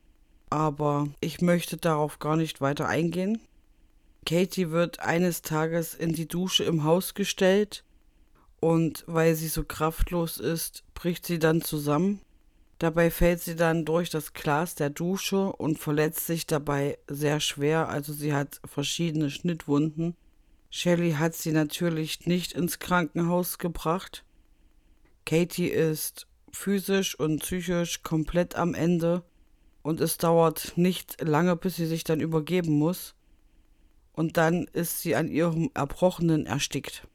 aber 0.50 1.08
ich 1.20 1.42
möchte 1.42 1.78
darauf 1.78 2.20
gar 2.20 2.36
nicht 2.36 2.62
weiter 2.62 2.88
eingehen. 2.88 3.40
Katie 4.26 4.70
wird 4.70 5.00
eines 5.00 5.42
Tages 5.42 5.94
in 5.96 6.14
die 6.14 6.28
Dusche 6.28 6.64
im 6.64 6.84
Haus 6.84 7.14
gestellt 7.14 7.84
und 8.60 9.04
weil 9.08 9.36
sie 9.36 9.48
so 9.48 9.64
kraftlos 9.64 10.38
ist, 10.38 10.84
bricht 10.94 11.26
sie 11.26 11.40
dann 11.40 11.62
zusammen 11.62 12.22
Dabei 12.84 13.12
fällt 13.12 13.40
sie 13.40 13.56
dann 13.56 13.86
durch 13.86 14.10
das 14.10 14.34
Glas 14.34 14.76
der 14.76 14.90
Dusche 14.90 15.54
und 15.54 15.80
verletzt 15.80 16.28
sich 16.28 16.48
dabei 16.48 16.98
sehr 17.08 17.40
schwer, 17.40 17.88
also 17.88 18.12
sie 18.12 18.34
hat 18.34 18.60
verschiedene 18.66 19.30
Schnittwunden. 19.30 20.18
Shelley 20.70 21.14
hat 21.14 21.34
sie 21.34 21.54
natürlich 21.54 22.26
nicht 22.28 22.52
ins 22.52 22.80
Krankenhaus 22.80 23.58
gebracht. 23.58 24.26
Katie 25.26 25.70
ist 25.70 26.28
physisch 26.52 27.18
und 27.18 27.42
psychisch 27.42 28.04
komplett 28.04 28.56
am 28.56 28.74
Ende 28.74 29.24
und 29.82 30.02
es 30.02 30.18
dauert 30.18 30.74
nicht 30.76 31.22
lange, 31.22 31.56
bis 31.56 31.78
sie 31.78 31.86
sich 31.86 32.04
dann 32.04 32.20
übergeben 32.20 32.74
muss. 32.74 33.16
Und 34.12 34.36
dann 34.36 34.66
ist 34.74 35.00
sie 35.00 35.16
an 35.16 35.30
ihrem 35.30 35.72
Erbrochenen 35.74 36.46
erstickt. 36.48 37.08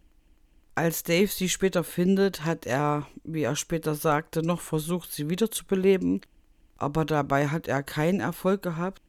Als 0.79 1.03
Dave 1.03 1.26
sie 1.26 1.49
später 1.49 1.83
findet, 1.83 2.45
hat 2.45 2.64
er, 2.64 3.09
wie 3.24 3.43
er 3.43 3.57
später 3.57 3.97
sagte, 3.97 4.45
noch 4.45 4.61
versucht, 4.61 5.11
sie 5.11 5.29
wiederzubeleben, 5.29 6.20
aber 6.76 7.05
dabei 7.05 7.49
hat 7.49 7.66
er 7.66 7.83
keinen 7.83 8.20
Erfolg 8.20 8.62
gehabt. 8.62 9.03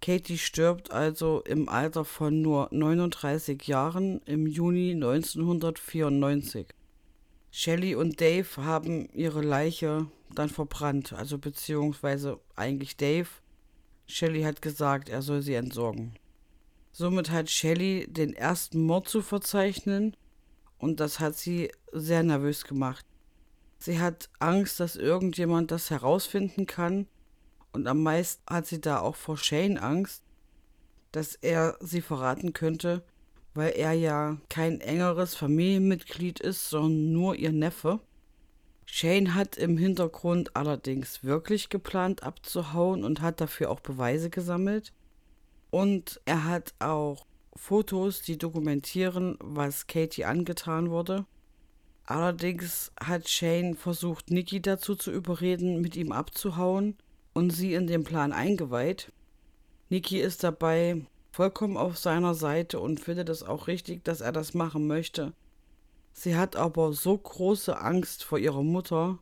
Katie 0.00 0.38
stirbt 0.38 0.90
also 0.90 1.42
im 1.42 1.68
Alter 1.68 2.06
von 2.06 2.40
nur 2.40 2.68
39 2.70 3.64
Jahren 3.66 4.22
im 4.24 4.46
Juni 4.46 4.92
1994. 4.92 6.68
Shelley 7.50 7.94
und 7.94 8.18
Dave 8.18 8.48
haben 8.56 9.10
ihre 9.12 9.42
Leiche 9.42 10.06
dann 10.34 10.48
verbrannt, 10.48 11.12
also 11.12 11.36
beziehungsweise 11.36 12.40
eigentlich 12.56 12.96
Dave. 12.96 13.28
Shelley 14.06 14.40
hat 14.40 14.62
gesagt, 14.62 15.10
er 15.10 15.20
soll 15.20 15.42
sie 15.42 15.52
entsorgen. 15.52 16.14
Somit 16.92 17.28
hat 17.28 17.50
Shelley 17.50 18.06
den 18.08 18.32
ersten 18.32 18.80
Mord 18.80 19.06
zu 19.06 19.20
verzeichnen 19.20 20.16
und 20.78 21.00
das 21.00 21.20
hat 21.20 21.36
sie 21.36 21.70
sehr 21.92 22.22
nervös 22.22 22.64
gemacht. 22.64 23.04
Sie 23.78 24.00
hat 24.00 24.28
Angst, 24.38 24.80
dass 24.80 24.96
irgendjemand 24.96 25.70
das 25.70 25.90
herausfinden 25.90 26.66
kann 26.66 27.06
und 27.72 27.86
am 27.86 28.02
meisten 28.02 28.42
hat 28.48 28.66
sie 28.66 28.80
da 28.80 29.00
auch 29.00 29.16
vor 29.16 29.36
Shane 29.36 29.78
Angst, 29.78 30.22
dass 31.12 31.34
er 31.36 31.76
sie 31.80 32.00
verraten 32.00 32.52
könnte, 32.52 33.02
weil 33.54 33.72
er 33.72 33.92
ja 33.92 34.38
kein 34.48 34.80
engeres 34.80 35.34
Familienmitglied 35.34 36.40
ist, 36.40 36.68
sondern 36.68 37.12
nur 37.12 37.36
ihr 37.36 37.52
Neffe. 37.52 38.00
Shane 38.84 39.34
hat 39.34 39.56
im 39.56 39.76
Hintergrund 39.76 40.56
allerdings 40.56 41.22
wirklich 41.22 41.68
geplant 41.68 42.22
abzuhauen 42.22 43.04
und 43.04 43.20
hat 43.20 43.40
dafür 43.40 43.70
auch 43.70 43.80
Beweise 43.80 44.30
gesammelt. 44.30 44.92
Und 45.70 46.20
er 46.24 46.44
hat 46.44 46.72
auch 46.78 47.26
Fotos, 47.58 48.22
die 48.22 48.38
dokumentieren, 48.38 49.36
was 49.40 49.86
Katie 49.86 50.24
angetan 50.24 50.90
wurde. 50.90 51.26
Allerdings 52.04 52.92
hat 52.98 53.28
Shane 53.28 53.74
versucht, 53.74 54.30
Nikki 54.30 54.62
dazu 54.62 54.94
zu 54.94 55.10
überreden, 55.10 55.80
mit 55.80 55.96
ihm 55.96 56.12
abzuhauen 56.12 56.96
und 57.34 57.50
sie 57.50 57.74
in 57.74 57.86
den 57.86 58.04
Plan 58.04 58.32
eingeweiht. 58.32 59.12
Nikki 59.90 60.20
ist 60.20 60.44
dabei 60.44 61.04
vollkommen 61.32 61.76
auf 61.76 61.98
seiner 61.98 62.34
Seite 62.34 62.80
und 62.80 63.00
findet 63.00 63.28
es 63.28 63.42
auch 63.42 63.66
richtig, 63.66 64.04
dass 64.04 64.20
er 64.20 64.32
das 64.32 64.54
machen 64.54 64.86
möchte. 64.86 65.34
Sie 66.12 66.36
hat 66.36 66.56
aber 66.56 66.92
so 66.92 67.18
große 67.18 67.78
Angst 67.78 68.24
vor 68.24 68.38
ihrer 68.38 68.62
Mutter, 68.62 69.18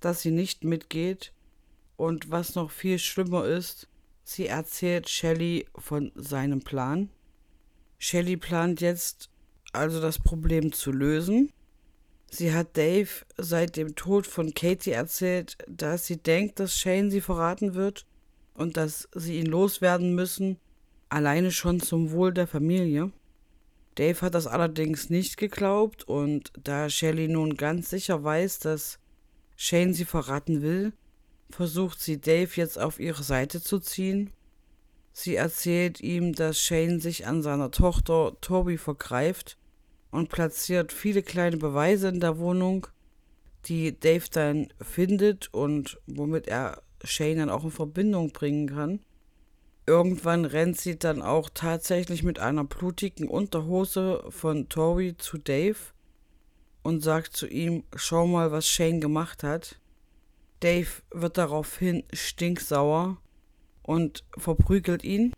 dass 0.00 0.20
sie 0.20 0.30
nicht 0.30 0.64
mitgeht 0.64 1.32
und 1.96 2.30
was 2.30 2.54
noch 2.54 2.70
viel 2.70 2.98
schlimmer 2.98 3.46
ist, 3.46 3.88
sie 4.24 4.46
erzählt 4.46 5.08
Shelley 5.08 5.66
von 5.76 6.12
seinem 6.14 6.60
Plan. 6.60 7.08
Shelley 8.06 8.36
plant 8.36 8.82
jetzt 8.82 9.30
also 9.72 9.98
das 9.98 10.18
Problem 10.18 10.72
zu 10.74 10.92
lösen. 10.92 11.50
Sie 12.30 12.52
hat 12.52 12.76
Dave 12.76 13.08
seit 13.38 13.78
dem 13.78 13.96
Tod 13.96 14.26
von 14.26 14.52
Katie 14.52 14.90
erzählt, 14.90 15.56
dass 15.66 16.04
sie 16.04 16.18
denkt, 16.18 16.60
dass 16.60 16.78
Shane 16.78 17.10
sie 17.10 17.22
verraten 17.22 17.72
wird 17.72 18.04
und 18.52 18.76
dass 18.76 19.08
sie 19.14 19.38
ihn 19.38 19.46
loswerden 19.46 20.14
müssen, 20.14 20.58
alleine 21.08 21.50
schon 21.50 21.80
zum 21.80 22.10
Wohl 22.10 22.34
der 22.34 22.46
Familie. 22.46 23.10
Dave 23.94 24.20
hat 24.20 24.34
das 24.34 24.46
allerdings 24.46 25.08
nicht 25.08 25.38
geglaubt 25.38 26.04
und 26.04 26.52
da 26.62 26.90
Shelley 26.90 27.28
nun 27.28 27.56
ganz 27.56 27.88
sicher 27.88 28.22
weiß, 28.22 28.58
dass 28.58 28.98
Shane 29.56 29.94
sie 29.94 30.04
verraten 30.04 30.60
will, 30.60 30.92
versucht 31.48 32.02
sie 32.02 32.20
Dave 32.20 32.50
jetzt 32.56 32.78
auf 32.78 33.00
ihre 33.00 33.22
Seite 33.22 33.62
zu 33.62 33.78
ziehen 33.78 34.30
Sie 35.16 35.36
erzählt 35.36 36.00
ihm, 36.00 36.32
dass 36.32 36.58
Shane 36.58 36.98
sich 36.98 37.24
an 37.24 37.40
seiner 37.40 37.70
Tochter 37.70 38.36
Toby 38.40 38.76
vergreift 38.76 39.56
und 40.10 40.28
platziert 40.28 40.92
viele 40.92 41.22
kleine 41.22 41.56
Beweise 41.56 42.08
in 42.08 42.18
der 42.18 42.36
Wohnung, 42.38 42.88
die 43.66 43.98
Dave 43.98 44.24
dann 44.32 44.72
findet 44.80 45.54
und 45.54 46.00
womit 46.08 46.48
er 46.48 46.82
Shane 47.04 47.36
dann 47.36 47.50
auch 47.50 47.62
in 47.62 47.70
Verbindung 47.70 48.32
bringen 48.32 48.68
kann. 48.68 49.00
Irgendwann 49.86 50.44
rennt 50.46 50.80
sie 50.80 50.98
dann 50.98 51.22
auch 51.22 51.48
tatsächlich 51.48 52.24
mit 52.24 52.40
einer 52.40 52.64
blutigen 52.64 53.28
Unterhose 53.28 54.24
von 54.30 54.68
Toby 54.68 55.16
zu 55.16 55.38
Dave 55.38 55.78
und 56.82 57.04
sagt 57.04 57.36
zu 57.36 57.46
ihm, 57.46 57.84
schau 57.94 58.26
mal, 58.26 58.50
was 58.50 58.66
Shane 58.66 59.00
gemacht 59.00 59.44
hat. 59.44 59.78
Dave 60.58 60.88
wird 61.12 61.38
daraufhin 61.38 62.02
stinksauer 62.12 63.18
und 63.84 64.24
verprügelt 64.36 65.04
ihn. 65.04 65.32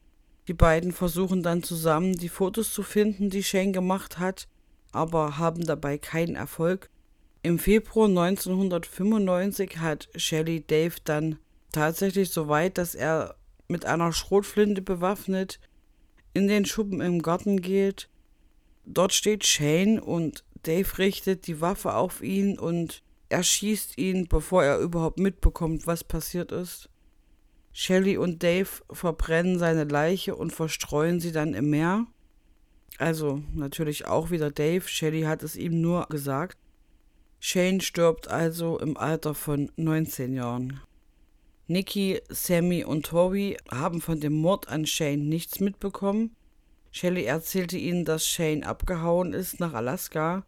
Die 0.49 0.55
beiden 0.55 0.92
versuchen 0.92 1.42
dann 1.42 1.62
zusammen 1.62 2.14
die 2.14 2.28
Fotos 2.28 2.72
zu 2.72 2.82
finden, 2.82 3.30
die 3.30 3.42
Shane 3.42 3.72
gemacht 3.72 4.18
hat, 4.18 4.49
aber 4.92 5.38
haben 5.38 5.66
dabei 5.66 5.99
keinen 5.99 6.36
Erfolg. 6.36 6.88
Im 7.42 7.59
Februar 7.59 8.09
1995 8.09 9.78
hat 9.78 10.09
Shelly 10.16 10.64
Dave 10.66 10.94
dann 11.05 11.38
tatsächlich 11.72 12.30
so 12.30 12.49
weit, 12.49 12.78
dass 12.78 12.94
er 12.94 13.36
mit 13.68 13.84
einer 13.84 14.12
Schrotflinte 14.12 14.82
bewaffnet 14.82 15.61
in 16.32 16.49
den 16.49 16.64
Schuppen 16.64 17.01
im 17.01 17.22
Garten 17.22 17.61
geht. 17.61 18.09
Dort 18.84 19.12
steht 19.12 19.44
Shane 19.47 19.99
und 19.99 20.44
Dave 20.62 20.99
richtet 20.99 21.47
die 21.47 21.61
Waffe 21.61 21.94
auf 21.94 22.22
ihn 22.22 22.59
und 22.59 23.03
erschießt 23.28 23.99
ihn, 23.99 24.28
bevor 24.28 24.64
er 24.64 24.78
überhaupt 24.78 25.18
mitbekommt, 25.18 25.86
was 25.86 26.05
passiert 26.05 26.53
ist. 26.53 26.88
Shelly 27.79 28.16
und 28.16 28.43
Dave 28.43 28.70
verbrennen 28.91 29.59
seine 29.59 29.85
Leiche 29.85 30.35
und 30.35 30.51
verstreuen 30.51 31.20
sie 31.20 31.31
dann 31.31 31.53
im 31.53 31.68
Meer. 31.68 32.07
Also 32.97 33.43
natürlich 33.53 34.07
auch 34.07 34.31
wieder 34.31 34.51
Dave. 34.51 34.89
Shelly 34.89 35.24
hat 35.24 35.43
es 35.43 35.57
ihm 35.57 35.83
nur 35.83 36.07
gesagt. 36.07 36.57
Shane 37.39 37.83
stirbt 37.83 38.29
also 38.29 38.79
im 38.79 38.97
Alter 38.97 39.35
von 39.35 39.70
19 39.77 40.33
Jahren. 40.33 40.81
Nikki, 41.66 42.22
Sammy 42.31 42.83
und 42.83 43.05
Tori 43.05 43.59
haben 43.70 44.01
von 44.01 44.20
dem 44.20 44.33
Mord 44.33 44.68
an 44.68 44.87
Shane 44.87 45.29
nichts 45.29 45.61
mitbekommen. 45.61 46.35
Shelly 46.93 47.24
erzählte 47.24 47.77
ihnen, 47.77 48.07
dass 48.07 48.27
Shane 48.27 48.64
abgehauen 48.64 49.35
ist 49.35 49.61
nach 49.61 49.74
Alaska 49.74 50.47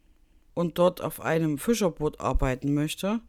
und 0.55 0.79
dort 0.79 1.03
auf 1.03 1.21
einem 1.21 1.59
Fischerboot 1.59 2.21
arbeiten 2.21 2.73
möchte. 2.73 3.21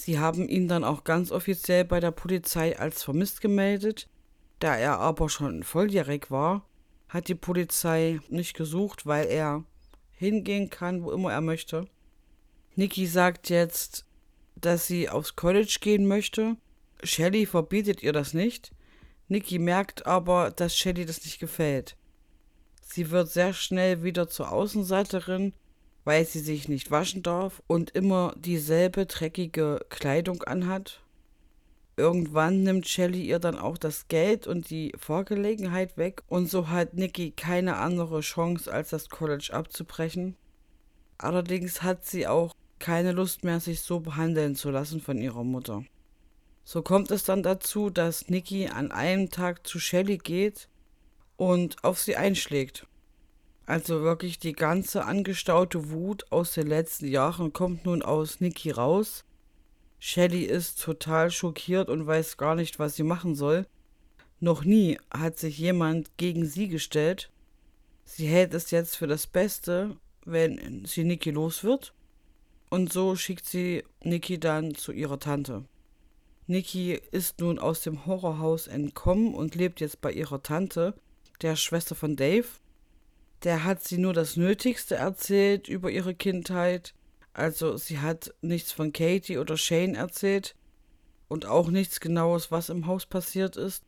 Sie 0.00 0.18
haben 0.18 0.48
ihn 0.48 0.66
dann 0.66 0.82
auch 0.82 1.04
ganz 1.04 1.30
offiziell 1.30 1.84
bei 1.84 2.00
der 2.00 2.10
Polizei 2.10 2.78
als 2.78 3.02
vermisst 3.02 3.42
gemeldet. 3.42 4.08
Da 4.58 4.74
er 4.74 4.98
aber 4.98 5.28
schon 5.28 5.62
volljährig 5.62 6.30
war, 6.30 6.64
hat 7.10 7.28
die 7.28 7.34
Polizei 7.34 8.18
nicht 8.30 8.56
gesucht, 8.56 9.04
weil 9.04 9.26
er 9.26 9.62
hingehen 10.12 10.70
kann, 10.70 11.04
wo 11.04 11.12
immer 11.12 11.32
er 11.32 11.42
möchte. 11.42 11.86
Nikki 12.76 13.06
sagt 13.06 13.50
jetzt, 13.50 14.06
dass 14.56 14.86
sie 14.86 15.10
aufs 15.10 15.36
College 15.36 15.76
gehen 15.82 16.06
möchte. 16.06 16.56
Shelly 17.02 17.44
verbietet 17.44 18.02
ihr 18.02 18.14
das 18.14 18.32
nicht. 18.32 18.72
Nikki 19.28 19.58
merkt 19.58 20.06
aber, 20.06 20.50
dass 20.50 20.74
Shelly 20.74 21.04
das 21.04 21.24
nicht 21.24 21.40
gefällt. 21.40 21.94
Sie 22.80 23.10
wird 23.10 23.28
sehr 23.28 23.52
schnell 23.52 24.02
wieder 24.02 24.30
zur 24.30 24.50
Außenseiterin 24.50 25.52
weil 26.04 26.24
sie 26.24 26.40
sich 26.40 26.68
nicht 26.68 26.90
waschen 26.90 27.22
darf 27.22 27.62
und 27.66 27.90
immer 27.90 28.34
dieselbe 28.36 29.06
dreckige 29.06 29.80
Kleidung 29.88 30.42
anhat. 30.44 31.00
Irgendwann 31.96 32.62
nimmt 32.62 32.88
Shelly 32.88 33.22
ihr 33.22 33.38
dann 33.38 33.58
auch 33.58 33.76
das 33.76 34.08
Geld 34.08 34.46
und 34.46 34.70
die 34.70 34.92
Vorgelegenheit 34.98 35.98
weg 35.98 36.22
und 36.28 36.48
so 36.48 36.68
hat 36.68 36.94
Nikki 36.94 37.32
keine 37.32 37.76
andere 37.76 38.20
Chance, 38.20 38.72
als 38.72 38.90
das 38.90 39.10
College 39.10 39.50
abzubrechen. 39.52 40.36
Allerdings 41.18 41.82
hat 41.82 42.06
sie 42.06 42.26
auch 42.26 42.54
keine 42.78 43.12
Lust 43.12 43.44
mehr, 43.44 43.60
sich 43.60 43.82
so 43.82 44.00
behandeln 44.00 44.54
zu 44.54 44.70
lassen 44.70 45.00
von 45.00 45.18
ihrer 45.18 45.44
Mutter. 45.44 45.84
So 46.64 46.82
kommt 46.82 47.10
es 47.10 47.24
dann 47.24 47.42
dazu, 47.42 47.90
dass 47.90 48.28
Nikki 48.28 48.68
an 48.68 48.92
einem 48.92 49.28
Tag 49.28 49.66
zu 49.66 49.78
Shelly 49.78 50.18
geht 50.18 50.68
und 51.36 51.84
auf 51.84 51.98
sie 51.98 52.16
einschlägt. 52.16 52.86
Also 53.66 54.02
wirklich 54.02 54.38
die 54.38 54.52
ganze 54.52 55.04
angestaute 55.04 55.90
Wut 55.90 56.30
aus 56.30 56.54
den 56.54 56.66
letzten 56.66 57.06
Jahren 57.06 57.52
kommt 57.52 57.84
nun 57.84 58.02
aus 58.02 58.40
Nikki 58.40 58.70
raus. 58.70 59.24
Shelly 59.98 60.44
ist 60.44 60.82
total 60.82 61.30
schockiert 61.30 61.88
und 61.88 62.06
weiß 62.06 62.36
gar 62.36 62.54
nicht, 62.54 62.78
was 62.78 62.96
sie 62.96 63.02
machen 63.02 63.34
soll. 63.34 63.66
Noch 64.40 64.64
nie 64.64 64.98
hat 65.10 65.38
sich 65.38 65.58
jemand 65.58 66.16
gegen 66.16 66.46
sie 66.46 66.68
gestellt. 66.68 67.30
Sie 68.04 68.26
hält 68.26 68.54
es 68.54 68.70
jetzt 68.70 68.96
für 68.96 69.06
das 69.06 69.26
Beste, 69.26 69.96
wenn 70.24 70.84
sie 70.86 71.04
Nikki 71.04 71.30
los 71.30 71.62
wird. 71.62 71.94
Und 72.70 72.92
so 72.92 73.14
schickt 73.14 73.46
sie 73.46 73.84
Nikki 74.02 74.40
dann 74.40 74.74
zu 74.74 74.92
ihrer 74.92 75.18
Tante. 75.18 75.64
Nikki 76.46 76.94
ist 77.12 77.40
nun 77.40 77.58
aus 77.58 77.82
dem 77.82 78.06
Horrorhaus 78.06 78.66
entkommen 78.66 79.34
und 79.34 79.54
lebt 79.54 79.80
jetzt 79.80 80.00
bei 80.00 80.12
ihrer 80.12 80.42
Tante, 80.42 80.94
der 81.42 81.54
Schwester 81.56 81.94
von 81.94 82.16
Dave 82.16 82.46
der 83.42 83.64
hat 83.64 83.82
sie 83.82 83.98
nur 83.98 84.12
das 84.12 84.36
Nötigste 84.36 84.96
erzählt 84.96 85.68
über 85.68 85.90
ihre 85.90 86.14
Kindheit. 86.14 86.94
Also 87.32 87.76
sie 87.76 88.00
hat 88.00 88.34
nichts 88.42 88.72
von 88.72 88.92
Katie 88.92 89.38
oder 89.38 89.56
Shane 89.56 89.94
erzählt 89.94 90.54
und 91.28 91.46
auch 91.46 91.70
nichts 91.70 92.00
Genaues, 92.00 92.50
was 92.50 92.68
im 92.68 92.86
Haus 92.86 93.06
passiert 93.06 93.56
ist. 93.56 93.84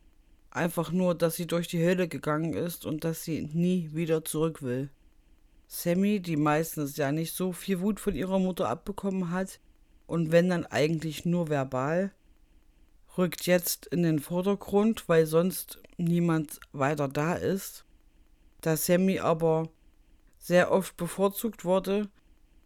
Einfach 0.50 0.92
nur, 0.92 1.14
dass 1.14 1.36
sie 1.36 1.46
durch 1.46 1.68
die 1.68 1.84
Hölle 1.84 2.08
gegangen 2.08 2.54
ist 2.54 2.86
und 2.86 3.04
dass 3.04 3.24
sie 3.24 3.42
nie 3.42 3.90
wieder 3.92 4.24
zurück 4.24 4.62
will. 4.62 4.90
Sammy, 5.66 6.20
die 6.20 6.36
meistens 6.36 6.96
ja 6.96 7.12
nicht 7.12 7.34
so 7.34 7.52
viel 7.52 7.80
Wut 7.80 8.00
von 8.00 8.14
ihrer 8.14 8.38
Mutter 8.38 8.68
abbekommen 8.68 9.30
hat, 9.30 9.60
und 10.06 10.30
wenn 10.30 10.50
dann 10.50 10.66
eigentlich 10.66 11.24
nur 11.24 11.48
verbal, 11.48 12.12
rückt 13.16 13.46
jetzt 13.46 13.86
in 13.86 14.02
den 14.02 14.18
Vordergrund, 14.18 15.08
weil 15.08 15.24
sonst 15.24 15.80
niemand 15.96 16.60
weiter 16.72 17.08
da 17.08 17.34
ist 17.34 17.86
da 18.62 18.76
Sammy 18.76 19.18
aber 19.18 19.68
sehr 20.38 20.72
oft 20.72 20.96
bevorzugt 20.96 21.64
wurde 21.64 22.08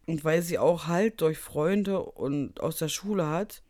und 0.05 0.23
weil 0.23 0.41
sie 0.41 0.57
auch 0.57 0.87
Halt 0.87 1.21
durch 1.21 1.37
Freunde 1.37 1.99
und 2.01 2.61
aus 2.61 2.77
der 2.77 2.87
Schule 2.87 3.27
hat, 3.27 3.61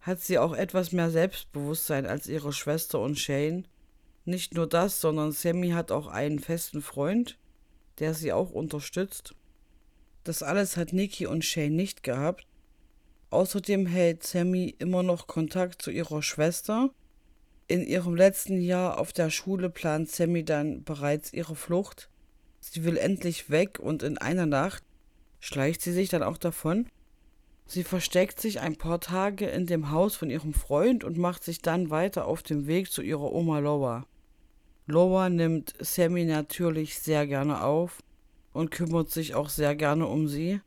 hat 0.00 0.20
sie 0.20 0.38
auch 0.38 0.54
etwas 0.54 0.90
mehr 0.90 1.10
Selbstbewusstsein 1.10 2.06
als 2.06 2.26
ihre 2.26 2.52
Schwester 2.52 2.98
und 2.98 3.18
Shane. 3.18 3.68
Nicht 4.24 4.54
nur 4.54 4.66
das, 4.66 5.00
sondern 5.00 5.32
Sammy 5.32 5.70
hat 5.70 5.92
auch 5.92 6.08
einen 6.08 6.40
festen 6.40 6.82
Freund, 6.82 7.38
der 8.00 8.14
sie 8.14 8.32
auch 8.32 8.50
unterstützt. 8.50 9.34
Das 10.24 10.42
alles 10.42 10.76
hat 10.76 10.92
Nikki 10.92 11.26
und 11.26 11.44
Shane 11.44 11.76
nicht 11.76 12.02
gehabt. 12.02 12.46
Außerdem 13.30 13.86
hält 13.86 14.24
Sammy 14.24 14.74
immer 14.78 15.02
noch 15.02 15.26
Kontakt 15.26 15.82
zu 15.82 15.90
ihrer 15.90 16.22
Schwester, 16.22 16.90
in 17.68 17.86
ihrem 17.86 18.14
letzten 18.14 18.60
Jahr 18.60 18.98
auf 18.98 19.12
der 19.12 19.30
Schule 19.30 19.70
plant 19.70 20.10
Sammy 20.10 20.44
dann 20.44 20.84
bereits 20.84 21.32
ihre 21.32 21.56
Flucht. 21.56 22.08
Sie 22.60 22.84
will 22.84 22.96
endlich 22.96 23.50
weg 23.50 23.78
und 23.78 24.02
in 24.02 24.18
einer 24.18 24.46
Nacht 24.46 24.82
schleicht 25.40 25.82
sie 25.82 25.92
sich 25.92 26.08
dann 26.08 26.22
auch 26.22 26.38
davon. 26.38 26.86
Sie 27.66 27.84
versteckt 27.84 28.40
sich 28.40 28.60
ein 28.60 28.76
paar 28.76 29.00
Tage 29.00 29.46
in 29.46 29.66
dem 29.66 29.90
Haus 29.90 30.14
von 30.14 30.30
ihrem 30.30 30.52
Freund 30.52 31.04
und 31.04 31.16
macht 31.16 31.44
sich 31.44 31.62
dann 31.62 31.90
weiter 31.90 32.26
auf 32.26 32.42
dem 32.42 32.66
Weg 32.66 32.90
zu 32.90 33.02
ihrer 33.02 33.32
Oma 33.32 33.60
Loa. 33.60 34.06
Loa 34.86 35.28
nimmt 35.28 35.74
Sammy 35.80 36.24
natürlich 36.24 36.98
sehr 36.98 37.26
gerne 37.26 37.62
auf 37.62 38.02
und 38.52 38.70
kümmert 38.70 39.10
sich 39.10 39.34
auch 39.34 39.48
sehr 39.48 39.74
gerne 39.74 40.06
um 40.06 40.28
sie. 40.28 40.60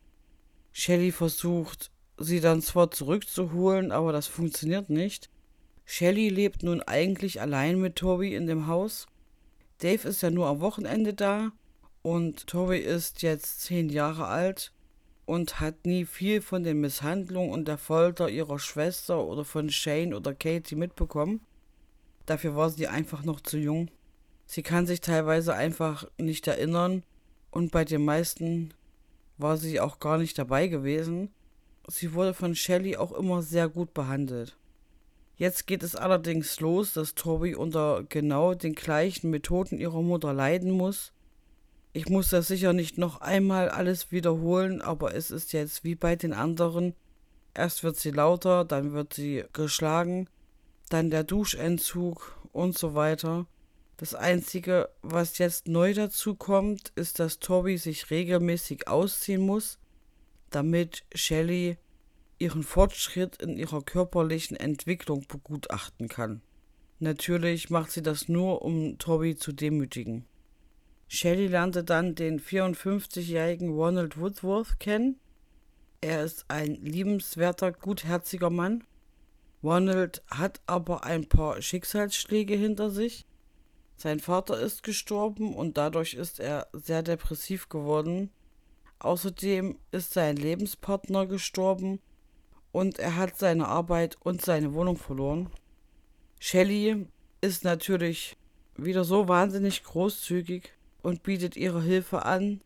Shelly 0.72 1.12
versucht, 1.12 1.92
sie 2.18 2.40
dann 2.40 2.62
zwar 2.62 2.92
zurückzuholen, 2.92 3.92
aber 3.92 4.12
das 4.12 4.28
funktioniert 4.28 4.90
nicht. 4.90 5.30
Shelly 5.86 6.30
lebt 6.30 6.64
nun 6.64 6.82
eigentlich 6.82 7.40
allein 7.40 7.80
mit 7.80 7.96
Toby 7.96 8.36
in 8.36 8.48
dem 8.48 8.68
Haus. 8.68 9.08
Dave 9.80 10.08
ist 10.08 10.22
ja 10.22 10.32
nur 10.32 10.48
am 10.48 10.60
Wochenende 10.60 11.14
da 11.14 11.52
und 12.02 12.48
Toby 12.48 12.80
ist 12.80 13.22
jetzt 13.22 13.62
zehn 13.62 13.90
Jahre 13.90 14.28
alt 14.28 14.72
und 15.26 15.60
hat 15.60 15.86
nie 15.86 16.06
viel 16.06 16.42
von 16.42 16.64
den 16.64 16.82
Misshandlungen 16.82 17.52
und 17.52 17.68
der 17.68 17.78
Folter 17.78 18.30
ihrer 18.30 18.60
Schwester 18.60 19.24
oder 19.24 19.46
von 19.46 19.70
Shane 19.70 20.14
oder 20.14 20.34
Katie 20.34 20.76
mitbekommen. 20.76 21.42
Dafür 22.26 22.56
war 22.56 22.70
sie 22.70 22.88
einfach 22.88 23.24
noch 23.24 23.42
zu 23.42 23.58
jung. 23.58 23.90
Sie 24.46 24.64
kann 24.64 24.86
sich 24.86 25.02
teilweise 25.02 25.54
einfach 25.54 26.08
nicht 26.18 26.48
erinnern 26.48 27.04
und 27.52 27.72
bei 27.72 27.86
den 27.86 28.06
meisten 28.06 28.74
war 29.38 29.58
sie 29.58 29.80
auch 29.80 30.00
gar 30.00 30.18
nicht 30.18 30.38
dabei 30.38 30.68
gewesen. 30.68 31.30
Sie 31.88 32.14
wurde 32.14 32.34
von 32.34 32.56
Shelly 32.56 32.98
auch 32.98 33.12
immer 33.12 33.42
sehr 33.42 33.70
gut 33.70 33.94
behandelt. 33.94 34.56
Jetzt 35.38 35.68
geht 35.68 35.84
es 35.84 35.96
allerdings 35.96 36.60
los, 36.62 36.94
dass 36.94 37.14
Toby 37.14 37.56
unter 37.56 38.04
genau 38.08 38.54
den 38.54 38.74
gleichen 38.74 39.30
Methoden 39.30 39.78
ihrer 39.78 40.02
Mutter 40.02 40.34
leiden 40.34 40.72
muss. 40.72 41.12
Ich 41.92 42.08
muss 42.08 42.30
das 42.30 42.48
sicher 42.48 42.72
nicht 42.72 42.98
noch 42.98 43.22
einmal 43.22 43.70
alles 43.70 44.12
wiederholen, 44.12 44.82
aber 44.82 45.14
es 45.14 45.32
ist 45.32 45.52
jetzt 45.54 45.84
wie 45.84 45.96
bei 45.96 46.16
den 46.16 46.34
anderen. 46.34 46.94
Erst 47.54 47.84
wird 47.84 47.98
sie 47.98 48.12
lauter, 48.12 48.64
dann 48.64 48.94
wird 48.94 49.14
sie 49.14 49.44
geschlagen, 49.52 50.30
dann 50.90 51.10
der 51.10 51.24
Duschentzug 51.24 52.38
und 52.54 52.78
so 52.78 52.96
weiter. 52.96 53.46
Das 53.98 54.14
Einzige, 54.14 54.90
was 55.02 55.38
jetzt 55.38 55.68
neu 55.68 55.94
dazu 55.94 56.36
kommt, 56.36 56.92
ist, 56.96 57.20
dass 57.20 57.40
Toby 57.40 57.78
sich 57.78 58.10
regelmäßig 58.10 58.88
ausziehen 58.88 59.42
muss, 59.42 59.80
damit 60.50 61.04
Shelly 61.14 61.78
ihren 62.38 62.64
Fortschritt 62.64 63.42
in 63.42 63.58
ihrer 63.58 63.82
körperlichen 63.82 64.58
Entwicklung 64.58 65.26
begutachten 65.28 66.08
kann. 66.08 66.42
Natürlich 67.00 67.70
macht 67.70 67.92
sie 67.92 68.02
das 68.02 68.30
nur, 68.30 68.62
um 68.62 68.98
Toby 68.98 69.36
zu 69.36 69.52
demütigen. 69.52 70.26
Shelley 71.08 71.48
lernte 71.48 71.84
dann 71.84 72.16
den 72.16 72.40
54-jährigen 72.40 73.70
Ronald 73.70 74.20
Woodworth 74.20 74.80
kennen. 74.80 75.20
Er 76.02 76.24
ist 76.24 76.46
ein 76.48 76.76
liebenswerter, 76.76 77.72
gutherziger 77.72 78.50
Mann. 78.50 78.84
Ronald 79.64 80.24
hat 80.30 80.62
aber 80.66 81.04
ein 81.04 81.28
paar 81.28 81.62
Schicksalsschläge 81.62 82.56
hinter 82.56 82.90
sich. 82.90 83.26
Sein 83.98 84.20
Vater 84.20 84.60
ist 84.60 84.84
gestorben 84.84 85.56
und 85.56 85.78
dadurch 85.78 86.16
ist 86.16 86.40
er 86.40 86.68
sehr 86.74 87.02
depressiv 87.02 87.70
geworden. 87.70 88.30
Außerdem 89.00 89.78
ist 89.92 90.14
sein 90.14 90.36
Lebenspartner 90.36 91.28
gestorben 91.28 92.00
und 92.76 93.00
er 93.00 93.16
hat 93.16 93.38
seine 93.38 93.70
Arbeit 93.70 94.18
und 94.22 94.42
seine 94.42 94.74
Wohnung 94.74 94.98
verloren. 94.98 95.50
Shelly 96.42 97.08
ist 97.40 97.64
natürlich 97.64 98.36
wieder 98.76 99.06
so 99.06 99.30
wahnsinnig 99.30 99.82
großzügig 99.82 100.74
und 101.02 101.24
bietet 101.24 101.56
ihre 101.56 101.82
Hilfe 101.82 102.26
an. 102.26 102.60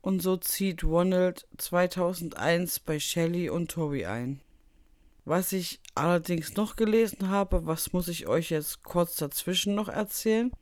und 0.00 0.22
so 0.22 0.38
zieht 0.38 0.82
Ronald 0.82 1.46
2001 1.58 2.80
bei 2.80 2.98
Shelley 2.98 3.50
und 3.50 3.70
Toby 3.70 4.06
ein. 4.06 4.40
Was 5.26 5.52
ich 5.52 5.78
allerdings 5.94 6.56
noch 6.56 6.76
gelesen 6.76 7.28
habe, 7.28 7.66
was 7.66 7.92
muss 7.92 8.08
ich 8.08 8.28
euch 8.28 8.48
jetzt 8.48 8.82
kurz 8.82 9.16
dazwischen 9.16 9.74
noch 9.74 9.90
erzählen? 9.90 10.52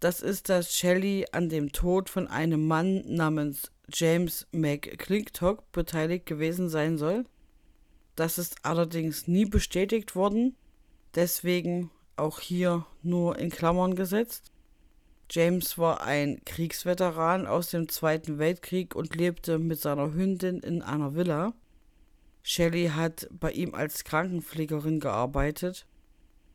Das 0.00 0.20
ist, 0.20 0.50
dass 0.50 0.76
Shelley 0.76 1.24
an 1.32 1.48
dem 1.48 1.72
Tod 1.72 2.10
von 2.10 2.28
einem 2.28 2.66
Mann 2.66 3.04
namens 3.06 3.72
James 3.88 4.46
McClintock 4.52 5.72
beteiligt 5.72 6.26
gewesen 6.26 6.68
sein 6.68 6.98
soll. 6.98 7.24
Das 8.16 8.38
ist 8.38 8.64
allerdings 8.64 9.26
nie 9.26 9.44
bestätigt 9.44 10.14
worden, 10.14 10.56
deswegen 11.14 11.90
auch 12.16 12.40
hier 12.40 12.86
nur 13.02 13.38
in 13.38 13.50
Klammern 13.50 13.94
gesetzt. 13.96 14.52
James 15.30 15.78
war 15.78 16.02
ein 16.02 16.44
Kriegsveteran 16.44 17.46
aus 17.46 17.70
dem 17.70 17.88
Zweiten 17.88 18.38
Weltkrieg 18.38 18.94
und 18.94 19.16
lebte 19.16 19.58
mit 19.58 19.80
seiner 19.80 20.12
Hündin 20.12 20.60
in 20.60 20.82
einer 20.82 21.14
Villa. 21.14 21.54
Shelley 22.42 22.88
hat 22.88 23.28
bei 23.30 23.50
ihm 23.52 23.74
als 23.74 24.04
Krankenpflegerin 24.04 25.00
gearbeitet. 25.00 25.86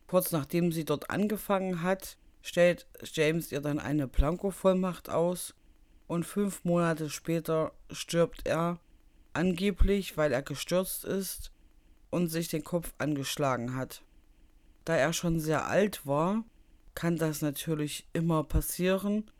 Kurz 0.06 0.30
nachdem 0.30 0.70
sie 0.70 0.84
dort 0.84 1.10
angefangen 1.10 1.82
hat, 1.82 2.18
stellt 2.40 2.86
James 3.02 3.50
ihr 3.50 3.60
dann 3.60 3.80
eine 3.80 4.06
Blanko-Vollmacht 4.06 5.10
aus 5.10 5.54
und 6.06 6.24
fünf 6.24 6.64
Monate 6.64 7.10
später 7.10 7.72
stirbt 7.90 8.46
er, 8.46 8.78
angeblich 9.32 10.16
weil 10.16 10.32
er 10.32 10.42
gestürzt 10.42 11.04
ist 11.04 11.52
und 12.10 12.28
sich 12.28 12.48
den 12.48 12.64
Kopf 12.64 12.92
angeschlagen 12.98 13.74
hat. 13.74 14.02
Da 14.84 14.96
er 14.96 15.12
schon 15.12 15.40
sehr 15.40 15.66
alt 15.66 16.06
war, 16.06 16.44
kann 16.94 17.16
das 17.16 17.42
natürlich 17.42 18.06
immer 18.12 18.42
passieren 18.44 19.30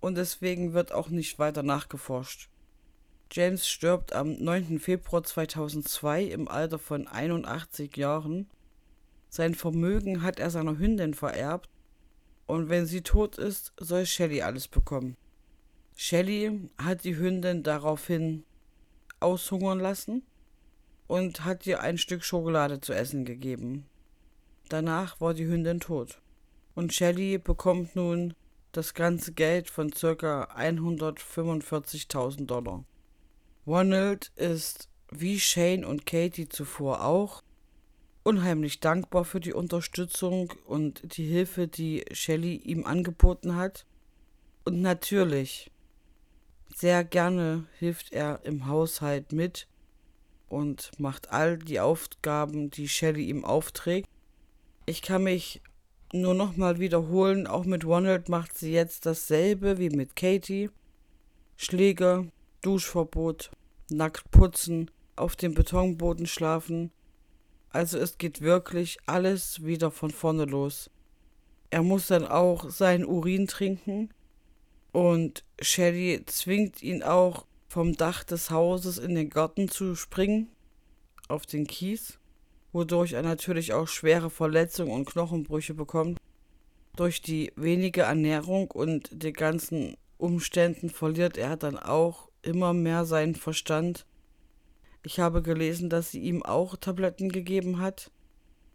und 0.00 0.16
deswegen 0.16 0.72
wird 0.72 0.92
auch 0.92 1.08
nicht 1.08 1.38
weiter 1.38 1.62
nachgeforscht. 1.62 2.50
James 3.32 3.66
stirbt 3.66 4.12
am 4.12 4.36
9. 4.36 4.78
Februar 4.78 5.22
2002 5.22 6.24
im 6.24 6.48
Alter 6.48 6.78
von 6.78 7.08
81 7.08 7.96
Jahren. 7.96 8.48
Sein 9.28 9.54
Vermögen 9.54 10.22
hat 10.22 10.38
er 10.38 10.50
seiner 10.50 10.78
Hündin 10.78 11.14
vererbt 11.14 11.68
und 12.46 12.68
wenn 12.68 12.86
sie 12.86 13.02
tot 13.02 13.38
ist, 13.38 13.72
soll 13.78 14.06
Shelley 14.06 14.42
alles 14.42 14.68
bekommen. 14.68 15.16
Shelley 15.96 16.68
hat 16.78 17.04
die 17.04 17.16
Hündin 17.16 17.62
daraufhin 17.62 18.44
aushungern 19.20 19.80
lassen 19.80 20.22
und 21.06 21.44
hat 21.44 21.66
ihr 21.66 21.80
ein 21.80 21.98
Stück 21.98 22.24
Schokolade 22.24 22.80
zu 22.80 22.92
essen 22.92 23.24
gegeben. 23.24 23.86
Danach 24.68 25.20
war 25.20 25.34
die 25.34 25.46
Hündin 25.46 25.80
tot 25.80 26.20
und 26.74 26.92
Shelley 26.92 27.38
bekommt 27.38 27.96
nun 27.96 28.34
das 28.72 28.94
ganze 28.94 29.32
Geld 29.32 29.70
von 29.70 29.90
ca. 29.90 30.44
145.000 30.54 32.46
Dollar. 32.46 32.84
Ronald 33.66 34.30
ist, 34.36 34.88
wie 35.10 35.40
Shane 35.40 35.84
und 35.84 36.06
Katie 36.06 36.48
zuvor 36.48 37.04
auch, 37.04 37.42
unheimlich 38.22 38.80
dankbar 38.80 39.24
für 39.24 39.40
die 39.40 39.54
Unterstützung 39.54 40.52
und 40.66 41.16
die 41.16 41.26
Hilfe, 41.26 41.68
die 41.68 42.04
Shelley 42.12 42.56
ihm 42.56 42.84
angeboten 42.84 43.56
hat. 43.56 43.86
Und 44.64 44.82
natürlich, 44.82 45.70
sehr 46.74 47.04
gerne 47.04 47.64
hilft 47.78 48.12
er 48.12 48.40
im 48.44 48.66
Haushalt 48.66 49.32
mit 49.32 49.66
und 50.48 50.90
macht 50.98 51.32
all 51.32 51.58
die 51.58 51.80
Aufgaben, 51.80 52.70
die 52.70 52.88
Shelley 52.88 53.24
ihm 53.28 53.44
aufträgt. 53.44 54.08
Ich 54.84 55.02
kann 55.02 55.24
mich 55.24 55.62
nur 56.12 56.34
nochmal 56.34 56.78
wiederholen, 56.78 57.46
auch 57.46 57.64
mit 57.64 57.84
Ronald 57.84 58.28
macht 58.28 58.56
sie 58.56 58.72
jetzt 58.72 59.06
dasselbe 59.06 59.78
wie 59.78 59.90
mit 59.90 60.14
Katie. 60.16 60.70
Schläge, 61.56 62.30
Duschverbot, 62.62 63.50
nackt 63.90 64.30
putzen, 64.30 64.90
auf 65.16 65.34
dem 65.36 65.54
Betonboden 65.54 66.26
schlafen. 66.26 66.92
Also 67.70 67.98
es 67.98 68.18
geht 68.18 68.40
wirklich 68.40 68.98
alles 69.06 69.64
wieder 69.64 69.90
von 69.90 70.10
vorne 70.10 70.44
los. 70.44 70.90
Er 71.70 71.82
muss 71.82 72.06
dann 72.06 72.26
auch 72.26 72.70
seinen 72.70 73.04
Urin 73.04 73.46
trinken 73.46 74.10
und 74.92 75.44
Shelly 75.60 76.22
zwingt 76.26 76.82
ihn 76.82 77.02
auch 77.02 77.46
vom 77.68 77.96
Dach 77.96 78.24
des 78.24 78.50
Hauses 78.50 78.98
in 78.98 79.14
den 79.14 79.30
Garten 79.30 79.68
zu 79.68 79.94
springen, 79.94 80.48
auf 81.28 81.46
den 81.46 81.66
Kies 81.66 82.18
wodurch 82.76 83.14
er 83.14 83.22
natürlich 83.22 83.72
auch 83.72 83.88
schwere 83.88 84.28
Verletzungen 84.28 84.92
und 84.92 85.06
Knochenbrüche 85.06 85.72
bekommt. 85.72 86.18
Durch 86.94 87.22
die 87.22 87.50
wenige 87.56 88.02
Ernährung 88.02 88.70
und 88.70 89.08
die 89.12 89.32
ganzen 89.32 89.96
Umständen 90.18 90.90
verliert 90.90 91.38
er 91.38 91.56
dann 91.56 91.78
auch 91.78 92.28
immer 92.42 92.74
mehr 92.74 93.06
seinen 93.06 93.34
Verstand. 93.34 94.04
Ich 95.02 95.20
habe 95.20 95.40
gelesen, 95.40 95.88
dass 95.88 96.10
sie 96.10 96.20
ihm 96.20 96.42
auch 96.42 96.76
Tabletten 96.76 97.30
gegeben 97.30 97.80
hat. 97.80 98.10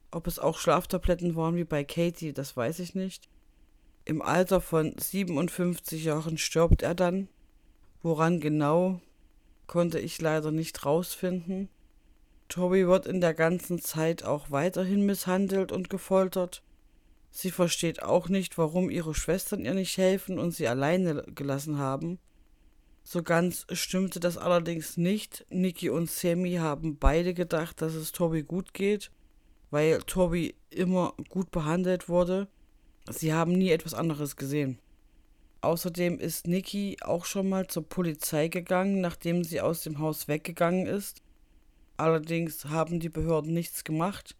Ob 0.10 0.26
es 0.26 0.40
auch 0.40 0.58
Schlaftabletten 0.58 1.36
waren 1.36 1.56
wie 1.56 1.64
bei 1.64 1.84
Katie, 1.84 2.34
das 2.34 2.58
weiß 2.58 2.80
ich 2.80 2.96
nicht. 2.96 3.30
Im 4.12 4.22
Alter 4.22 4.60
von 4.60 4.94
57 4.98 6.04
Jahren 6.04 6.38
stirbt 6.38 6.82
er 6.82 6.96
dann. 6.96 7.30
Woran 8.02 8.42
genau, 8.42 9.00
konnte 9.68 10.00
ich 10.00 10.20
leider 10.20 10.52
nicht 10.52 10.86
rausfinden. 10.86 11.70
Toby 12.50 12.90
wird 12.90 13.06
in 13.06 13.22
der 13.22 13.34
ganzen 13.34 13.80
Zeit 13.80 14.26
auch 14.26 14.52
weiterhin 14.52 15.06
misshandelt 15.06 15.72
und 15.72 15.90
gefoltert. 15.90 16.62
Sie 17.30 17.52
versteht 17.52 18.04
auch 18.04 18.28
nicht, 18.28 18.58
warum 18.58 18.90
ihre 18.90 19.16
Schwestern 19.16 19.64
ihr 19.64 19.76
nicht 19.76 19.98
helfen 19.98 20.40
und 20.40 20.52
sie 20.52 20.68
alleine 20.68 21.24
gelassen 21.34 21.78
haben. 21.78 22.20
So 23.06 23.24
ganz 23.24 23.66
stimmte 23.72 24.20
das 24.20 24.38
allerdings 24.38 24.98
nicht. 24.98 25.46
Nikki 25.50 25.90
und 25.90 26.12
Sammy 26.12 26.56
haben 26.56 26.98
beide 26.98 27.34
gedacht, 27.34 27.82
dass 27.82 27.94
es 27.94 28.12
Toby 28.12 28.44
gut 28.44 28.74
geht, 28.74 29.10
weil 29.70 30.00
Toby 30.00 30.54
immer 30.70 31.14
gut 31.30 31.50
behandelt 31.52 32.10
wurde. 32.10 32.50
Sie 33.10 33.34
haben 33.34 33.54
nie 33.54 33.72
etwas 33.72 33.94
anderes 33.94 34.36
gesehen. 34.36 34.80
Außerdem 35.62 36.20
ist 36.20 36.48
Nikki 36.48 36.98
auch 37.02 37.26
schon 37.26 37.50
mal 37.50 37.68
zur 37.68 37.88
Polizei 37.88 38.48
gegangen, 38.48 39.00
nachdem 39.00 39.44
sie 39.44 39.62
aus 39.62 39.84
dem 39.84 40.00
Haus 40.00 40.28
weggegangen 40.28 40.88
ist. 40.88 41.22
Allerdings 41.98 42.66
haben 42.66 43.00
die 43.00 43.10
Behörden 43.10 43.54
nichts 43.54 43.84
gemacht, 43.84 44.36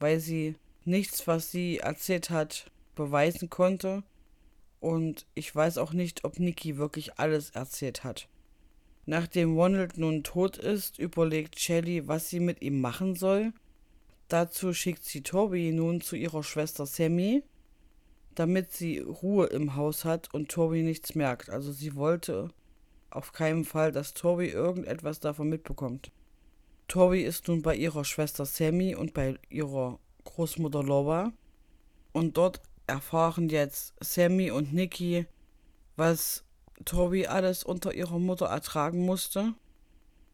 weil 0.00 0.18
sie 0.18 0.56
nichts, 0.84 1.26
was 1.26 1.52
sie 1.52 1.78
erzählt 1.78 2.30
hat, 2.30 2.70
beweisen 2.96 3.48
konnte. 3.48 4.02
Und 4.80 5.26
ich 5.34 5.54
weiß 5.54 5.78
auch 5.78 5.92
nicht, 5.92 6.24
ob 6.24 6.40
Nikki 6.40 6.76
wirklich 6.78 7.18
alles 7.18 7.50
erzählt 7.50 8.02
hat. 8.02 8.28
Nachdem 9.04 9.56
Ronald 9.56 9.98
nun 9.98 10.24
tot 10.24 10.58
ist, 10.58 10.98
überlegt 10.98 11.60
Shelly, 11.60 12.08
was 12.08 12.28
sie 12.28 12.40
mit 12.40 12.60
ihm 12.60 12.80
machen 12.80 13.14
soll. 13.14 13.52
Dazu 14.26 14.72
schickt 14.72 15.04
sie 15.04 15.22
Toby 15.22 15.70
nun 15.70 16.00
zu 16.00 16.16
ihrer 16.16 16.42
Schwester 16.42 16.86
Sammy, 16.86 17.44
damit 18.38 18.72
sie 18.72 18.98
Ruhe 18.98 19.46
im 19.46 19.74
Haus 19.74 20.04
hat 20.04 20.32
und 20.32 20.50
Toby 20.50 20.82
nichts 20.82 21.14
merkt. 21.14 21.50
Also 21.50 21.72
sie 21.72 21.96
wollte 21.96 22.50
auf 23.10 23.32
keinen 23.32 23.64
Fall, 23.64 23.92
dass 23.92 24.14
Toby 24.14 24.48
irgendetwas 24.48 25.20
davon 25.20 25.48
mitbekommt. 25.48 26.12
Tori 26.88 27.22
ist 27.22 27.48
nun 27.48 27.62
bei 27.62 27.74
ihrer 27.74 28.04
Schwester 28.04 28.44
Sammy 28.44 28.94
und 28.94 29.12
bei 29.12 29.36
ihrer 29.48 29.98
Großmutter 30.24 30.84
Laura. 30.84 31.32
Und 32.12 32.36
dort 32.36 32.60
erfahren 32.86 33.48
jetzt 33.48 33.94
Sammy 34.00 34.50
und 34.50 34.72
Nikki, 34.72 35.26
was 35.96 36.44
Tori 36.84 37.26
alles 37.26 37.64
unter 37.64 37.94
ihrer 37.94 38.18
Mutter 38.18 38.46
ertragen 38.46 39.04
musste. 39.04 39.54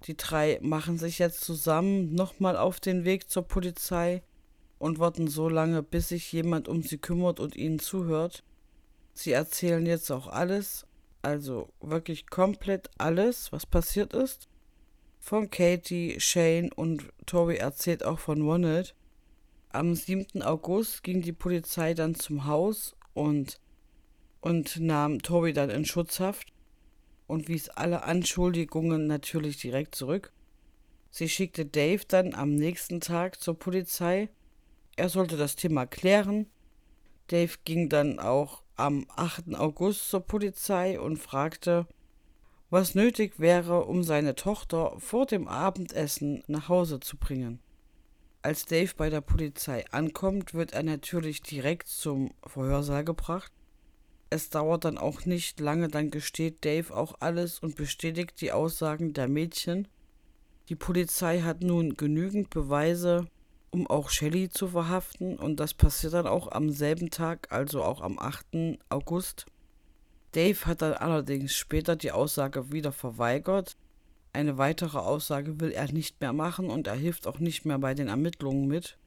Die 0.07 0.17
drei 0.17 0.59
machen 0.61 0.99
sich 0.99 1.19
jetzt 1.19 1.41
zusammen 1.43 2.15
nochmal 2.15 2.57
auf 2.57 2.81
den 2.81 3.05
Weg 3.05 3.31
zur 3.31 3.45
Polizei 3.45 4.23
und 4.83 4.99
warten 4.99 5.29
so 5.29 5.49
lange, 5.49 5.83
bis 5.83 6.09
sich 6.09 6.33
jemand 6.33 6.69
um 6.69 6.83
sie 6.83 6.99
kümmert 6.99 7.41
und 7.41 7.57
ihnen 7.57 7.79
zuhört. 7.79 8.43
Sie 9.15 9.33
erzählen 9.33 9.87
jetzt 9.87 10.11
auch 10.11 10.27
alles, 10.27 10.87
also 11.23 11.69
wirklich 11.81 12.27
komplett 12.29 12.91
alles, 12.99 13.53
was 13.53 13.65
passiert 13.65 14.13
ist 14.13 14.49
von 15.23 15.51
Katie, 15.51 16.19
Shane 16.19 16.73
und 16.73 17.09
Tori 17.27 17.57
erzählt 17.57 18.05
auch 18.05 18.19
von 18.19 18.43
Ronald. 18.43 18.97
Am 19.69 19.95
7. 19.95 20.43
August 20.43 21.05
ging 21.05 21.23
die 21.23 21.33
Polizei 21.33 21.95
dann 21.95 22.17
zum 22.17 22.45
Haus 22.47 22.97
und, 23.15 23.61
und 24.41 24.81
nahm 24.81 25.23
Tori 25.23 25.53
dann 25.53 25.71
in 25.71 25.85
Schutzhaft 25.85 26.53
und 27.29 27.47
wies 27.47 27.69
alle 27.69 28.03
Anschuldigungen 28.03 29.07
natürlich 29.07 29.59
direkt 29.59 29.95
zurück. 29.95 30.33
Sie 31.11 31.29
schickte 31.29 31.67
Dave 31.67 32.03
dann 32.09 32.35
am 32.35 32.57
nächsten 32.57 33.01
Tag 33.01 33.41
zur 33.41 33.57
Polizei. 33.57 34.29
Er 34.97 35.09
sollte 35.09 35.37
das 35.37 35.57
Thema 35.57 35.87
klären. 35.87 36.47
Dave 37.29 37.55
ging 37.65 37.89
dann 37.89 38.19
auch 38.19 38.63
am 38.77 39.07
8. 39.17 39.55
August 39.55 40.11
zur 40.11 40.21
Polizei 40.21 41.01
und 41.01 41.17
fragte, 41.17 41.87
was 42.69 42.95
nötig 42.95 43.39
wäre, 43.39 43.85
um 43.85 44.03
seine 44.03 44.35
Tochter 44.35 44.95
vor 44.99 45.27
dem 45.27 45.47
Abendessen 45.47 46.43
nach 46.47 46.69
Hause 46.69 47.01
zu 47.01 47.17
bringen. 47.17 47.61
Als 48.41 48.65
Dave 48.65 48.93
bei 48.97 49.09
der 49.09 49.21
Polizei 49.21 49.85
ankommt, 49.93 50.53
wird 50.53 50.73
er 50.73 50.83
natürlich 50.83 51.43
direkt 51.43 51.89
zum 51.89 52.33
Verhörsaal 52.47 53.05
gebracht. 53.05 53.53
es 54.31 54.49
dauert 54.49 54.87
dann 54.87 54.97
auch 54.97 55.27
nicht 55.27 55.61
lange, 55.61 55.89
dann 55.89 56.11
gesteht 56.11 56.65
Dave 56.65 56.97
auch 56.97 57.15
alles 57.21 57.59
und 57.59 57.77
bestätigt 57.77 58.41
die 58.41 58.51
Aussagen 58.51 59.13
der 59.13 59.29
Mädchen. 59.29 59.87
Die 60.71 60.75
Polizei 60.75 61.43
hat 61.43 61.61
nun 61.61 61.97
genügend 61.99 62.49
Beweise, 62.49 63.27
um 63.73 63.87
auch 63.87 64.11
Shelly 64.11 64.51
zu 64.51 64.69
verhaften 64.69 65.37
und 65.39 65.59
das 65.59 65.73
passiert 65.75 66.13
dann 66.13 66.27
auch 66.27 66.53
am 66.53 66.71
selben 66.71 67.11
Tag, 67.11 67.49
also 67.51 67.83
auch 67.83 68.03
am 68.03 68.19
8. 68.19 68.79
August. 68.91 69.47
Dave 70.33 70.67
hat 70.67 70.83
dann 70.83 70.93
allerdings 70.93 71.55
später 71.55 71.97
die 71.97 72.13
Aussage 72.13 72.71
wieder 72.71 72.93
verweigert. 72.93 73.77
Eine 74.35 74.59
weitere 74.59 74.99
Aussage 74.99 75.59
will 75.59 75.73
er 75.73 75.91
nicht 75.91 76.21
mehr 76.21 76.35
machen 76.35 76.71
und 76.71 76.87
er 76.87 76.95
hilft 76.95 77.27
auch 77.27 77.39
nicht 77.39 77.65
mehr 77.65 77.79
bei 77.79 77.95
den 77.95 78.09
Ermittlungen 78.09 78.67
mit. 78.67 78.99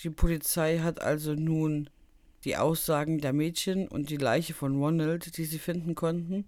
Die 0.00 0.10
Polizei 0.10 0.78
hat 0.78 1.00
also 1.02 1.34
nun 1.34 1.90
die 2.44 2.56
Aussagen 2.56 3.18
der 3.18 3.34
Mädchen 3.34 3.88
und 3.88 4.08
die 4.08 4.16
Leiche 4.16 4.54
von 4.54 4.76
Ronald, 4.82 5.36
die 5.36 5.44
sie 5.44 5.58
finden 5.58 5.94
konnten. 5.94 6.46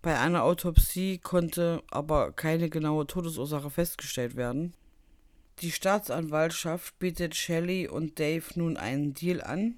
Bei 0.00 0.18
einer 0.18 0.44
Autopsie 0.44 1.18
konnte 1.18 1.82
aber 1.90 2.32
keine 2.32 2.70
genaue 2.70 3.06
Todesursache 3.06 3.70
festgestellt 3.70 4.36
werden. 4.36 4.74
Die 5.60 5.70
Staatsanwaltschaft 5.70 6.98
bietet 6.98 7.36
Shelley 7.36 7.88
und 7.88 8.18
Dave 8.18 8.44
nun 8.56 8.76
einen 8.76 9.14
Deal 9.14 9.40
an. 9.40 9.76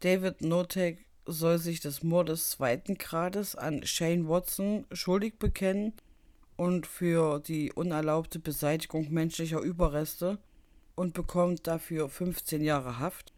David 0.00 0.42
Notek 0.42 1.06
soll 1.26 1.58
sich 1.58 1.80
des 1.80 2.02
Mordes 2.02 2.50
zweiten 2.50 2.96
Grades 2.96 3.54
an 3.54 3.86
Shane 3.86 4.28
Watson 4.28 4.86
schuldig 4.92 5.38
bekennen 5.38 5.94
und 6.56 6.86
für 6.86 7.40
die 7.40 7.72
unerlaubte 7.72 8.38
Beseitigung 8.38 9.10
menschlicher 9.10 9.60
Überreste 9.60 10.38
und 10.94 11.14
bekommt 11.14 11.66
dafür 11.66 12.08
15 12.08 12.62
Jahre 12.62 12.98
Haft. 12.98 13.32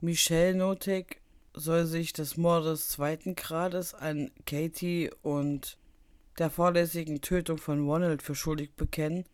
Michelle 0.00 0.56
Notek 0.56 1.20
soll 1.52 1.84
sich 1.86 2.12
des 2.12 2.36
Mordes 2.36 2.88
zweiten 2.88 3.36
Grades 3.36 3.94
an 3.94 4.30
Katie 4.46 5.10
und 5.22 5.78
der 6.38 6.50
vorlässigen 6.50 7.20
Tötung 7.20 7.58
von 7.58 7.86
Ronald 7.86 8.22
für 8.22 8.34
schuldig 8.34 8.74
bekennen 8.76 9.24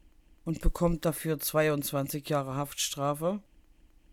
und 0.47 0.63
bekommt 0.63 1.05
dafür 1.05 1.39
22 1.39 2.27
Jahre 2.27 2.55
Haftstrafe. 2.55 3.43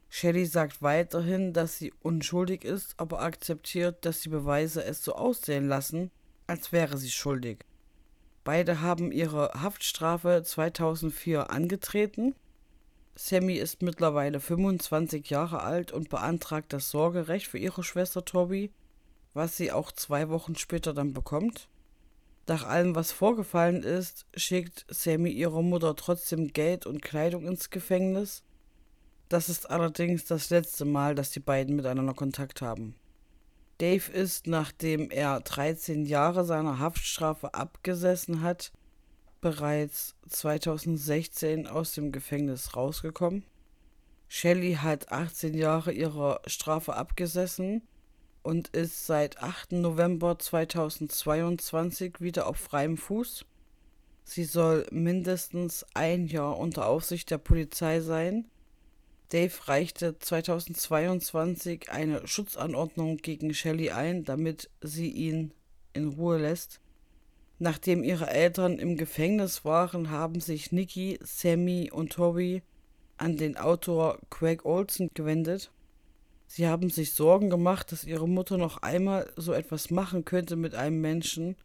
Shelley 0.09 0.45
sagt 0.45 0.81
weiterhin, 0.81 1.53
dass 1.53 1.77
sie 1.77 1.93
unschuldig 2.01 2.65
ist, 2.65 2.95
aber 2.97 3.21
akzeptiert, 3.21 4.03
dass 4.03 4.19
die 4.19 4.29
Beweise 4.29 4.83
es 4.83 5.01
so 5.01 5.13
aussehen 5.13 5.69
lassen, 5.69 6.11
als 6.45 6.73
wäre 6.73 6.97
sie 6.97 7.11
schuldig. 7.11 7.59
Beide 8.43 8.81
haben 8.81 9.13
ihre 9.13 9.53
Haftstrafe 9.53 10.43
2004 10.43 11.49
angetreten 11.49 12.35
Sammy 13.15 13.55
ist 13.55 13.83
mittlerweile 13.83 14.39
25 14.39 15.29
Jahre 15.29 15.61
alt 15.61 15.91
und 15.91 16.09
beantragt 16.09 16.73
das 16.73 16.89
Sorgerecht 16.89 17.47
für 17.47 17.59
ihre 17.59 17.83
Schwester 17.83 18.25
Toby, 18.25 18.71
was 19.33 19.55
sie 19.55 19.71
auch 19.71 19.91
zwei 19.91 20.29
Wochen 20.29 20.55
später 20.55 20.93
dann 20.93 21.13
bekommt. 21.13 21.69
Nach 22.47 22.65
allem, 22.65 22.93
was 22.93 23.13
vorgefallen 23.13 23.83
ist, 23.83 24.25
schickt 24.35 24.85
Sammy 24.89 25.29
ihrer 25.29 25.61
Mutter 25.61 25.95
trotzdem 25.95 26.49
Geld 26.49 26.85
und 26.85 27.01
Kleidung 27.01 27.47
ins 27.47 27.69
Gefängnis. 27.69 28.43
Das 29.29 29.47
ist 29.47 29.69
allerdings 29.69 30.25
das 30.25 30.49
letzte 30.49 30.83
Mal, 30.83 31.15
dass 31.15 31.31
die 31.31 31.39
beiden 31.39 31.75
miteinander 31.75 32.13
Kontakt 32.13 32.61
haben. 32.61 32.95
Dave 33.77 34.11
ist, 34.11 34.47
nachdem 34.47 35.09
er 35.09 35.39
13 35.39 36.05
Jahre 36.05 36.45
seiner 36.45 36.79
Haftstrafe 36.79 37.53
abgesessen 37.53 38.41
hat, 38.41 38.71
bereits 39.41 40.15
2016 40.29 41.67
aus 41.67 41.93
dem 41.93 42.11
Gefängnis 42.11 42.75
rausgekommen. 42.75 43.45
Shelley 44.27 44.75
hat 44.75 45.11
18 45.11 45.53
Jahre 45.53 45.91
ihrer 45.91 46.41
Strafe 46.45 46.95
abgesessen 46.95 47.81
und 48.43 48.67
ist 48.69 49.07
seit 49.07 49.41
8. 49.41 49.71
November 49.73 50.37
2022 50.37 52.19
wieder 52.19 52.47
auf 52.47 52.57
freiem 52.57 52.97
Fuß. 52.97 53.45
Sie 54.25 54.43
soll 54.43 54.85
mindestens 54.91 55.85
ein 55.93 56.27
Jahr 56.27 56.57
unter 56.57 56.87
Aufsicht 56.87 57.31
der 57.31 57.39
Polizei 57.39 58.01
sein. 58.01 58.45
Dave 59.29 59.67
reichte 59.67 60.19
2022 60.19 61.89
eine 61.89 62.27
Schutzanordnung 62.27 63.17
gegen 63.17 63.53
Shelley 63.53 63.89
ein, 63.89 64.23
damit 64.23 64.69
sie 64.81 65.09
ihn 65.09 65.53
in 65.93 66.09
Ruhe 66.09 66.37
lässt. 66.37 66.79
Nachdem 67.59 68.03
ihre 68.03 68.29
Eltern 68.29 68.77
im 68.77 68.97
Gefängnis 68.97 69.63
waren, 69.65 70.09
haben 70.09 70.39
sich 70.39 70.71
Nikki, 70.71 71.17
Sammy 71.23 71.89
und 71.91 72.13
Toby 72.13 72.61
an 73.17 73.37
den 73.37 73.57
Autor 73.57 74.19
Craig 74.29 74.65
Olson 74.65 75.09
gewendet. 75.13 75.71
Sie 76.55 76.67
haben 76.67 76.91
sich 76.91 77.15
Sorgen 77.15 77.49
gemacht, 77.49 77.91
dass 77.91 78.03
ihre 78.03 78.29
Mutter 78.29 78.59
noch 78.59 78.77
einmal 78.83 79.27
so 79.35 79.53
etwas 79.53 79.89
machen 79.89 80.23
könnte 80.23 80.55
mit 80.55 80.75
einem 80.75 81.01
Menschen 81.01 81.55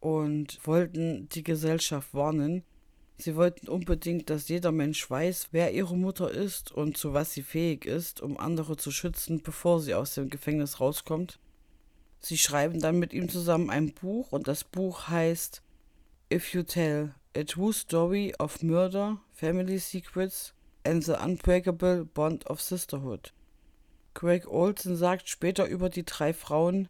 und 0.00 0.58
wollten 0.66 1.30
die 1.30 1.42
Gesellschaft 1.42 2.12
warnen. 2.12 2.62
Sie 3.16 3.36
wollten 3.36 3.68
unbedingt, 3.68 4.28
dass 4.28 4.50
jeder 4.50 4.70
Mensch 4.70 5.10
weiß, 5.10 5.48
wer 5.52 5.72
ihre 5.72 5.96
Mutter 5.96 6.30
ist 6.30 6.70
und 6.72 6.98
zu 6.98 7.14
was 7.14 7.32
sie 7.32 7.42
fähig 7.42 7.86
ist, 7.86 8.20
um 8.20 8.36
andere 8.36 8.76
zu 8.76 8.90
schützen, 8.90 9.40
bevor 9.42 9.80
sie 9.80 9.94
aus 9.94 10.12
dem 10.12 10.28
Gefängnis 10.28 10.78
rauskommt. 10.78 11.38
Sie 12.18 12.36
schreiben 12.36 12.80
dann 12.80 12.98
mit 12.98 13.14
ihm 13.14 13.30
zusammen 13.30 13.70
ein 13.70 13.94
Buch 13.94 14.30
und 14.30 14.46
das 14.46 14.62
Buch 14.62 15.08
heißt 15.08 15.62
If 16.30 16.52
You 16.52 16.64
Tell 16.64 17.14
A 17.34 17.44
True 17.44 17.72
Story 17.72 18.34
of 18.38 18.62
Murder, 18.62 19.22
Family 19.32 19.78
Secrets 19.78 20.52
and 20.84 21.02
the 21.02 21.12
Unbreakable 21.12 22.04
Bond 22.04 22.46
of 22.50 22.60
Sisterhood. 22.60 23.32
Craig 24.18 24.48
Olsen 24.48 24.96
sagt 24.96 25.28
später 25.28 25.66
über 25.66 25.90
die 25.90 26.04
drei 26.04 26.32
Frauen, 26.32 26.88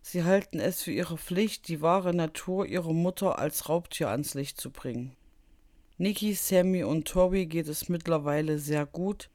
sie 0.00 0.24
halten 0.24 0.58
es 0.58 0.82
für 0.82 0.92
ihre 0.92 1.18
Pflicht, 1.18 1.68
die 1.68 1.82
wahre 1.82 2.14
Natur 2.14 2.64
ihrer 2.64 2.94
Mutter 2.94 3.38
als 3.38 3.68
Raubtier 3.68 4.08
ans 4.08 4.32
Licht 4.32 4.58
zu 4.58 4.70
bringen. 4.70 5.14
Nikki, 5.98 6.32
Sammy 6.32 6.84
und 6.84 7.08
Toby 7.08 7.46
geht 7.46 7.68
es 7.68 7.88
mittlerweile 7.88 8.58
sehr 8.58 8.86
gut. 8.86 9.28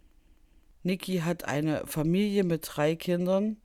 Nikki 0.81 1.19
hat 1.19 1.43
eine 1.45 1.85
Familie 1.85 2.43
mit 2.43 2.67
drei 2.67 2.95
Kindern 2.95 3.57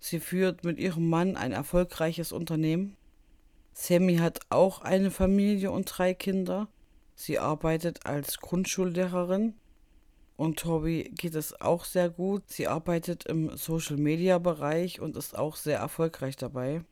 Sie 0.00 0.20
führt 0.20 0.64
mit 0.64 0.78
ihrem 0.78 1.08
Mann 1.08 1.36
ein 1.36 1.52
erfolgreiches 1.52 2.32
Unternehmen. 2.32 2.96
Sammy 3.72 4.16
hat 4.16 4.40
auch 4.48 4.80
eine 4.80 5.10
Familie 5.10 5.70
und 5.70 5.84
drei 5.86 6.14
Kinder. 6.14 6.68
Sie 7.14 7.38
arbeitet 7.38 8.06
als 8.06 8.38
Grundschullehrerin. 8.38 9.54
Und 10.38 10.60
Toby 10.60 11.10
geht 11.16 11.34
es 11.34 11.60
auch 11.60 11.84
sehr 11.84 12.08
gut. 12.08 12.44
Sie 12.46 12.68
arbeitet 12.68 13.26
im 13.26 13.56
Social-Media-Bereich 13.56 15.00
und 15.00 15.16
ist 15.16 15.36
auch 15.36 15.56
sehr 15.56 15.80
erfolgreich 15.80 16.36
dabei. 16.36 16.84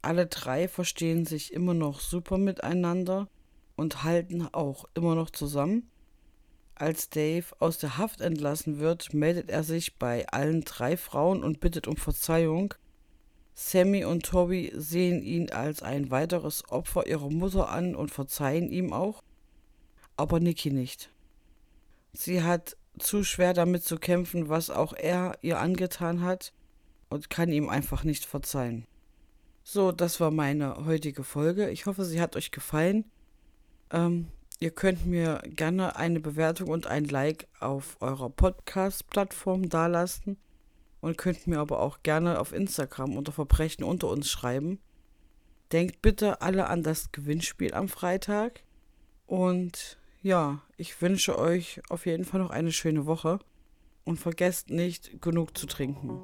Alle 0.00 0.26
drei 0.26 0.68
verstehen 0.68 1.26
sich 1.26 1.52
immer 1.52 1.74
noch 1.74 2.00
super 2.00 2.38
miteinander 2.38 3.28
und 3.76 4.04
halten 4.04 4.48
auch 4.52 4.86
immer 4.94 5.14
noch 5.14 5.28
zusammen. 5.28 5.90
Als 6.74 7.10
Dave 7.10 7.44
aus 7.58 7.76
der 7.76 7.98
Haft 7.98 8.22
entlassen 8.22 8.78
wird, 8.78 9.12
meldet 9.12 9.50
er 9.50 9.64
sich 9.64 9.98
bei 9.98 10.26
allen 10.28 10.62
drei 10.62 10.96
Frauen 10.96 11.44
und 11.44 11.60
bittet 11.60 11.86
um 11.86 11.98
Verzeihung. 11.98 12.72
Sammy 13.52 14.06
und 14.06 14.24
Toby 14.24 14.72
sehen 14.74 15.22
ihn 15.22 15.50
als 15.50 15.82
ein 15.82 16.10
weiteres 16.10 16.66
Opfer 16.70 17.06
ihrer 17.06 17.28
Mutter 17.28 17.68
an 17.68 17.94
und 17.94 18.10
verzeihen 18.10 18.72
ihm 18.72 18.94
auch, 18.94 19.22
aber 20.16 20.40
Nikki 20.40 20.70
nicht. 20.70 21.11
Sie 22.12 22.42
hat 22.42 22.76
zu 22.98 23.24
schwer 23.24 23.54
damit 23.54 23.84
zu 23.84 23.96
kämpfen, 23.96 24.48
was 24.48 24.70
auch 24.70 24.92
er 24.92 25.38
ihr 25.40 25.58
angetan 25.58 26.22
hat 26.22 26.52
und 27.08 27.30
kann 27.30 27.50
ihm 27.50 27.68
einfach 27.68 28.04
nicht 28.04 28.24
verzeihen. 28.24 28.86
So, 29.64 29.92
das 29.92 30.20
war 30.20 30.30
meine 30.30 30.84
heutige 30.84 31.24
Folge. 31.24 31.70
Ich 31.70 31.86
hoffe, 31.86 32.04
sie 32.04 32.20
hat 32.20 32.36
euch 32.36 32.50
gefallen. 32.50 33.04
Ähm, 33.90 34.28
Ihr 34.62 34.70
könnt 34.70 35.06
mir 35.06 35.42
gerne 35.44 35.96
eine 35.96 36.20
Bewertung 36.20 36.68
und 36.68 36.86
ein 36.86 37.06
Like 37.06 37.48
auf 37.58 37.96
eurer 37.98 38.30
Podcast-Plattform 38.30 39.68
dalassen 39.68 40.36
und 41.00 41.18
könnt 41.18 41.48
mir 41.48 41.58
aber 41.58 41.80
auch 41.80 42.04
gerne 42.04 42.38
auf 42.38 42.52
Instagram 42.52 43.16
unter 43.16 43.32
Verbrechen 43.32 43.82
unter 43.82 44.06
uns 44.06 44.30
schreiben. 44.30 44.78
Denkt 45.72 46.00
bitte 46.00 46.42
alle 46.42 46.68
an 46.68 46.84
das 46.84 47.10
Gewinnspiel 47.10 47.74
am 47.74 47.88
Freitag. 47.88 48.62
Und 49.26 49.98
ja, 50.22 50.60
ich 50.76 51.02
wünsche 51.02 51.38
euch 51.38 51.80
auf 51.88 52.06
jeden 52.06 52.24
Fall 52.24 52.40
noch 52.40 52.50
eine 52.50 52.72
schöne 52.72 53.06
Woche 53.06 53.40
und 54.04 54.18
vergesst 54.18 54.70
nicht, 54.70 55.20
genug 55.20 55.56
zu 55.56 55.66
trinken. 55.66 56.20